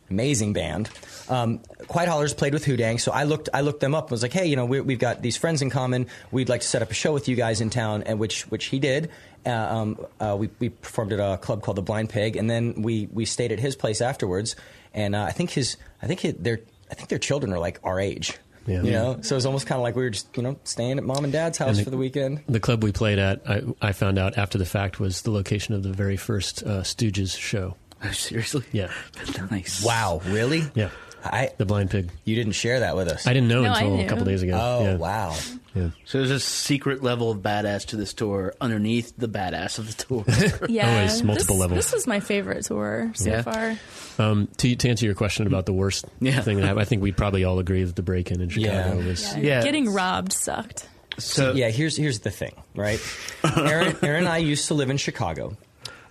Amazing 0.09 0.53
band. 0.53 0.89
Um, 1.29 1.59
Quiet 1.89 2.09
Hollers 2.09 2.33
played 2.33 2.53
with 2.55 2.65
Hoodang, 2.65 3.01
so 3.01 3.11
I 3.11 3.25
looked 3.25 3.49
I 3.53 3.63
looked 3.63 3.81
them 3.81 3.95
up 3.95 4.05
and 4.05 4.11
was 4.13 4.23
like, 4.23 4.33
hey, 4.33 4.47
you 4.47 4.55
know, 4.55 4.65
we, 4.65 4.81
we've 4.81 4.99
got 4.99 5.21
these 5.23 5.37
friends 5.37 5.63
in 5.63 5.71
common. 5.71 6.07
We'd 6.31 6.49
like 6.49 6.61
to 6.61 6.67
set 6.67 6.81
up 6.83 6.91
a 6.91 6.95
show 6.95 7.13
with 7.13 7.27
you 7.29 7.35
guys 7.35 7.61
in 7.61 7.71
town, 7.71 8.05
and 8.05 8.19
which 8.21 8.43
which 8.49 8.67
he 8.67 8.79
did. 8.79 9.11
Uh, 9.45 9.51
um, 9.51 10.07
uh, 10.21 10.37
we, 10.39 10.51
we 10.59 10.69
performed 10.71 11.13
at 11.13 11.21
a 11.21 11.39
club 11.39 11.63
called 11.63 11.77
the 11.77 11.83
Blind 11.83 12.11
Pig, 12.11 12.37
and 12.37 12.51
then 12.51 12.83
we, 12.83 13.07
we 13.13 13.25
stayed 13.25 13.53
at 13.53 13.61
his 13.61 13.77
place 13.77 14.01
afterwards. 14.01 14.57
And 14.93 15.15
uh, 15.15 15.23
I 15.23 15.31
think 15.33 15.51
his 15.51 15.77
I 16.03 16.07
think 16.07 16.21
his, 16.21 16.35
their 16.35 16.61
I 16.91 16.95
think 16.95 17.09
their 17.09 17.19
children 17.19 17.53
are 17.53 17.59
like 17.59 17.81
our 17.85 17.99
age. 18.01 18.37
Yeah. 18.67 18.83
You 18.83 18.91
know, 18.91 19.19
so 19.23 19.35
it 19.35 19.39
was 19.39 19.47
almost 19.47 19.69
kind 19.69 19.77
of 19.79 19.83
like 19.85 19.95
we 19.95 20.03
were 20.03 20.11
just 20.11 20.37
you 20.37 20.43
know 20.43 20.57
staying 20.65 20.99
at 20.99 21.05
mom 21.05 21.23
and 21.25 21.33
dad's 21.33 21.59
house 21.59 21.69
And 21.71 21.79
the- 21.79 21.85
for 21.85 21.91
the 21.91 21.97
weekend. 21.97 22.43
The 22.49 22.59
club 22.61 22.83
we 22.83 22.91
played 22.93 23.19
at, 23.21 23.41
I, 23.49 23.63
I 23.81 23.93
found 23.93 24.19
out 24.19 24.37
after 24.39 24.59
the 24.59 24.67
fact, 24.67 24.99
was 24.99 25.23
the 25.23 25.31
location 25.31 25.75
of 25.75 25.83
the 25.85 25.93
very 25.93 26.17
first 26.17 26.63
uh, 26.65 26.83
Stooges 26.83 27.37
show. 27.39 27.77
Seriously? 28.13 28.65
Yeah. 28.73 28.91
Nice. 29.51 29.85
Wow, 29.85 30.21
really? 30.27 30.63
Yeah. 30.75 30.91
I 31.25 31.51
The 31.57 31.65
Blind 31.67 31.91
Pig. 31.91 32.11
you 32.25 32.37
didn't 32.37 32.53
share 32.53 32.81
that 32.81 32.95
with 32.97 33.09
us. 33.09 33.27
I 33.27 33.33
didn't 33.33 33.49
know 33.49 33.63
No, 33.63 33.73
I 33.73 33.81
until 33.81 33.95
a 33.95 33.97
knew. 34.03 34.09
couple 34.09 34.25
days 34.25 34.43
ago. 34.43 34.59
Oh 34.61 34.85
yeah. 34.85 34.97
wow! 34.97 35.35
Yeah. 35.75 35.91
So 36.05 36.19
there's 36.19 36.31
a 36.31 36.39
secret 36.39 37.03
level 37.03 37.31
of 37.33 37.39
badass 37.39 37.87
to 37.87 37.97
this 37.97 38.15
tour 38.15 38.55
underneath 38.61 39.13
the 39.17 39.29
badass 39.29 39.79
of 39.81 39.89
the 39.97 40.05
tour. 40.05 40.69
Yeah, 40.69 40.89
Always 40.89 41.23
multiple 41.25 41.57
this, 41.57 41.61
levels. 41.61 41.79
This 41.85 41.93
was 41.93 42.07
my 42.07 42.21
favorite 42.21 42.65
tour 42.65 43.11
so 43.15 43.29
Yeah. 43.31 43.43
far. 43.43 43.77
Um, 44.25 44.49
to, 44.59 44.77
to 44.77 44.89
answer 44.89 45.05
your 45.05 45.15
question 45.17 45.47
about 45.49 45.67
the 45.67 45.73
worst 45.73 46.05
Yeah. 46.21 46.41
thing 46.43 46.59
that 46.59 46.63
happened, 46.65 46.81
I 46.83 46.85
think 46.85 47.03
we'd 47.03 47.17
probably 47.17 47.43
all 47.45 47.59
agree 47.59 47.83
that 47.83 47.97
the 47.97 48.03
break-in 48.03 48.41
in 48.41 48.49
Chicago 48.49 48.99
Yeah. 49.01 49.07
was. 49.07 49.35
Yeah, 49.35 49.41
Yeah. 49.43 49.63
getting 49.65 49.93
robbed 49.93 50.33
sucked. 50.33 50.87
so 51.19 51.53
yeah, 51.55 51.71
here's 51.71 51.97
here's 51.97 52.21
the 52.21 52.31
thing, 52.31 52.55
right? 52.77 53.01
Aaron, 53.57 53.97
Aaron 54.03 54.21
and 54.25 54.29
I 54.29 54.39
used 54.39 54.69
to 54.69 54.75
live 54.75 54.91
in 54.91 54.97
Chicago. 54.97 55.57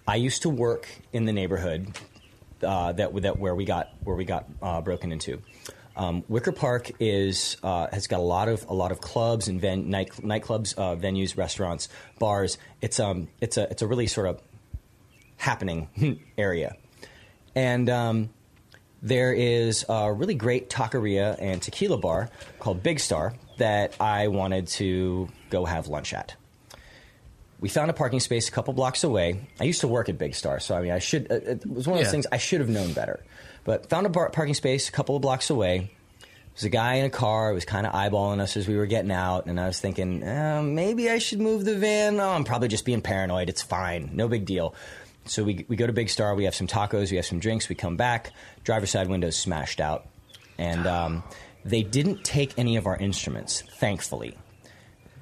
I 0.07 0.15
used 0.15 0.43
to 0.43 0.49
work 0.49 0.87
in 1.13 1.25
the 1.25 1.33
neighborhood 1.33 1.97
uh, 2.63 2.91
that 2.93 3.21
that 3.21 3.39
where 3.39 3.55
we 3.55 3.65
got 3.65 3.89
where 4.03 4.15
we 4.15 4.25
got 4.25 4.47
uh, 4.61 4.81
broken 4.81 5.11
into. 5.11 5.41
Um, 5.97 6.23
Wicker 6.27 6.51
Park 6.51 6.91
is 6.99 7.57
uh, 7.63 7.87
has 7.91 8.07
got 8.07 8.19
a 8.19 8.23
lot 8.23 8.49
of 8.49 8.65
a 8.69 8.73
lot 8.73 8.91
of 8.91 9.01
clubs 9.01 9.47
and 9.47 9.59
ven- 9.61 9.89
night 9.89 10.11
nightclubs, 10.17 10.77
uh, 10.77 10.95
venues, 10.95 11.37
restaurants, 11.37 11.89
bars. 12.19 12.57
It's 12.81 12.99
um 12.99 13.29
it's 13.39 13.57
a 13.57 13.69
it's 13.71 13.81
a 13.81 13.87
really 13.87 14.07
sort 14.07 14.27
of 14.27 14.41
happening 15.37 16.19
area, 16.37 16.75
and 17.55 17.89
um, 17.89 18.29
there 19.01 19.33
is 19.33 19.85
a 19.87 20.11
really 20.11 20.35
great 20.35 20.69
taqueria 20.69 21.37
and 21.39 21.61
tequila 21.61 21.97
bar 21.97 22.29
called 22.59 22.83
Big 22.83 22.99
Star 22.99 23.33
that 23.57 23.95
I 23.99 24.27
wanted 24.27 24.67
to 24.67 25.29
go 25.49 25.63
have 25.65 25.87
lunch 25.87 26.13
at. 26.13 26.35
We 27.59 27.69
found 27.69 27.89
a 27.89 27.93
parking 27.93 28.19
space 28.19 28.49
a 28.49 28.51
couple 28.51 28.73
blocks 28.73 29.03
away. 29.03 29.39
I 29.59 29.63
used 29.63 29.81
to 29.81 29.87
work 29.87 30.09
at 30.09 30.17
Big 30.17 30.35
Star, 30.35 30.59
so 30.59 30.75
I 30.75 30.81
mean, 30.81 30.91
I 30.91 30.99
should. 30.99 31.31
It 31.31 31.65
was 31.65 31.87
one 31.87 31.93
of 31.97 31.99
those 31.99 32.07
Yeah. 32.07 32.11
things 32.11 32.27
I 32.31 32.37
should 32.37 32.59
have 32.59 32.69
known 32.69 32.93
better. 32.93 33.23
But 33.63 33.89
found 33.89 34.05
a 34.05 34.09
bar- 34.09 34.29
parking 34.29 34.53
space 34.53 34.89
a 34.89 34.91
couple 34.91 35.15
of 35.15 35.21
blocks 35.21 35.49
away. 35.49 35.91
There's 36.53 36.65
a 36.65 36.69
guy 36.69 36.95
in 36.95 37.05
a 37.05 37.09
car. 37.09 37.49
who 37.49 37.55
was 37.55 37.65
kind 37.65 37.85
of 37.87 37.93
eyeballing 37.93 38.39
us 38.39 38.55
as 38.55 38.67
we 38.67 38.75
were 38.77 38.85
getting 38.85 39.11
out, 39.11 39.45
and 39.47 39.59
I 39.59 39.67
was 39.67 39.79
thinking, 39.79 40.23
uh, 40.23 40.61
maybe 40.63 41.09
I 41.09 41.17
should 41.17 41.39
move 41.41 41.65
the 41.65 41.75
van. 41.77 42.19
Oh, 42.19 42.29
I'm 42.29 42.43
probably 42.45 42.67
just 42.69 42.85
being 42.85 43.01
paranoid. 43.01 43.49
It's 43.49 43.61
fine, 43.61 44.11
no 44.13 44.27
big 44.27 44.45
deal. 44.45 44.73
So 45.25 45.43
we 45.43 45.65
we 45.67 45.75
go 45.75 45.87
to 45.87 45.93
Big 45.93 46.09
Star. 46.09 46.35
We 46.35 46.43
have 46.45 46.53
some 46.55 46.67
tacos. 46.67 47.09
We 47.09 47.15
have 47.17 47.25
some 47.25 47.39
drinks. 47.39 47.67
We 47.67 47.75
come 47.75 47.97
back. 47.97 48.31
Driver's 48.63 48.91
side 48.91 49.07
windows 49.09 49.35
smashed 49.35 49.79
out, 49.81 50.05
and 50.57 50.85
um, 50.85 51.23
they 51.65 51.81
didn't 51.83 52.23
take 52.23 52.53
any 52.59 52.75
of 52.77 52.85
our 52.85 52.95
instruments. 52.97 53.63
Thankfully, 53.79 54.37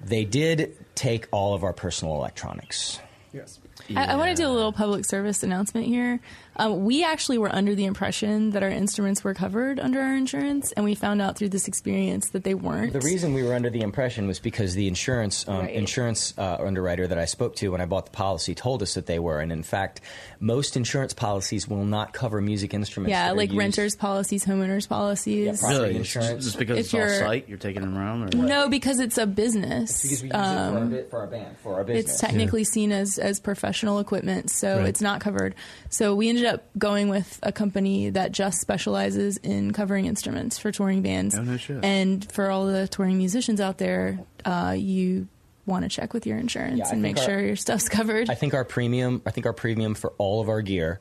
they 0.04 0.26
did 0.26 0.78
take 0.96 1.28
all 1.32 1.54
of 1.54 1.64
our 1.64 1.74
personal 1.74 2.16
electronics. 2.16 3.00
Yes. 3.32 3.60
I, 3.96 4.06
I 4.06 4.16
want 4.16 4.36
to 4.36 4.42
do 4.42 4.48
a 4.48 4.52
little 4.52 4.72
public 4.72 5.06
service 5.06 5.44
announcement 5.44 5.88
here. 5.88 6.20
Um, 6.56 6.86
we 6.86 7.04
actually 7.04 7.38
were 7.38 7.54
under 7.54 7.74
the 7.76 7.86
impression 7.86 8.52
that 8.52 8.62
our 8.64 8.70
instruments 8.70 9.24
were 9.24 9.34
covered 9.34 9.80
under 9.80 10.00
our 10.00 10.16
insurance, 10.16 10.72
and 10.74 10.86
we 10.86 10.94
found 10.96 11.22
out 11.22 11.36
through 11.38 11.50
this 11.50 11.68
experience 11.68 12.30
that 12.30 12.44
they 12.44 12.54
weren't. 12.54 12.94
The 12.94 13.00
reason 13.02 13.34
we 13.34 13.44
were 13.44 13.54
under 13.56 13.70
the 13.70 13.82
impression 13.82 14.28
was 14.28 14.40
because 14.40 14.76
the 14.76 14.88
insurance 14.88 15.48
um, 15.48 15.62
Right. 15.62 15.74
insurance 15.74 16.34
uh, 16.38 16.58
underwriter 16.60 17.08
that 17.08 17.18
I 17.18 17.26
spoke 17.26 17.56
to 17.58 17.70
when 17.70 17.82
I 17.82 17.86
bought 17.86 18.06
the 18.06 18.12
policy 18.12 18.54
told 18.54 18.84
us 18.84 18.94
that 18.94 19.08
they 19.08 19.18
were, 19.20 19.40
and 19.40 19.52
in 19.52 19.64
fact, 19.64 20.02
most 20.40 20.78
insurance 20.78 21.14
policies 21.14 21.68
will 21.68 21.86
not 21.86 22.14
cover 22.14 22.40
music 22.42 22.74
instruments. 22.74 23.12
yeah, 23.12 23.28
that 23.28 23.34
are 23.34 23.38
like 23.38 23.50
used- 23.50 23.58
renters 23.58 23.96
policies, 23.96 24.46
homeowners 24.46 24.88
policies. 24.88 25.60
property 25.60 25.80
really, 25.80 25.96
insurance. 25.96 26.44
just 26.46 26.60
because 26.60 26.78
If 26.78 26.86
it's 26.86 26.94
all 26.94 27.00
you're- 27.00 27.18
site, 27.18 27.50
you're 27.50 27.58
taking 27.58 27.82
them 27.82 27.98
around. 27.98 28.36
Or 28.36 28.38
No, 28.38 28.70
because 28.70 29.00
it's 29.00 29.18
a 29.18 29.26
business. 29.26 30.02
because 30.04 30.22
we 30.22 30.28
use 30.28 30.36
it 30.36 30.38
for, 30.38 30.38
our, 30.38 30.78
Um, 30.78 30.90
bi- 30.92 31.04
for 31.10 31.20
our 31.20 31.28
band 31.28 31.58
for 31.64 31.74
our 31.76 31.84
business. 31.84 32.12
it's 32.12 32.22
technically 32.22 32.64
seen 32.64 32.92
as, 32.92 33.18
as 33.18 33.40
professional 33.40 34.00
equipment, 34.00 34.50
so 34.52 34.78
Right. 34.78 34.88
it's 34.90 35.02
not 35.02 35.20
covered. 35.20 35.56
So 35.90 36.14
we 36.16 36.30
ended 36.30 36.43
up 36.46 36.64
going 36.78 37.10
with 37.10 37.40
a 37.44 37.52
company 37.52 38.10
that 38.12 38.32
just 38.32 38.60
specializes 38.62 39.38
in 39.38 39.72
covering 39.74 40.06
instruments 40.06 40.58
for 40.58 40.72
touring 40.72 41.02
bands. 41.02 41.36
Oh, 41.36 41.44
no 41.44 41.58
shit. 41.58 41.84
And 41.84 42.30
for 42.32 42.50
all 42.50 42.66
the 42.66 42.88
touring 42.88 43.18
musicians 43.18 43.60
out 43.60 43.78
there, 43.78 44.20
uh, 44.46 44.76
you 44.78 45.28
want 45.66 45.84
to 45.84 45.90
check 45.90 46.14
with 46.14 46.26
your 46.28 46.38
insurance 46.38 46.80
Yeah, 46.80 46.90
and 46.92 47.02
make 47.02 47.18
our- 47.18 47.24
sure 47.26 47.40
your 47.40 47.56
stuff's 47.56 47.88
covered. 47.90 48.30
I 48.30 48.36
think 48.36 48.54
our 48.54 48.66
premium. 48.66 49.22
I 49.26 49.32
think 49.32 49.46
our 49.46 49.54
premium 49.54 49.94
for 49.96 50.12
all 50.18 50.42
of 50.42 50.50
our 50.50 50.62
gear, 50.62 51.00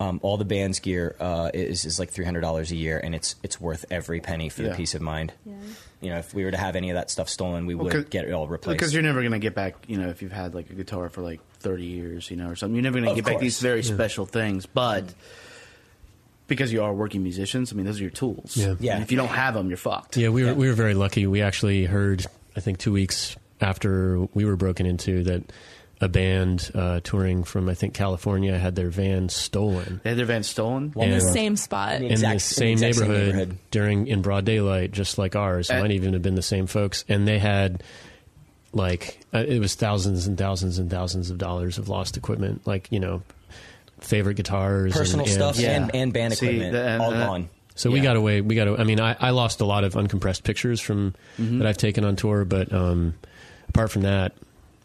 um, 0.00 0.18
all 0.22 0.36
the 0.36 0.44
band's 0.46 0.78
gear, 0.78 1.14
uh, 1.20 1.50
is 1.52 1.84
is 1.84 1.98
like 1.98 2.10
three 2.10 2.24
hundred 2.24 2.40
dollars 2.40 2.70
a 2.70 2.76
year, 2.76 2.98
and 2.98 3.14
it's 3.14 3.34
it's 3.42 3.60
worth 3.60 3.84
every 3.90 4.20
penny 4.20 4.48
for 4.48 4.62
Yeah. 4.62 4.70
the 4.70 4.74
peace 4.76 4.94
of 4.94 5.02
mind. 5.02 5.32
Yeah. 5.44 5.52
You 6.00 6.10
know, 6.10 6.18
if 6.18 6.32
we 6.32 6.44
were 6.44 6.52
to 6.52 6.56
have 6.56 6.76
any 6.76 6.90
of 6.90 6.94
that 6.94 7.10
stuff 7.10 7.28
stolen, 7.28 7.66
we 7.66 7.74
Well, 7.74 7.84
would 7.84 7.92
'cause- 7.92 8.04
get 8.08 8.24
it 8.24 8.32
all 8.32 8.46
replaced. 8.48 8.78
Because 8.78 8.94
you're 8.94 9.02
never 9.02 9.20
going 9.20 9.32
to 9.32 9.40
get 9.40 9.54
back, 9.56 9.74
you 9.88 9.98
know, 9.98 10.08
if 10.08 10.22
you've 10.22 10.30
had 10.32 10.54
like 10.54 10.70
a 10.70 10.74
guitar 10.74 11.08
for 11.08 11.20
like 11.22 11.40
30 11.60 11.84
years, 11.84 12.30
you 12.30 12.36
know, 12.36 12.48
or 12.50 12.56
something, 12.56 12.74
you're 12.74 12.82
never 12.82 13.00
going 13.00 13.08
to 13.10 13.14
get 13.20 13.24
back 13.24 13.40
these 13.40 13.60
very 13.60 13.82
special 13.82 14.26
things. 14.26 14.66
But 14.66 15.04
because 16.46 16.72
you 16.72 16.82
are 16.82 16.92
working 16.94 17.22
musicians, 17.22 17.72
I 17.72 17.76
mean, 17.76 17.86
those 17.86 17.98
are 18.00 18.02
your 18.04 18.10
tools. 18.10 18.56
Yeah. 18.56 18.74
Yeah. 18.80 18.94
And 18.94 19.02
if 19.02 19.10
you 19.12 19.18
don't 19.18 19.28
have 19.28 19.54
them, 19.54 19.68
you're 19.68 19.76
fucked. 19.76 20.16
Yeah, 20.16 20.28
we 20.30 20.44
were 20.44 20.54
we 20.54 20.68
were 20.68 20.74
very 20.74 20.94
lucky. 20.94 21.26
We 21.26 21.42
actually 21.42 21.84
heard, 21.84 22.24
I 22.56 22.60
think, 22.60 22.78
two 22.78 22.92
weeks 22.92 23.36
after 23.60 24.20
we 24.34 24.44
were 24.44 24.56
broken 24.56 24.86
into, 24.86 25.24
that 25.24 25.42
a 26.00 26.08
band 26.08 26.70
uh, 26.76 27.00
touring 27.02 27.42
from 27.42 27.68
I 27.68 27.74
think 27.74 27.92
California 27.92 28.56
had 28.56 28.76
their 28.76 28.88
van 28.88 29.28
stolen 29.28 30.00
They 30.04 30.10
had 30.10 30.18
their 30.18 30.26
van 30.26 30.44
stolen. 30.44 30.92
in 30.96 31.10
the 31.10 31.20
same 31.20 31.56
spot. 31.56 31.96
In 31.96 32.04
in 32.04 32.12
exact- 32.12 32.30
the 32.30 32.34
in 32.34 32.38
same 32.38 32.66
the 32.78 32.86
exact 32.86 32.94
same 32.94 33.08
neighborhood, 33.08 33.34
neighborhood. 33.34 33.58
during 33.72 34.06
in 34.06 34.22
broad 34.22 34.44
daylight, 34.44 34.92
just 34.92 35.18
like 35.18 35.34
ours. 35.34 35.70
It 35.70 35.74
Uh, 35.74 35.80
might 35.82 35.90
even 35.90 36.12
have 36.12 36.22
been 36.22 36.36
the 36.36 36.40
same 36.42 36.68
folks, 36.68 37.04
and 37.08 37.26
they 37.26 37.40
had 37.40 37.82
like 38.72 39.20
uh, 39.34 39.38
it 39.46 39.58
was 39.60 39.74
thousands 39.74 40.26
and 40.26 40.36
thousands 40.38 40.78
and 40.78 40.90
thousands 40.90 41.30
of 41.30 41.38
dollars 41.38 41.78
of 41.78 41.88
lost 41.88 42.16
equipment, 42.16 42.66
like 42.66 42.88
you 42.90 43.00
know, 43.00 43.22
favorite 44.00 44.34
guitars, 44.34 44.92
personal 44.92 45.24
and, 45.26 45.34
stuff. 45.34 45.58
Yeah. 45.58 45.76
and, 45.82 45.94
and 45.94 46.12
band 46.12 46.34
See, 46.34 46.46
equipment 46.46 46.72
the- 46.72 46.88
and 46.88 47.02
all 47.02 47.10
that- 47.10 47.26
gone. 47.26 47.48
So 47.74 47.92
we 47.92 48.00
got 48.00 48.16
away. 48.16 48.40
We 48.40 48.56
got. 48.56 48.80
I 48.80 48.82
mean, 48.82 48.98
I, 49.00 49.14
I 49.20 49.30
lost 49.30 49.60
a 49.60 49.64
lot 49.64 49.84
of 49.84 49.94
uncompressed 49.94 50.42
pictures 50.42 50.80
from 50.80 51.14
Mm-hmm. 51.38 51.58
that 51.58 51.68
I've 51.68 51.76
taken 51.76 52.04
on 52.04 52.16
tour, 52.16 52.44
but 52.44 52.72
um, 52.72 53.14
apart 53.68 53.92
from 53.92 54.02
that, 54.02 54.32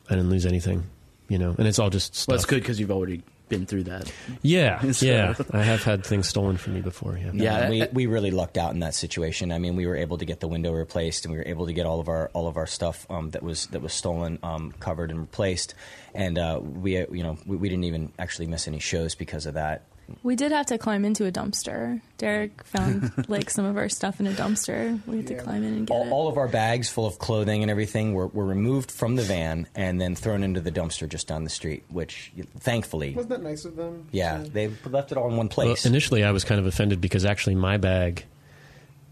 I 0.08 0.14
didn't 0.14 0.30
lose 0.30 0.46
anything. 0.46 0.84
You 1.28 1.40
know, 1.40 1.56
and 1.58 1.68
it's 1.68 1.80
all 1.80 1.90
just 1.90 2.14
stuff. 2.16 2.28
Well, 2.28 2.36
it's 2.36 2.46
good 2.46 2.62
because 2.62 2.80
you've 2.80 2.92
already 2.92 3.24
been 3.58 3.66
through 3.66 3.84
that. 3.84 4.12
Yeah, 4.42 4.80
So- 4.92 5.06
yeah. 5.06 5.34
I 5.52 5.64
have 5.64 5.84
had 5.84 6.06
things 6.06 6.28
stolen 6.28 6.58
from 6.58 6.74
me 6.74 6.82
before. 6.82 7.18
Yeah, 7.18 7.32
Yeah, 7.34 7.70
we, 7.70 7.88
we 7.94 8.06
really 8.06 8.32
lucked 8.32 8.58
out 8.58 8.74
in 8.74 8.80
that 8.80 8.96
situation. 8.96 9.52
I 9.52 9.60
mean, 9.60 9.76
we 9.76 9.86
were 9.88 9.96
able 9.96 10.18
to 10.18 10.26
get 10.26 10.40
the 10.40 10.48
window 10.48 10.72
replaced, 10.72 11.26
and 11.26 11.32
we 11.32 11.38
were 11.38 11.48
able 11.48 11.66
to 11.68 11.74
get 11.74 11.86
all 11.86 12.00
of 12.00 12.08
our 12.10 12.30
all 12.34 12.48
of 12.48 12.58
our 12.58 12.68
stuff 12.68 13.06
um, 13.10 13.30
that 13.32 13.44
was 13.44 13.68
that 13.68 13.82
was 13.82 13.94
stolen 13.94 14.40
um, 14.44 14.74
covered 14.80 15.12
and 15.12 15.20
replaced. 15.20 15.76
And 16.16 16.38
uh, 16.38 16.60
we, 16.62 16.98
uh, 16.98 17.06
you 17.12 17.24
know, 17.24 17.38
we, 17.46 17.58
we 17.58 17.70
didn't 17.70 17.86
even 17.86 18.12
actually 18.20 18.48
miss 18.48 18.68
any 18.68 18.80
shows 18.80 19.16
because 19.16 19.46
of 19.46 19.54
that. 19.56 19.84
We 20.22 20.36
did 20.36 20.52
have 20.52 20.66
to 20.68 20.78
climb 20.78 21.06
into 21.06 21.26
a 21.26 21.32
dumpster. 21.32 22.02
Derek 22.18 22.64
found 22.66 23.12
like 23.30 23.50
some 23.50 23.66
of 23.66 23.78
our 23.78 23.90
stuff 23.90 24.20
in 24.20 24.28
a 24.28 24.32
dumpster. 24.32 25.00
We 25.08 25.18
had 25.18 25.28
to 25.28 25.36
climb 25.36 25.64
in 25.64 25.74
and 25.74 25.88
get 25.88 25.94
All, 25.94 26.06
it. 26.08 26.12
all 26.12 26.28
of 26.28 26.38
our 26.38 26.48
bags 26.48 26.90
full 26.90 27.06
of 27.06 27.20
clothing 27.20 27.62
and 27.64 27.72
everything 27.72 28.14
were, 28.14 28.28
were 28.28 28.46
removed 28.46 28.92
from 28.92 29.16
the 29.16 29.24
van 29.24 29.68
and 29.76 30.00
then 30.00 30.16
thrown 30.16 30.44
into 30.44 30.62
the 30.62 30.72
dumpster 30.72 31.08
just 31.10 31.28
down 31.28 31.44
the 31.44 31.50
street. 31.50 31.84
Which, 31.90 32.32
thankfully, 32.60 33.14
Wasn't 33.14 33.30
that 33.30 33.44
nice 33.44 33.66
of 33.66 33.76
them? 33.76 34.08
yeah, 34.12 34.44
to- 34.44 34.50
they 34.50 34.72
left 34.86 35.12
it 35.12 35.18
all 35.18 35.30
in 35.30 35.38
one 35.38 35.48
Well, 35.48 35.50
place. 35.68 35.86
initially, 35.86 36.24
I 36.24 36.32
was 36.32 36.44
kind 36.44 36.60
of 36.60 36.66
offended 36.68 37.02
because 37.02 37.26
actually 37.26 37.56
my 37.56 37.78
bag 37.78 38.26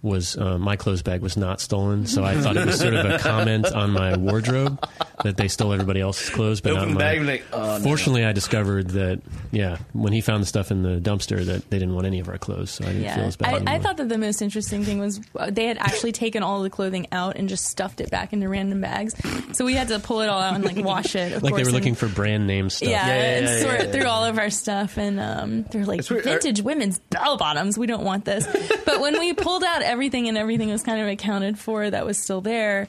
was 0.02 0.36
uh, 0.38 0.58
my 0.58 0.76
clothes 0.76 1.02
bag 1.04 1.22
was 1.22 1.38
not 1.38 1.62
stolen, 1.62 2.08
so 2.08 2.24
I 2.24 2.36
thought 2.36 2.58
it 2.58 2.66
was 2.66 2.80
sort 2.80 2.94
of 2.96 3.06
a 3.06 3.20
comment 3.20 3.72
on 3.72 3.92
my 3.92 4.18
wardrobe 4.18 4.84
that 5.24 5.38
they 5.38 5.48
stole 5.48 5.74
everybody 5.74 6.02
else's 6.02 6.30
clothes, 6.30 6.60
but 6.62 6.72
Open 6.72 6.90
not 6.90 6.94
the 6.94 7.00
bag 7.00 7.18
mine. 7.18 7.18
and 7.20 7.28
like, 7.28 7.44
oh, 7.54 7.78
no. 7.78 7.84
Fortunately, 7.84 8.26
I 8.26 8.32
discovered 8.32 8.90
that 8.92 9.22
yeah, 9.52 9.78
when 9.94 10.12
he 10.14 10.22
found 10.22 10.42
the 10.42 10.48
stuff 10.48 10.72
in 10.72 10.82
the 10.82 11.00
dumpster, 11.00 11.46
that 11.46 11.70
they 11.70 11.78
didn't 11.78 11.94
want 11.94 12.08
any 12.08 12.20
of 12.20 12.30
our 12.30 12.38
clothes, 12.40 12.72
so 12.72 12.84
I 12.86 12.94
didn't 12.94 13.14
feel 13.14 13.26
as 13.26 13.36
bad. 13.36 13.68
I, 13.70 13.76
I 13.76 13.80
thought 13.80 13.98
that 13.98 14.10
the 14.10 14.18
most 14.18 14.42
interesting 14.42 14.84
thing 14.84 15.00
was 15.00 15.22
uh, 15.38 15.52
they 15.52 15.66
had 15.66 15.78
actually 15.78 16.12
taken 16.14 16.42
all 16.42 16.64
the 16.64 16.70
clothing 16.72 17.08
out 17.12 17.36
and 17.38 17.48
just 17.48 17.66
stuffed 17.66 18.02
it 18.02 18.10
back 18.10 18.34
into 18.34 18.50
random 18.50 18.82
bags. 18.82 19.14
So 19.54 19.66
we 19.66 19.74
had 19.76 19.90
to 19.90 20.00
pull 20.00 20.22
it 20.22 20.30
all 20.30 20.42
out 20.42 20.56
and 20.56 20.64
like 20.66 20.84
wash 20.84 21.16
it. 21.16 21.34
Of 21.34 21.44
like 21.44 21.52
course, 21.52 21.64
they 21.64 21.70
were 21.72 21.78
looking 21.78 21.94
for 21.96 22.08
brand 22.08 22.48
name 22.48 22.70
stuff. 22.72 22.90
Yeah, 22.90 23.06
Yeah, 23.06 23.14
yeah, 23.16 23.38
and 23.38 23.46
yeah, 23.46 23.60
sort 23.60 23.74
yeah, 23.80 23.86
yeah. 23.86 23.92
through 23.92 24.06
all 24.08 24.26
of 24.26 24.40
our 24.40 24.50
stuff, 24.50 24.98
and 24.98 25.20
um, 25.20 25.64
they're 25.72 25.86
like 25.86 26.00
It's 26.00 26.10
weird. 26.10 26.24
vintage 26.24 26.62
women's 26.62 26.98
bell 26.98 27.38
bottoms. 27.38 27.78
We 27.78 27.86
don't 27.86 28.04
want 28.04 28.26
this. 28.26 28.48
but 28.86 29.00
when 29.00 29.20
we 29.20 29.34
pulled 29.34 29.64
out 29.64 29.84
everything 29.92 30.28
and 30.28 30.38
everything 30.38 30.70
was 30.70 30.82
kind 30.84 31.02
of 31.02 31.08
accounted 31.08 31.60
for 31.60 31.90
that 31.90 32.06
was 32.06 32.18
still 32.18 32.42
there, 32.42 32.88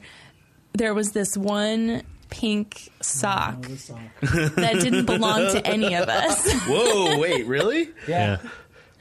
there 0.73 0.93
was 0.93 1.11
this 1.11 1.37
one 1.37 2.01
pink 2.29 2.89
sock 3.01 3.61
that 4.21 4.77
didn't 4.81 5.05
belong 5.05 5.51
to 5.51 5.65
any 5.67 5.93
of 5.95 6.09
us. 6.09 6.51
Whoa, 6.67 7.19
wait, 7.19 7.45
really? 7.45 7.89
yeah. 8.07 8.37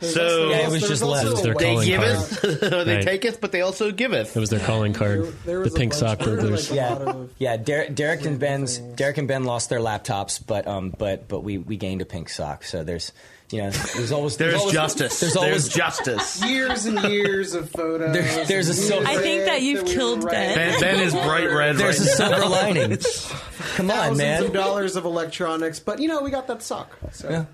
So 0.00 0.50
Yeah, 0.50 0.66
it 0.66 0.70
was 0.72 0.82
just 0.82 1.00
left. 1.02 1.24
a 1.24 1.28
It 1.28 1.30
was 1.30 1.42
their 1.42 1.54
white- 1.54 1.60
they 1.60 1.72
calling 1.74 1.86
give 1.86 2.00
card. 2.02 2.62
it, 2.62 2.84
they 2.86 2.94
Right. 2.96 3.04
take 3.04 3.24
it, 3.24 3.40
but 3.40 3.52
they 3.52 3.60
also 3.60 3.92
give 3.92 4.12
it. 4.12 4.26
It 4.34 4.40
was 4.40 4.50
their 4.50 4.58
calling 4.58 4.92
card. 4.94 5.22
There- 5.22 5.30
there 5.46 5.58
the 5.58 5.64
was 5.64 5.74
a 5.74 5.78
pink 5.78 5.94
sock 5.94 6.18
there 6.18 6.34
burglars. 6.36 6.70
like, 6.72 6.76
Yeah, 6.76 7.14
yeah. 7.38 7.56
Derek, 7.56 7.94
Derek 7.94 8.24
and 8.26 8.36
Ben's 8.40 8.78
Derek 8.78 9.18
and 9.18 9.28
Ben 9.28 9.44
lost 9.44 9.70
their 9.70 9.78
laptops, 9.78 10.40
but 10.44 10.66
um, 10.66 10.92
but 10.98 11.28
but 11.28 11.44
we 11.44 11.56
we 11.58 11.76
gained 11.76 12.00
a 12.02 12.04
pink 12.04 12.30
sock. 12.30 12.64
So 12.64 12.82
there's 12.82 13.12
you 13.52 13.62
know 13.62 13.70
there's 13.70 14.12
always 14.12 14.36
There's 14.36 14.54
always, 14.54 14.72
justice. 14.72 15.20
There's 15.20 15.34
There's, 15.34 15.44
always 15.44 15.68
justice. 15.68 16.44
years 16.44 16.86
and 16.86 16.98
years 17.04 17.54
of 17.54 17.70
photos. 17.70 18.12
There- 18.14 18.44
there's 18.46 18.68
a 18.68 18.72
and 18.72 18.78
silver- 18.80 19.06
I 19.06 19.16
think 19.16 19.44
that 19.44 19.62
you've 19.62 19.82
we 19.82 19.88
were 19.90 19.94
killed. 19.94 20.30
Ben. 20.30 20.54
Ben, 20.56 20.80
ben 20.80 21.00
is 21.00 21.12
bright 21.12 21.50
red 21.50 21.76
there's 21.76 22.00
a 22.00 22.22
right 22.24 22.30
now. 22.30 22.38
silver 22.38 22.48
lining. 22.48 22.98
Come 23.76 23.90
on, 23.90 23.96
Thousands 23.96 24.18
man. 24.18 24.44
of 24.44 24.52
dollars 24.52 24.96
of 24.96 25.04
electronics, 25.04 25.78
but 25.80 25.98
you 26.00 26.08
know 26.08 26.22
we 26.22 26.30
got 26.30 26.46
that 26.48 26.62
sock. 26.62 26.96
So. 27.12 27.46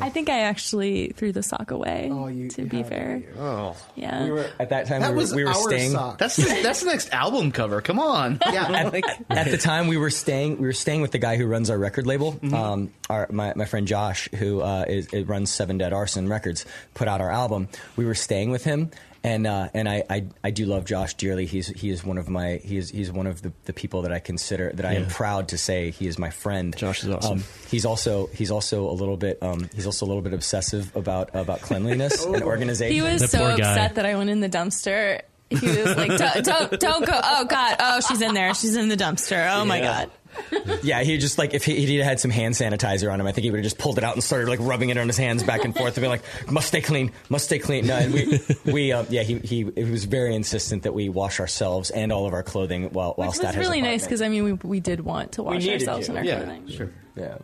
I 0.00 0.10
think 0.10 0.28
I 0.28 0.40
actually 0.40 1.08
threw 1.16 1.32
the 1.32 1.42
sock 1.42 1.70
away. 1.70 2.08
Oh, 2.12 2.28
you, 2.28 2.48
to 2.50 2.62
you 2.62 2.68
be 2.68 2.82
fair, 2.82 3.22
Oh, 3.38 3.76
yeah. 3.96 4.24
We 4.24 4.30
were 4.30 4.46
at 4.60 4.70
that 4.70 4.86
time. 4.86 5.00
That 5.00 5.10
we 5.10 5.16
were, 5.16 5.20
was 5.22 5.34
we 5.34 5.44
were 5.44 5.50
our 5.50 5.62
staying. 5.62 5.92
sock. 5.92 6.18
that's 6.18 6.36
the, 6.36 6.44
that's 6.62 6.80
the 6.80 6.86
next 6.86 7.12
album 7.12 7.52
cover. 7.52 7.80
Come 7.80 7.98
on. 7.98 8.38
yeah. 8.52 8.90
At 9.30 9.50
the 9.50 9.58
time, 9.58 9.88
we 9.88 9.96
were 9.96 10.10
staying. 10.10 10.58
We 10.58 10.66
were 10.66 10.72
staying 10.72 11.00
with 11.00 11.10
the 11.10 11.18
guy 11.18 11.36
who 11.36 11.46
runs 11.46 11.70
our 11.70 11.78
record 11.78 12.06
label. 12.06 12.38
Um, 12.52 12.92
our 13.10 13.26
my, 13.30 13.52
my 13.56 13.64
friend 13.64 13.86
Josh, 13.86 14.28
who 14.34 14.60
uh, 14.60 14.84
is, 14.86 15.06
it 15.12 15.28
runs 15.28 15.50
Seven 15.50 15.78
Dead 15.78 15.92
Arson 15.92 16.28
Records, 16.28 16.64
put 16.94 17.08
out 17.08 17.20
our 17.20 17.30
album. 17.30 17.68
We 17.96 18.04
were 18.04 18.14
staying 18.14 18.50
with 18.50 18.64
him, 18.64 18.90
and 19.24 19.46
uh, 19.46 19.68
and 19.74 19.88
I, 19.88 20.02
I 20.10 20.24
I 20.42 20.50
do 20.50 20.66
love 20.66 20.84
Josh 20.84 21.14
dearly. 21.14 21.46
He's 21.46 21.68
he 21.68 21.90
is 21.90 22.04
one 22.04 22.18
of 22.18 22.28
my 22.28 22.60
he 22.64 22.76
is 22.76 22.90
he's 22.90 23.10
one 23.12 23.26
of 23.26 23.42
the, 23.42 23.52
the 23.66 23.72
people 23.72 24.02
that 24.02 24.12
I 24.12 24.18
consider 24.18 24.72
that 24.74 24.84
I 24.86 24.94
am 24.94 25.06
proud 25.06 25.48
to 25.48 25.58
say 25.58 25.90
he 25.90 26.06
is 26.06 26.18
my 26.18 26.30
friend. 26.30 26.76
Josh 26.76 27.02
is 27.04 27.10
awesome. 27.10 27.38
Um, 27.38 27.44
he's 27.68 27.84
also 27.84 28.26
he's 28.28 28.50
also 28.50 28.88
a 28.88 28.92
little 28.92 29.16
bit 29.16 29.42
um, 29.42 29.68
he's 29.74 29.86
also 29.86 30.06
a 30.06 30.08
little 30.08 30.22
bit 30.22 30.32
obsessive 30.34 30.94
about 30.96 31.34
about 31.34 31.60
cleanliness 31.60 32.24
and 32.26 32.42
organization. 32.42 32.94
He 32.94 33.02
was 33.02 33.20
That 33.22 33.30
so 33.30 33.46
upset 33.46 33.94
that 33.94 34.06
I 34.06 34.16
went 34.16 34.30
in 34.30 34.40
the 34.40 34.48
dumpster. 34.48 35.22
He 35.50 35.66
was 35.66 35.96
like, 35.98 36.16
don't, 36.16 36.44
don't, 36.46 36.80
don't 36.80 37.04
go. 37.06 37.12
Oh, 37.22 37.44
God. 37.44 37.76
Oh, 37.78 38.00
she's 38.00 38.22
in 38.22 38.32
there. 38.32 38.54
She's 38.54 38.74
in 38.74 38.88
the 38.88 38.96
dumpster. 38.96 39.54
Oh, 39.54 39.66
my 39.66 39.76
Yeah. 39.80 39.84
God. 40.06 40.10
Yeah, 40.82 41.02
he 41.02 41.18
just 41.18 41.38
like 41.38 41.54
if 41.54 41.64
he, 41.64 41.84
he'd 41.86 42.00
had 42.00 42.18
some 42.20 42.30
hand 42.30 42.54
sanitizer 42.54 43.12
on 43.12 43.20
him, 43.20 43.26
I 43.26 43.32
think 43.32 43.44
he 43.44 43.50
would 43.50 43.58
have 43.58 43.64
just 43.64 43.78
pulled 43.78 43.98
it 43.98 44.04
out 44.04 44.14
and 44.14 44.22
started 44.24 44.48
like 44.48 44.58
rubbing 44.60 44.90
it 44.90 44.96
on 44.96 45.06
his 45.06 45.16
hands 45.16 45.42
back 45.42 45.64
and 45.64 45.74
forth 45.74 45.96
and 45.96 46.02
be 46.02 46.08
like, 46.08 46.22
"Must 46.50 46.66
stay 46.66 46.80
clean, 46.80 47.12
must 47.28 47.44
stay 47.46 47.58
clean." 47.58 47.86
No, 47.86 47.96
and 47.96 48.12
we 48.12 48.40
we 48.64 48.92
um, 48.92 49.06
yeah 49.10 49.22
he 49.22 49.38
he 49.38 49.70
he 49.74 49.84
was 49.84 50.04
very 50.04 50.34
insistent 50.34 50.82
that 50.84 50.92
we 50.94 51.08
wash 51.08 51.38
ourselves 51.40 51.90
and 51.90 52.10
all 52.12 52.26
of 52.26 52.32
our 52.32 52.42
clothing 52.42 52.90
while 52.90 53.10
Which 53.10 53.18
whilst 53.18 53.38
was 53.40 53.48
at 53.48 53.54
his 53.54 53.66
really 53.66 53.80
nice 53.82 54.04
because, 54.04 54.22
I 54.22 54.28
mean, 54.28 54.44
we, 54.44 54.52
we 54.54 54.80
did 54.80 55.00
want 55.00 55.32
to 55.32 55.42
wash 55.42 55.66
ourselves 55.68 56.06
to. 56.06 56.12
in 56.12 56.18
our 56.18 56.24
Yeah, 56.24 56.42
clothing. 56.42 56.68
sure. 56.68 56.90
yeah. 57.16 57.38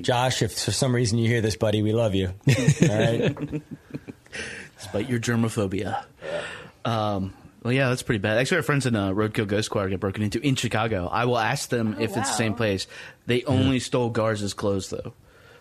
Josh, 0.00 0.42
if 0.42 0.52
for 0.58 0.72
some 0.72 0.94
reason 0.94 1.18
you 1.18 1.28
hear 1.28 1.40
this, 1.40 1.56
buddy, 1.56 1.82
we 1.82 1.92
love 1.92 2.14
you. 2.14 2.28
All 2.48 2.88
right. 2.88 3.62
Despite 4.78 5.08
your 5.08 5.20
germophobia. 5.20 6.04
Um, 6.84 7.32
well, 7.64 7.72
yeah, 7.72 7.88
that's 7.88 8.02
pretty 8.02 8.18
bad. 8.20 8.38
Actually, 8.38 8.58
our 8.58 8.62
friends 8.62 8.86
in 8.86 8.94
uh, 8.94 9.10
Roadkill 9.10 9.48
Ghost 9.48 9.70
Choir 9.70 9.88
got 9.88 9.98
broken 10.00 10.22
into 10.22 10.38
in 10.40 10.54
Chicago. 10.54 11.08
I 11.10 11.24
will 11.24 11.38
ask 11.38 11.68
them 11.70 11.96
Oh, 11.98 12.02
if 12.02 12.10
it's 12.16 12.30
the 12.30 12.36
same 12.36 12.54
place. 12.54 12.86
They 13.26 13.42
only 13.44 13.80
stole 13.80 14.10
Garza's 14.10 14.54
clothes, 14.54 14.90
though. 14.90 15.14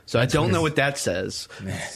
So 0.06 0.20
I 0.20 0.26
don't 0.26 0.52
know 0.52 0.62
what 0.62 0.76
that 0.76 0.98
says. 0.98 1.48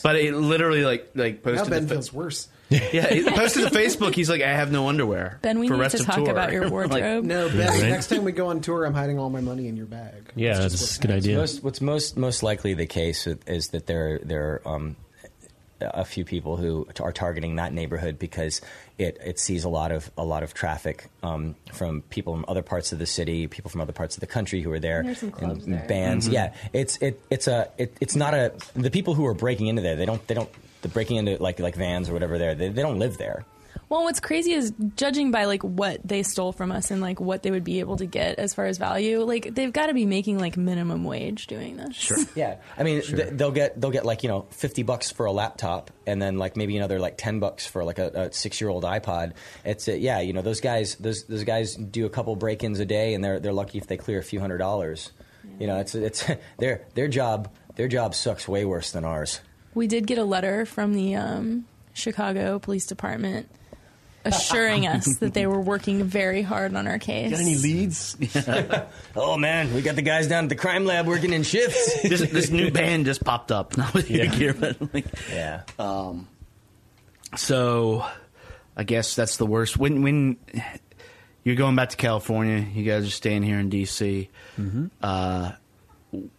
But 0.02 0.16
it 0.16 0.34
literally, 0.34 0.84
like, 0.86 1.12
like 1.14 1.46
Now 1.46 1.52
posted. 1.52 1.70
Ben 1.70 1.82
to 1.82 1.88
fa- 1.90 1.94
feels 1.96 2.14
worse. 2.14 2.48
yeah, 2.70 3.14
he 3.14 3.24
posted 3.30 3.68
to 3.68 3.70
Facebook. 3.78 4.14
He's 4.16 4.30
like, 4.30 4.42
I 4.42 4.48
have 4.54 4.72
no 4.72 4.88
underwear. 4.88 5.40
Ben, 5.42 5.60
we 5.60 5.68
for 5.68 5.74
need 5.76 5.80
rest 5.82 5.96
to 5.98 6.02
of 6.04 6.08
talk 6.08 6.16
tour. 6.16 6.30
about 6.32 6.52
your 6.54 6.64
Like, 6.70 6.72
wardrobe. 6.72 7.26
No, 7.26 7.50
Ben. 7.50 7.68
right. 7.68 7.82
Next 7.90 8.08
time 8.08 8.24
we 8.24 8.32
go 8.32 8.48
on 8.48 8.62
tour, 8.62 8.86
I'm 8.86 8.94
hiding 8.94 9.20
all 9.20 9.30
my 9.30 9.42
money 9.42 9.68
in 9.68 9.76
your 9.76 9.86
bag. 9.88 10.32
Yeah, 10.36 10.64
It's 10.64 10.80
that's 10.80 10.98
a 10.98 11.02
good 11.02 11.12
idea. 11.12 11.38
Most, 11.38 11.64
what's 11.64 11.82
most 11.82 12.16
most 12.18 12.44
likely 12.44 12.74
the 12.74 12.86
case 12.88 13.28
is 13.28 13.70
that 13.70 13.88
there 13.88 14.20
there 14.24 14.62
are 14.66 14.76
um, 14.76 14.96
a 15.82 16.04
few 16.06 16.26
people 16.26 16.56
who 16.58 16.88
are 17.02 17.12
targeting 17.14 17.56
that 17.58 17.72
neighborhood 17.74 18.18
because 18.20 18.62
it, 18.98 19.18
it 19.24 19.40
sees 19.40 19.64
a 19.64 19.70
lot 19.70 19.92
of 19.92 20.10
a 20.18 20.26
lot 20.26 20.44
of 20.44 20.54
traffic 20.54 21.10
um, 21.24 21.56
from 21.74 22.02
people 22.04 22.34
from 22.34 22.46
other 22.48 22.64
parts 22.64 22.92
of 22.92 23.00
the 23.00 23.06
city, 23.06 23.48
people 23.48 23.70
from 23.70 23.82
other 23.82 23.94
parts 23.94 24.16
of 24.16 24.22
the 24.22 24.28
country 24.28 24.62
who 24.62 24.72
are 24.72 24.80
there, 24.80 25.04
There's 25.04 25.20
some 25.20 25.32
clubs 25.32 25.66
and 25.66 25.76
there. 25.76 25.88
bands. 25.88 26.28
Yeah, 26.28 26.54
it's 26.74 26.98
it 26.98 27.22
it's 27.30 27.48
a 27.48 27.70
it, 27.78 27.96
it's 28.02 28.16
not 28.16 28.34
a 28.34 28.54
the 28.76 28.90
people 28.92 29.14
who 29.14 29.26
are 29.28 29.34
breaking 29.36 29.68
into 29.68 29.82
there. 29.82 29.96
They 29.96 30.06
don't 30.06 30.26
they 30.28 30.34
don't 30.36 30.50
the 30.82 30.88
breaking 30.88 31.18
into 31.18 31.42
like 31.42 31.60
like 31.60 31.76
vans 31.76 32.10
or 32.10 32.14
whatever 32.14 32.38
there. 32.38 32.56
They, 32.56 32.70
they 32.70 32.82
don't 32.82 33.00
live 33.00 33.18
there. 33.18 33.46
Well, 33.90 34.04
what's 34.04 34.20
crazy 34.20 34.52
is 34.52 34.74
judging 34.98 35.32
by 35.32 35.46
like 35.46 35.64
what 35.64 36.06
they 36.06 36.22
stole 36.22 36.52
from 36.52 36.74
us 36.74 36.92
and 36.92 37.02
like 37.02 37.22
what 37.22 37.42
they 37.42 37.52
would 37.52 37.64
be 37.64 37.80
able 37.80 37.96
to 37.98 38.06
get 38.06 38.38
as 38.38 38.54
far 38.54 38.66
as 38.66 38.78
value. 38.78 39.22
Like 39.22 39.56
they've 39.56 39.72
got 39.72 39.88
to 39.88 39.94
be 39.94 40.06
making 40.06 40.40
like 40.40 40.58
minimum 40.58 41.06
wage 41.06 41.48
doing 41.48 41.78
this. 41.78 41.96
Sure. 41.96 42.18
Yeah, 42.36 42.58
I 42.78 42.84
mean 42.84 43.02
th- 43.02 43.30
they'll 43.32 43.52
get 43.52 43.80
they'll 43.80 43.92
get 43.92 44.06
like 44.06 44.22
you 44.22 44.30
know 44.30 44.46
fifty 44.52 44.84
bucks 44.84 45.10
for 45.10 45.26
a 45.26 45.32
laptop, 45.32 45.90
and 46.06 46.22
then 46.22 46.38
like 46.38 46.56
maybe 46.56 46.76
another 46.78 47.00
like 47.00 47.18
ten 47.18 47.40
bucks 47.40 47.66
for 47.66 47.84
like 47.84 47.98
a, 47.98 48.08
a 48.10 48.34
six 48.34 48.60
year 48.60 48.70
old 48.70 48.84
iPod. 48.84 49.34
It's 49.64 49.88
uh, 49.88 49.94
yeah, 49.94 50.20
you 50.20 50.34
know 50.34 50.42
those 50.42 50.60
guys 50.60 50.96
those 50.96 51.24
those 51.24 51.46
guys 51.46 51.76
do 51.76 52.06
a 52.06 52.10
couple 52.10 52.36
break 52.36 52.64
ins 52.64 52.80
a 52.80 52.86
day, 52.86 53.14
and 53.14 53.24
they're 53.24 53.40
they're 53.40 53.54
lucky 53.54 53.78
if 53.78 53.88
they 53.88 53.98
clear 53.98 54.20
a 54.20 54.24
few 54.24 54.40
hundred 54.40 54.58
dollars. 54.58 55.12
You 55.60 55.66
know, 55.68 55.80
it's 55.80 55.96
it's 55.96 56.26
their 56.60 56.86
their 56.94 57.08
job 57.08 57.50
their 57.76 57.88
job 57.88 58.14
sucks 58.14 58.48
way 58.48 58.66
worse 58.66 58.92
than 58.92 59.06
ours. 59.06 59.40
We 59.74 59.88
did 59.88 60.06
get 60.06 60.18
a 60.18 60.26
letter 60.26 60.66
from 60.66 60.94
the 60.94 61.16
um, 61.16 61.66
Chicago 61.94 62.60
Police 62.60 62.86
Department 62.86 63.50
assuring 64.28 64.88
us 64.88 65.06
that 65.20 65.34
they 65.34 65.48
were 65.48 65.60
working 65.62 66.04
very 66.04 66.42
hard 66.42 66.76
on 66.76 66.88
our 66.88 67.00
case. 67.00 67.32
Got 67.32 67.40
any 67.40 67.56
leads? 67.56 68.16
Oh 69.16 69.36
man, 69.36 69.74
we 69.74 69.82
got 69.82 69.96
the 69.96 70.04
guys 70.04 70.28
down 70.28 70.44
at 70.44 70.50
the 70.50 70.56
crime 70.56 70.86
lab 70.86 71.08
working 71.08 71.34
in 71.34 71.42
shifts. 71.42 72.02
this, 72.08 72.22
this 72.30 72.50
new 72.52 72.70
band 72.70 73.06
just 73.06 73.24
popped 73.24 73.52
up. 73.52 73.76
Not 73.76 73.94
with 73.96 74.12
Yeah. 74.12 74.26
gear, 74.28 74.54
but 74.54 74.94
like, 74.94 75.06
yeah, 75.32 75.64
so 77.36 78.06
I 78.76 78.84
guess 78.84 79.16
that's 79.16 79.38
the 79.38 79.46
worst. 79.46 79.78
When 79.78 80.02
when 80.04 80.38
you're 81.44 81.56
going 81.56 81.76
back 81.76 81.90
to 81.90 81.98
California, 81.98 82.58
you 82.74 82.84
guys 82.84 83.08
are 83.08 83.12
staying 83.12 83.44
here 83.44 83.60
in 83.60 83.70
DC. 83.70 84.30
Uh, 85.02 85.52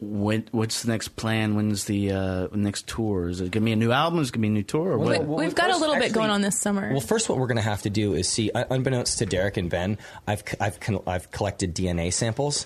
when 0.01 0.49
what's 0.51 0.83
the 0.83 0.89
next 0.89 1.09
plan? 1.16 1.55
When's 1.55 1.85
the 1.85 2.12
uh, 2.12 2.49
next 2.55 2.87
tour? 2.87 3.29
Is 3.29 3.41
it 3.43 3.51
gonna 3.51 3.66
be 3.66 3.73
a 3.73 3.77
new 3.77 3.93
album? 3.93 4.21
Is 4.21 4.31
it 4.31 4.33
gonna 4.33 4.43
be 4.43 4.49
a 4.49 4.51
new 4.53 4.62
tour? 4.62 4.93
Or 4.93 4.99
Well, 4.99 5.09
what? 5.19 5.25
well, 5.27 5.39
We've 5.39 5.55
got 5.55 5.66
a 5.69 5.73
first, 5.75 5.81
little 5.81 5.95
bit 5.97 6.05
actually- 6.05 6.14
going 6.14 6.31
on 6.31 6.41
this 6.41 6.59
summer. 6.59 6.91
Well, 6.91 7.01
first, 7.03 7.29
what 7.29 7.37
we're 7.39 7.49
going 7.49 7.57
to 7.59 7.62
have 7.62 7.83
to 7.83 7.91
do 7.91 8.14
is 8.14 8.29
see. 8.29 8.51
Unbeknownst 8.55 9.19
to 9.19 9.27
Derek 9.27 9.59
and 9.59 9.69
Ben, 9.69 9.99
I've 10.27 10.41
c- 10.49 10.57
I've 10.59 10.79
I've 11.07 11.31
collected 11.31 11.75
DNA 11.75 12.11
samples. 12.12 12.64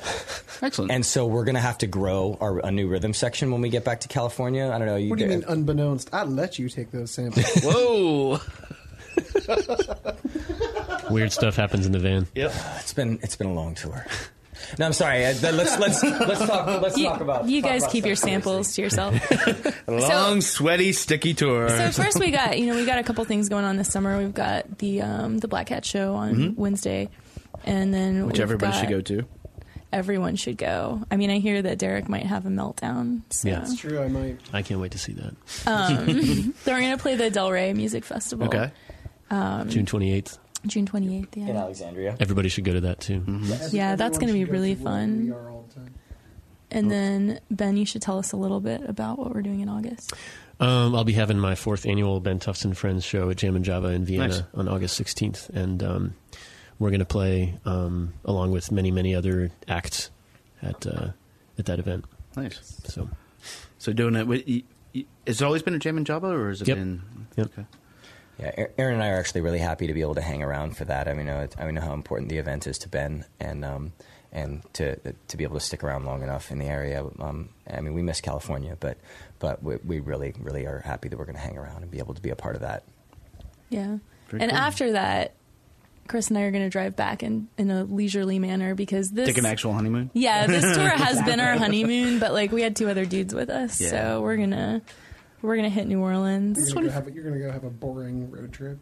Excellent. 0.63 0.93
And 0.93 1.05
so 1.05 1.27
we're 1.27 1.45
going 1.45 1.57
to 1.57 1.61
have 1.61 1.79
to 1.79 1.89
grow 1.89 2.39
our, 2.41 2.61
a 2.61 2.71
new 2.71 2.87
rhythm 2.87 3.15
section 3.15 3.51
when 3.51 3.61
we 3.63 3.69
get 3.69 3.85
back 3.85 4.01
to 4.03 4.09
California. 4.09 4.71
I 4.73 4.79
don't 4.79 4.87
know. 4.87 5.01
What 5.09 5.19
do 5.19 5.25
you 5.25 5.31
mean 5.31 5.45
unbeknownst? 5.49 6.15
I'd 6.15 6.29
let 6.29 6.59
you 6.61 6.69
take 6.69 6.93
those 6.93 7.11
samples. 7.11 7.45
Whoa! 7.65 8.39
Weird 11.11 11.33
stuff 11.33 11.57
happens 11.57 11.85
in 11.85 11.93
the 11.93 11.99
van. 11.99 12.27
Yep. 12.35 12.53
It's 12.79 12.95
been 12.95 13.19
it's 13.23 13.37
been 13.37 13.49
a 13.49 13.53
long 13.55 13.75
tour. 13.75 14.07
No, 14.79 14.87
I'm 14.87 14.93
sorry. 14.93 15.25
Uh, 15.25 15.35
let's 15.53 15.79
let's 15.79 16.03
let's 16.03 16.47
talk. 16.47 16.83
Let's 16.83 16.97
you, 16.97 17.07
talk 17.07 17.21
about. 17.21 17.49
you 17.49 17.61
talk 17.63 17.71
guys 17.71 17.83
about 17.83 17.93
keep 17.93 18.07
your 18.07 18.17
stuff 18.17 18.31
samples 18.31 18.75
to 18.75 18.83
yourself. 18.83 19.15
Long, 19.89 20.41
sweaty, 20.41 20.93
sticky 20.93 21.35
tour. 21.35 21.69
So 21.69 22.03
first 22.03 22.19
we 22.21 22.31
got 22.31 22.59
you 22.59 22.67
know 22.67 22.75
we 22.77 22.85
got 22.87 22.99
a 22.99 23.03
couple 23.03 23.25
things 23.25 23.49
going 23.49 23.65
on 23.65 23.77
this 23.77 23.89
summer. 23.91 24.19
We've 24.19 24.35
got 24.35 24.79
the 24.79 25.03
um, 25.03 25.39
the 25.39 25.49
Black 25.49 25.67
Cat 25.69 25.85
show 25.85 26.15
on 26.15 26.55
Wednesday, 26.57 27.09
and 27.65 27.93
then 27.93 28.15
Mm-hmm. 28.19 28.27
which 28.27 28.35
we've 28.35 28.43
everybody 28.43 28.73
got- 28.73 28.81
should 28.81 28.89
go 28.91 29.01
to. 29.01 29.27
Everyone 29.93 30.37
should 30.37 30.57
go. 30.57 31.03
I 31.11 31.19
mean, 31.19 31.31
I 31.31 31.39
hear 31.39 31.61
that 31.61 31.77
Derek 31.79 32.09
might 32.09 32.25
have 32.25 32.47
a 32.47 32.49
meltdown. 32.49 33.21
So. 33.29 33.49
Yeah. 33.49 33.61
It's 33.61 33.77
true. 33.79 34.01
I 34.01 34.09
might. 34.09 34.39
I 34.51 34.63
can't 34.63 34.81
wait 34.81 34.93
to 34.93 34.99
see 34.99 35.13
that. 35.13 35.35
They're 36.65 36.81
going 36.81 36.97
to 36.97 37.03
play 37.03 37.15
the 37.17 37.31
Del 37.31 37.51
Ray 37.53 37.75
Music 37.75 38.03
Festival. 38.05 38.47
Okay. 38.47 38.71
June 39.31 39.85
28th. 39.85 40.39
June 40.67 40.87
28th. 40.87 41.37
in 41.37 41.49
Yeah. 41.49 41.57
Alexandria. 41.57 42.17
Everybody 42.21 42.49
should 42.49 42.65
go 42.65 42.73
to 42.75 42.81
that 42.83 43.01
too. 43.01 43.25
Yeah, 43.73 43.97
that's 43.97 44.19
gonna 44.19 44.33
be 44.33 44.41
should 44.41 44.49
go 44.49 44.53
really 44.53 44.75
fun. 44.75 45.25
We 45.27 45.33
are 45.33 45.51
all 45.51 45.65
the 45.69 45.75
time. 45.75 45.95
And 46.71 46.91
then 46.91 47.41
Ben, 47.51 47.77
you 47.77 47.85
should 47.85 48.01
tell 48.03 48.19
us 48.19 48.33
a 48.33 48.37
little 48.37 48.61
bit 48.61 48.81
about 48.89 49.19
what 49.19 49.35
we're 49.35 49.43
doing 49.43 49.61
in 49.61 49.69
August. 49.69 50.13
Um, 50.61 50.95
I'll 50.95 51.05
be 51.05 51.13
having 51.13 51.39
my 51.39 51.55
fourth 51.55 51.85
annual 51.87 52.21
Ben 52.21 52.39
Tufts 52.39 52.65
and 52.65 52.77
Friends 52.79 53.05
show 53.05 53.29
at 53.31 53.37
Jammin 53.37 53.65
Java 53.65 53.89
in 53.89 54.05
Vienna 54.05 54.29
Nice. 54.29 54.43
on 54.55 54.69
August 54.69 54.99
16th, 55.03 55.49
and 55.51 55.83
um, 55.83 56.15
we're 56.79 56.91
going 56.91 57.01
to 57.01 57.05
play 57.05 57.59
um, 57.65 58.15
along 58.25 58.53
with 58.53 58.71
many, 58.71 58.91
many 58.93 59.15
other 59.15 59.51
acts 59.69 60.11
at 60.63 60.87
uh, 60.87 61.09
at 61.59 61.67
that 61.67 61.79
event. 61.81 62.05
Nice. 62.37 62.81
So, 62.85 63.11
So 63.79 63.93
doing 63.93 64.15
it, 64.15 64.27
with, 64.27 64.45
y- 64.47 64.63
y- 64.95 65.05
has 65.27 65.43
it 65.43 65.45
always 65.45 65.63
been 65.63 65.75
a 65.75 65.79
Jammin 65.81 66.05
Java, 66.05 66.29
or 66.29 66.49
has 66.51 66.63
it 66.63 66.69
Yep. 66.69 66.77
been? 66.79 67.03
Yep. 67.37 67.47
Okay. 67.59 67.67
Yeah, 68.39 68.67
Aaron 68.79 68.95
and 68.95 69.03
I 69.03 69.11
are 69.11 69.19
actually 69.19 69.43
really 69.43 69.59
happy 69.59 69.87
to 69.87 69.95
be 69.95 70.01
able 70.01 70.15
to 70.15 70.23
hang 70.23 70.43
around 70.43 70.77
for 70.77 70.85
that. 70.87 71.07
I 71.07 71.15
mean, 71.15 71.27
know, 71.27 71.47
I 71.59 71.71
know 71.71 71.81
how 71.81 71.93
important 71.93 72.29
the 72.31 72.39
event 72.39 72.67
is 72.67 72.79
to 72.79 72.89
Ben, 72.89 73.25
and 73.39 73.65
um, 73.65 73.93
and 74.33 74.63
to 74.75 74.97
to 75.29 75.37
be 75.37 75.45
able 75.45 75.55
to 75.55 75.65
stick 75.65 75.85
around 75.85 76.07
long 76.07 76.23
enough 76.23 76.51
in 76.51 76.59
the 76.59 76.65
area. 76.67 77.05
Um, 77.21 77.51
I 77.71 77.81
mean, 77.81 77.95
we 77.95 78.03
miss 78.03 78.21
California, 78.21 78.77
but 78.81 78.97
but 79.39 79.63
we, 79.63 79.77
we 79.85 80.01
really 80.01 80.35
really 80.41 80.67
are 80.67 80.81
happy 80.81 81.09
that 81.09 81.19
we're 81.19 81.27
going 81.27 81.37
to 81.37 81.43
hang 81.43 81.59
around 81.59 81.83
and 81.83 81.91
be 81.91 81.99
able 81.99 82.15
to 82.15 82.23
be 82.23 82.31
a 82.31 82.37
part 82.37 82.55
of 82.57 82.63
that. 82.63 82.85
Yeah. 83.69 83.99
Very 84.29 84.43
and 84.43 84.51
cool. 84.51 84.61
after 84.61 84.93
that, 84.93 85.35
Chris 86.09 86.29
and 86.29 86.39
I 86.39 86.43
are 86.43 86.51
going 86.51 86.65
to 86.65 86.71
drive 86.71 86.97
back 86.97 87.23
in, 87.23 87.49
in 87.59 87.71
a 87.71 87.85
leisurely 87.85 88.39
manner 88.39 88.75
because 88.75 89.11
this. 89.11 89.27
Take 89.29 89.39
an 89.39 89.47
actual 89.47 89.73
honeymoon. 89.73 90.11
Yeah, 90.15 90.47
this 90.47 90.75
tour 90.77 90.89
has 90.89 91.23
been 91.23 91.39
our 91.41 91.57
honeymoon, 91.59 92.19
but 92.19 92.33
like 92.33 92.51
we 92.51 92.63
had 92.63 92.77
two 92.77 92.89
other 92.89 93.05
dudes 93.05 93.35
with 93.35 93.51
us, 93.51 93.81
Yeah. 93.81 93.91
so 93.91 94.21
we're 94.23 94.37
gonna 94.37 94.83
we're 95.43 95.57
gonna 95.57 95.69
hit 95.69 95.87
New 95.87 96.01
Orleans. 96.01 96.57
You're 96.59 96.75
gonna, 96.75 96.87
go 96.87 96.93
have, 96.93 97.07
a- 97.09 97.13
you're 97.13 97.25
gonna 97.25 97.39
go 97.39 97.51
have 97.53 97.65
a 97.65 97.71
boring 97.71 98.31
road 98.31 98.53
trip. 98.53 98.79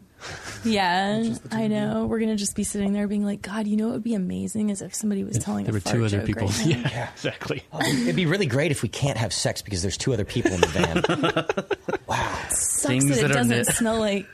Yeah, 0.63 1.23
Just 1.23 1.43
the 1.43 1.49
two 1.49 1.55
I 1.57 1.61
of 1.61 1.71
you. 1.71 1.77
know. 1.79 2.05
We're 2.05 2.19
gonna 2.19 2.35
just 2.35 2.55
be 2.55 2.63
sitting 2.63 2.93
there 2.93 3.07
being 3.07 3.25
like, 3.25 3.41
God, 3.41 3.65
you 3.67 3.75
know 3.75 3.89
it 3.89 3.93
would 3.93 4.03
be 4.03 4.13
amazing 4.13 4.69
is 4.69 4.81
if 4.83 4.93
somebody 4.93 5.23
was 5.23 5.39
telling 5.39 5.65
us 5.67 5.71
there 5.71 5.73
a 5.73 5.77
were 5.77 5.79
fart 5.81 5.95
two 5.95 6.05
other 6.05 6.21
people. 6.25 6.47
right 6.47 6.65
now. 6.67 6.89
yeah, 6.91 7.09
exactly. 7.11 7.63
It'd 7.81 8.15
be 8.15 8.27
really 8.27 8.45
great 8.45 8.69
if 8.71 8.83
we 8.83 8.89
can't 8.89 9.17
have 9.17 9.33
sex 9.33 9.61
because 9.63 9.81
there's 9.81 9.97
two 9.97 10.13
other 10.13 10.25
people 10.25 10.51
in 10.53 10.61
the 10.61 10.67
van. 10.67 11.97
wow. 12.07 12.39
it 12.45 12.51
Sucks 12.51 12.81
Things 12.87 13.07
that 13.09 13.17
it 13.17 13.21
that 13.21 13.31
are 13.31 13.33
doesn't 13.33 13.57
ne- 13.57 13.63
smell 13.63 13.99
like 13.99 14.27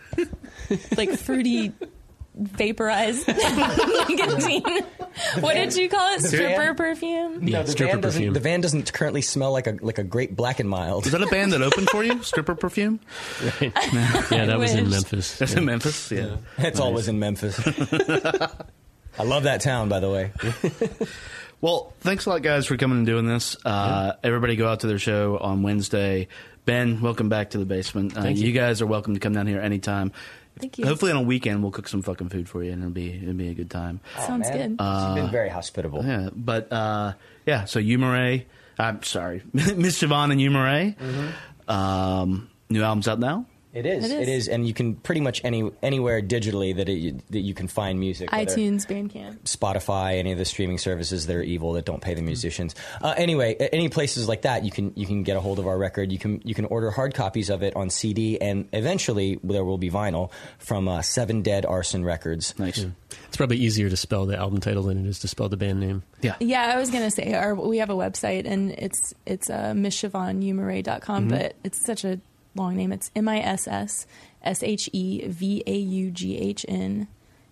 like 0.97 1.11
fruity 1.17 1.71
vaporized 2.37 3.27
nicotine. 4.09 4.63
What 5.39 5.55
did 5.55 5.75
you 5.75 5.89
call 5.89 6.13
it? 6.15 6.21
Stripper 6.21 6.73
perfume? 6.75 7.47
Yeah, 7.47 7.63
the 7.63 7.71
stripper 7.71 7.93
van 7.93 8.01
doesn't. 8.01 8.19
perfume. 8.21 8.33
The 8.33 8.39
van 8.39 8.61
doesn't 8.61 8.93
currently 8.93 9.21
smell 9.21 9.51
like 9.51 9.67
a 9.67 9.77
like 9.81 9.97
a 9.97 10.03
great 10.03 10.35
black 10.35 10.59
and 10.59 10.69
mild. 10.69 11.05
Is 11.05 11.11
that 11.13 11.21
a 11.21 11.27
band 11.27 11.53
that 11.53 11.61
opened 11.61 11.89
for 11.89 12.03
you? 12.03 12.21
Stripper 12.23 12.55
Perfume? 12.55 12.99
yeah, 13.61 13.69
that 14.45 14.57
was 14.59 14.73
in. 14.73 14.89
Memphis. 14.89 15.37
That's 15.37 15.53
Yeah. 15.53 15.57
in 15.59 15.65
Memphis. 15.65 16.11
Yeah. 16.11 16.37
It's 16.57 16.79
always 16.79 17.07
in 17.07 17.19
Memphis. 17.19 17.59
I 19.19 19.23
love 19.23 19.43
that 19.43 19.61
town, 19.61 19.89
by 19.89 19.99
the 19.99 20.09
way. 20.09 20.31
Well, 21.59 21.91
thanks 22.01 22.27
a 22.27 22.29
lot, 22.29 22.43
guys, 22.43 22.67
for 22.67 22.77
coming 22.77 22.99
and 22.99 23.07
doing 23.07 23.25
this. 23.25 23.57
Uh, 23.65 24.13
Everybody 24.23 24.55
go 24.57 24.67
out 24.67 24.81
to 24.81 24.87
their 24.87 24.99
show 24.99 25.39
on 25.39 25.63
Wednesday. 25.63 26.27
Ben, 26.65 27.01
welcome 27.01 27.29
back 27.29 27.49
to 27.51 27.57
the 27.57 27.65
basement. 27.65 28.15
Uh, 28.15 28.27
you. 28.27 28.45
you. 28.45 28.51
guys 28.51 28.79
are 28.79 28.85
welcome 28.85 29.15
to 29.15 29.19
come 29.19 29.33
down 29.33 29.47
here 29.47 29.59
anytime. 29.59 30.11
Thank 30.59 30.77
you. 30.77 30.85
Hopefully, 30.85 31.11
on 31.11 31.17
a 31.17 31.21
weekend, 31.21 31.61
we'll 31.61 31.71
cook 31.71 31.87
some 31.87 32.01
fucking 32.01 32.29
food 32.29 32.47
for 32.49 32.63
you, 32.63 32.71
and 32.71 32.81
it'll 32.81 32.93
be 32.93 33.11
it'll 33.11 33.33
be 33.33 33.49
a 33.49 33.53
good 33.53 33.69
time. 33.69 33.99
Sounds 34.25 34.49
man. 34.49 34.75
good. 34.75 34.85
You've 34.85 35.15
been 35.15 35.31
very 35.31 35.49
hospitable. 35.49 36.03
Yeah, 36.05 36.29
but 36.33 36.71
uh, 36.71 37.13
yeah. 37.45 37.65
So 37.65 37.79
Yuma 37.79 38.11
Wray, 38.11 38.45
I'm 38.77 39.03
sorry, 39.03 39.43
Miss 39.53 40.01
Shevaughn 40.01 40.31
and 40.31 40.41
Yuma 40.41 40.63
Wray. 40.63 40.95
Um, 41.67 42.49
new 42.69 42.83
album's 42.83 43.07
out 43.07 43.19
now. 43.19 43.45
It 43.77 43.85
is. 43.85 44.05
It 44.05 44.11
is. 44.11 44.27
It 44.27 44.29
is, 44.31 44.47
and 44.47 44.67
you 44.67 44.73
can 44.73 44.95
pretty 44.95 45.21
much 45.21 45.39
any 45.43 45.69
anywhere 45.83 46.19
digitally 46.19 46.75
that 46.75 46.89
it, 46.89 47.31
that 47.31 47.41
you 47.41 47.53
can 47.53 47.67
find 47.67 47.99
music. 47.99 48.31
iTunes, 48.31 48.87
Bandcamp. 48.87 49.41
Spotify, 49.43 50.17
any 50.17 50.31
of 50.31 50.39
the 50.39 50.45
streaming 50.45 50.79
services 50.79 51.27
that 51.27 51.35
are 51.35 51.43
evil 51.43 51.73
that 51.73 51.85
don't 51.85 52.01
pay 52.01 52.15
the 52.15 52.23
musicians. 52.23 52.73
Uh, 52.99 53.13
anyway, 53.15 53.53
any 53.71 53.87
places 53.87 54.27
like 54.27 54.41
that, 54.41 54.65
you 54.65 54.71
can 54.71 54.93
you 54.95 55.05
can 55.05 55.21
get 55.21 55.37
a 55.37 55.39
hold 55.39 55.59
of 55.59 55.67
our 55.67 55.77
record. 55.77 56.11
You 56.11 56.17
can 56.17 56.41
you 56.43 56.55
can 56.55 56.65
order 56.65 56.89
hard 56.89 57.13
copies 57.13 57.51
of 57.51 57.61
it 57.61 57.75
on 57.75 57.91
CD, 57.91 58.41
and 58.41 58.67
eventually 58.73 59.39
there 59.43 59.63
will 59.63 59.77
be 59.77 59.91
vinyl 59.91 60.31
from 60.57 60.87
uh, 60.87 61.03
Seven 61.03 61.43
Dead 61.43 61.63
Arson 61.63 62.03
Records. 62.03 62.57
Nice. 62.57 62.83
It's 63.27 63.37
probably 63.37 63.57
easier 63.57 63.91
to 63.91 63.97
spell 63.97 64.25
the 64.25 64.37
album 64.37 64.59
title 64.59 64.83
than 64.83 65.05
it 65.05 65.07
is 65.07 65.19
to 65.19 65.27
spell 65.27 65.49
the 65.49 65.57
band 65.57 65.79
name. 65.79 66.01
Yeah. 66.21 66.35
Yeah, 66.39 66.73
I 66.73 66.79
was 66.79 66.89
gonna 66.89 67.11
say 67.11 67.35
our, 67.35 67.53
we 67.53 67.77
have 67.77 67.91
a 67.91 67.95
website 67.95 68.47
and 68.47 68.71
it's 68.71 69.13
it's 69.27 69.51
uh, 69.51 69.73
misshivonumere.com, 69.75 71.27
but 71.27 71.55
it's 71.63 71.85
such 71.85 72.03
a 72.03 72.19
long 72.57 72.75
name. 72.75 72.91
It's 72.91 73.09
M 73.15 73.27
I 73.29 73.39
S 73.39 73.67
S 73.67 74.05
S 74.43 74.61
H 74.63 74.89
E 74.93 75.25
V 75.27 75.63
A 75.65 75.75
U 75.77 76.11
G 76.11 76.37
H 76.37 76.65
N. 76.67 77.07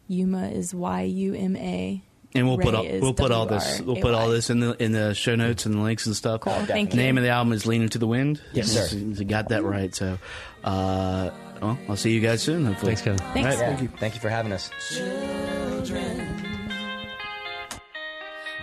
Yuma 0.07 0.49
is 0.49 0.73
Y 0.75 1.01
U 1.03 1.33
M 1.33 1.55
A. 1.55 2.01
And 2.35 2.47
we'll 2.49 2.57
put 2.57 2.75
all, 2.75 2.83
we'll 2.99 3.13
put 3.13 3.31
all 3.31 3.45
this 3.45 3.79
we'll 3.79 3.95
put 3.95 4.13
all 4.13 4.23
W 4.23 4.23
R 4.23 4.23
A 4.25 4.27
Y. 4.27 4.33
this 4.35 4.49
in 4.49 4.59
the 4.59 4.83
in 4.83 4.91
the 4.91 5.13
show 5.13 5.35
notes 5.35 5.65
and 5.65 5.73
the 5.75 5.79
links 5.79 6.05
and 6.05 6.13
stuff. 6.15 6.41
Cool, 6.41 6.53
thank 6.65 6.91
you. 6.93 6.97
Name 6.99 7.17
of 7.17 7.23
the 7.23 7.29
album 7.29 7.53
is 7.53 7.65
"Leaning 7.65 7.87
to 7.89 7.97
the 7.97 8.05
Wind." 8.07 8.41
Yes, 8.51 8.75
You- 8.75 8.81
sir. 8.81 8.97
You 8.97 9.23
got 9.25 9.47
that 9.49 9.63
right. 9.63 9.95
So, 9.95 10.19
uh, 10.65 11.29
well, 11.61 11.79
I'll 11.87 11.95
see 11.95 12.11
you 12.11 12.19
guys 12.19 12.41
soon. 12.41 12.65
Hopefully. 12.65 12.95
Thanks, 12.95 13.01
Kevin. 13.03 13.19
Thanks. 13.33 13.57
Yeah, 13.57 13.87
thank 13.99 14.15
you 14.15 14.19
for 14.21 14.29
having 14.29 14.51
us. 14.51 14.69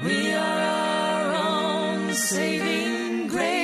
We 0.05 0.33
are 0.33 0.61
our 0.61 1.35
own 1.35 2.13
saving 2.13 3.29
grace. 3.29 3.62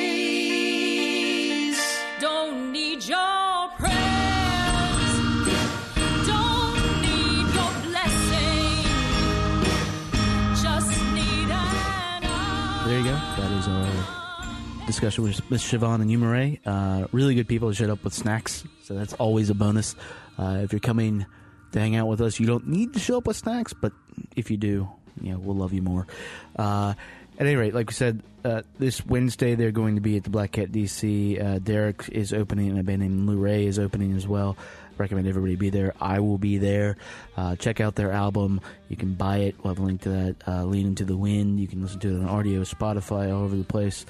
Discussion 14.98 15.22
with 15.22 15.48
Miss 15.48 15.62
Shevaughn 15.62 16.00
and 16.00 16.10
Yuma 16.10 16.28
Wray. 16.28 16.58
Uh, 16.66 17.06
really 17.12 17.36
good 17.36 17.46
people 17.46 17.68
who 17.68 17.74
showed 17.74 17.88
up 17.88 18.02
with 18.02 18.12
snacks, 18.12 18.64
so 18.82 18.94
that's 18.94 19.12
always 19.12 19.48
a 19.48 19.54
bonus. 19.54 19.94
Uh, 20.36 20.58
if 20.64 20.72
you're 20.72 20.80
coming 20.80 21.24
to 21.70 21.78
hang 21.78 21.94
out 21.94 22.08
with 22.08 22.20
us, 22.20 22.40
you 22.40 22.48
don't 22.48 22.66
need 22.66 22.94
to 22.94 22.98
show 22.98 23.16
up 23.16 23.28
with 23.28 23.36
snacks, 23.36 23.72
but 23.72 23.92
if 24.34 24.50
you 24.50 24.56
do, 24.56 24.88
you 25.20 25.30
know, 25.30 25.38
we'll 25.38 25.54
love 25.54 25.72
you 25.72 25.82
more. 25.82 26.08
Uh, 26.56 26.94
at 27.38 27.46
any 27.46 27.54
rate, 27.54 27.74
like 27.74 27.86
we 27.86 27.94
said, 27.94 28.24
uh, 28.44 28.62
this 28.80 29.06
Wednesday 29.06 29.54
they're 29.54 29.70
going 29.70 29.94
to 29.94 30.00
be 30.00 30.16
at 30.16 30.24
the 30.24 30.30
Black 30.30 30.50
Cat 30.50 30.72
DC. 30.72 31.40
Uh, 31.40 31.60
Derek 31.60 32.08
is 32.10 32.32
opening, 32.32 32.70
and 32.70 32.80
a 32.80 32.82
band 32.82 33.00
named 33.00 33.28
Lou 33.28 33.36
Ray 33.36 33.66
is 33.66 33.78
opening 33.78 34.16
as 34.16 34.26
well. 34.26 34.56
Recommend 34.96 35.28
everybody 35.28 35.54
be 35.54 35.70
there. 35.70 35.94
I 36.00 36.18
will 36.18 36.38
be 36.38 36.58
there. 36.58 36.96
Uh, 37.36 37.54
check 37.54 37.80
out 37.80 37.94
their 37.94 38.10
album. 38.10 38.60
You 38.88 38.96
can 38.96 39.14
buy 39.14 39.36
it. 39.36 39.54
We'll 39.62 39.74
have 39.74 39.78
a 39.78 39.86
link 39.86 40.00
to 40.02 40.08
that. 40.08 40.66
Lean 40.66 40.88
into 40.88 41.04
the 41.04 41.16
Wind. 41.16 41.60
You 41.60 41.68
can 41.68 41.82
listen 41.82 42.00
to 42.00 42.08
it 42.08 42.18
on 42.18 42.28
audio, 42.28 42.62
Spotify, 42.62 43.32
all 43.32 43.44
over 43.44 43.54
the 43.54 43.62
place. 43.62 44.04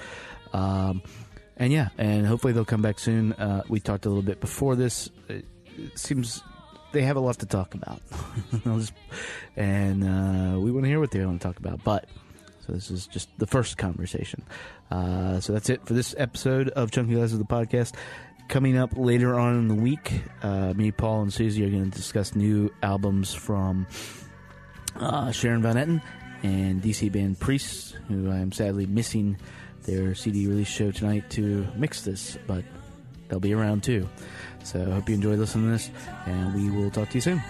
Um, 0.53 1.01
and 1.57 1.73
yeah, 1.73 1.89
and 1.97 2.25
hopefully 2.25 2.53
they'll 2.53 2.65
come 2.65 2.81
back 2.81 2.99
soon. 2.99 3.33
Uh, 3.33 3.63
we 3.67 3.79
talked 3.79 4.05
a 4.05 4.09
little 4.09 4.23
bit 4.23 4.39
before 4.39 4.75
this. 4.75 5.09
It, 5.27 5.45
it 5.77 5.99
seems 5.99 6.41
they 6.91 7.01
have 7.03 7.17
a 7.17 7.19
lot 7.19 7.39
to 7.39 7.45
talk 7.45 7.75
about, 7.75 8.01
and 9.55 10.03
uh, 10.03 10.59
we 10.59 10.71
want 10.71 10.85
to 10.85 10.89
hear 10.89 10.99
what 10.99 11.11
they 11.11 11.23
want 11.23 11.41
to 11.41 11.47
talk 11.47 11.59
about. 11.59 11.83
But 11.83 12.07
so 12.65 12.73
this 12.73 12.89
is 12.89 13.07
just 13.07 13.29
the 13.37 13.47
first 13.47 13.77
conversation. 13.77 14.43
Uh, 14.89 15.39
so 15.39 15.53
that's 15.53 15.69
it 15.69 15.85
for 15.85 15.93
this 15.93 16.15
episode 16.17 16.69
of 16.69 16.91
Chunky 16.91 17.13
Glasses 17.13 17.33
of 17.33 17.39
the 17.39 17.45
podcast. 17.45 17.93
Coming 18.47 18.77
up 18.77 18.97
later 18.97 19.39
on 19.39 19.57
in 19.59 19.67
the 19.67 19.75
week, 19.75 20.23
uh, 20.41 20.73
me, 20.73 20.91
Paul, 20.91 21.21
and 21.21 21.33
Susie 21.33 21.63
are 21.65 21.69
going 21.69 21.91
to 21.91 21.95
discuss 21.95 22.35
new 22.35 22.73
albums 22.81 23.33
from 23.33 23.85
uh, 24.95 25.31
Sharon 25.31 25.61
Van 25.61 25.75
Etten 25.75 26.01
and 26.41 26.81
DC 26.81 27.11
band 27.11 27.39
Priests, 27.39 27.95
who 28.07 28.31
I 28.31 28.37
am 28.37 28.51
sadly 28.51 28.87
missing 28.87 29.37
their 29.83 30.15
CD 30.15 30.47
release 30.47 30.67
show 30.67 30.91
tonight 30.91 31.29
to 31.31 31.67
mix 31.75 32.01
this, 32.01 32.37
but 32.47 32.63
they'll 33.27 33.39
be 33.39 33.53
around 33.53 33.83
too. 33.83 34.07
So 34.63 34.81
I 34.81 34.95
hope 34.95 35.09
you 35.09 35.15
enjoy 35.15 35.35
listening 35.35 35.65
to 35.65 35.71
this, 35.71 35.89
and 36.25 36.53
we 36.53 36.69
will 36.69 36.91
talk 36.91 37.09
to 37.09 37.15
you 37.15 37.21
soon. 37.21 37.41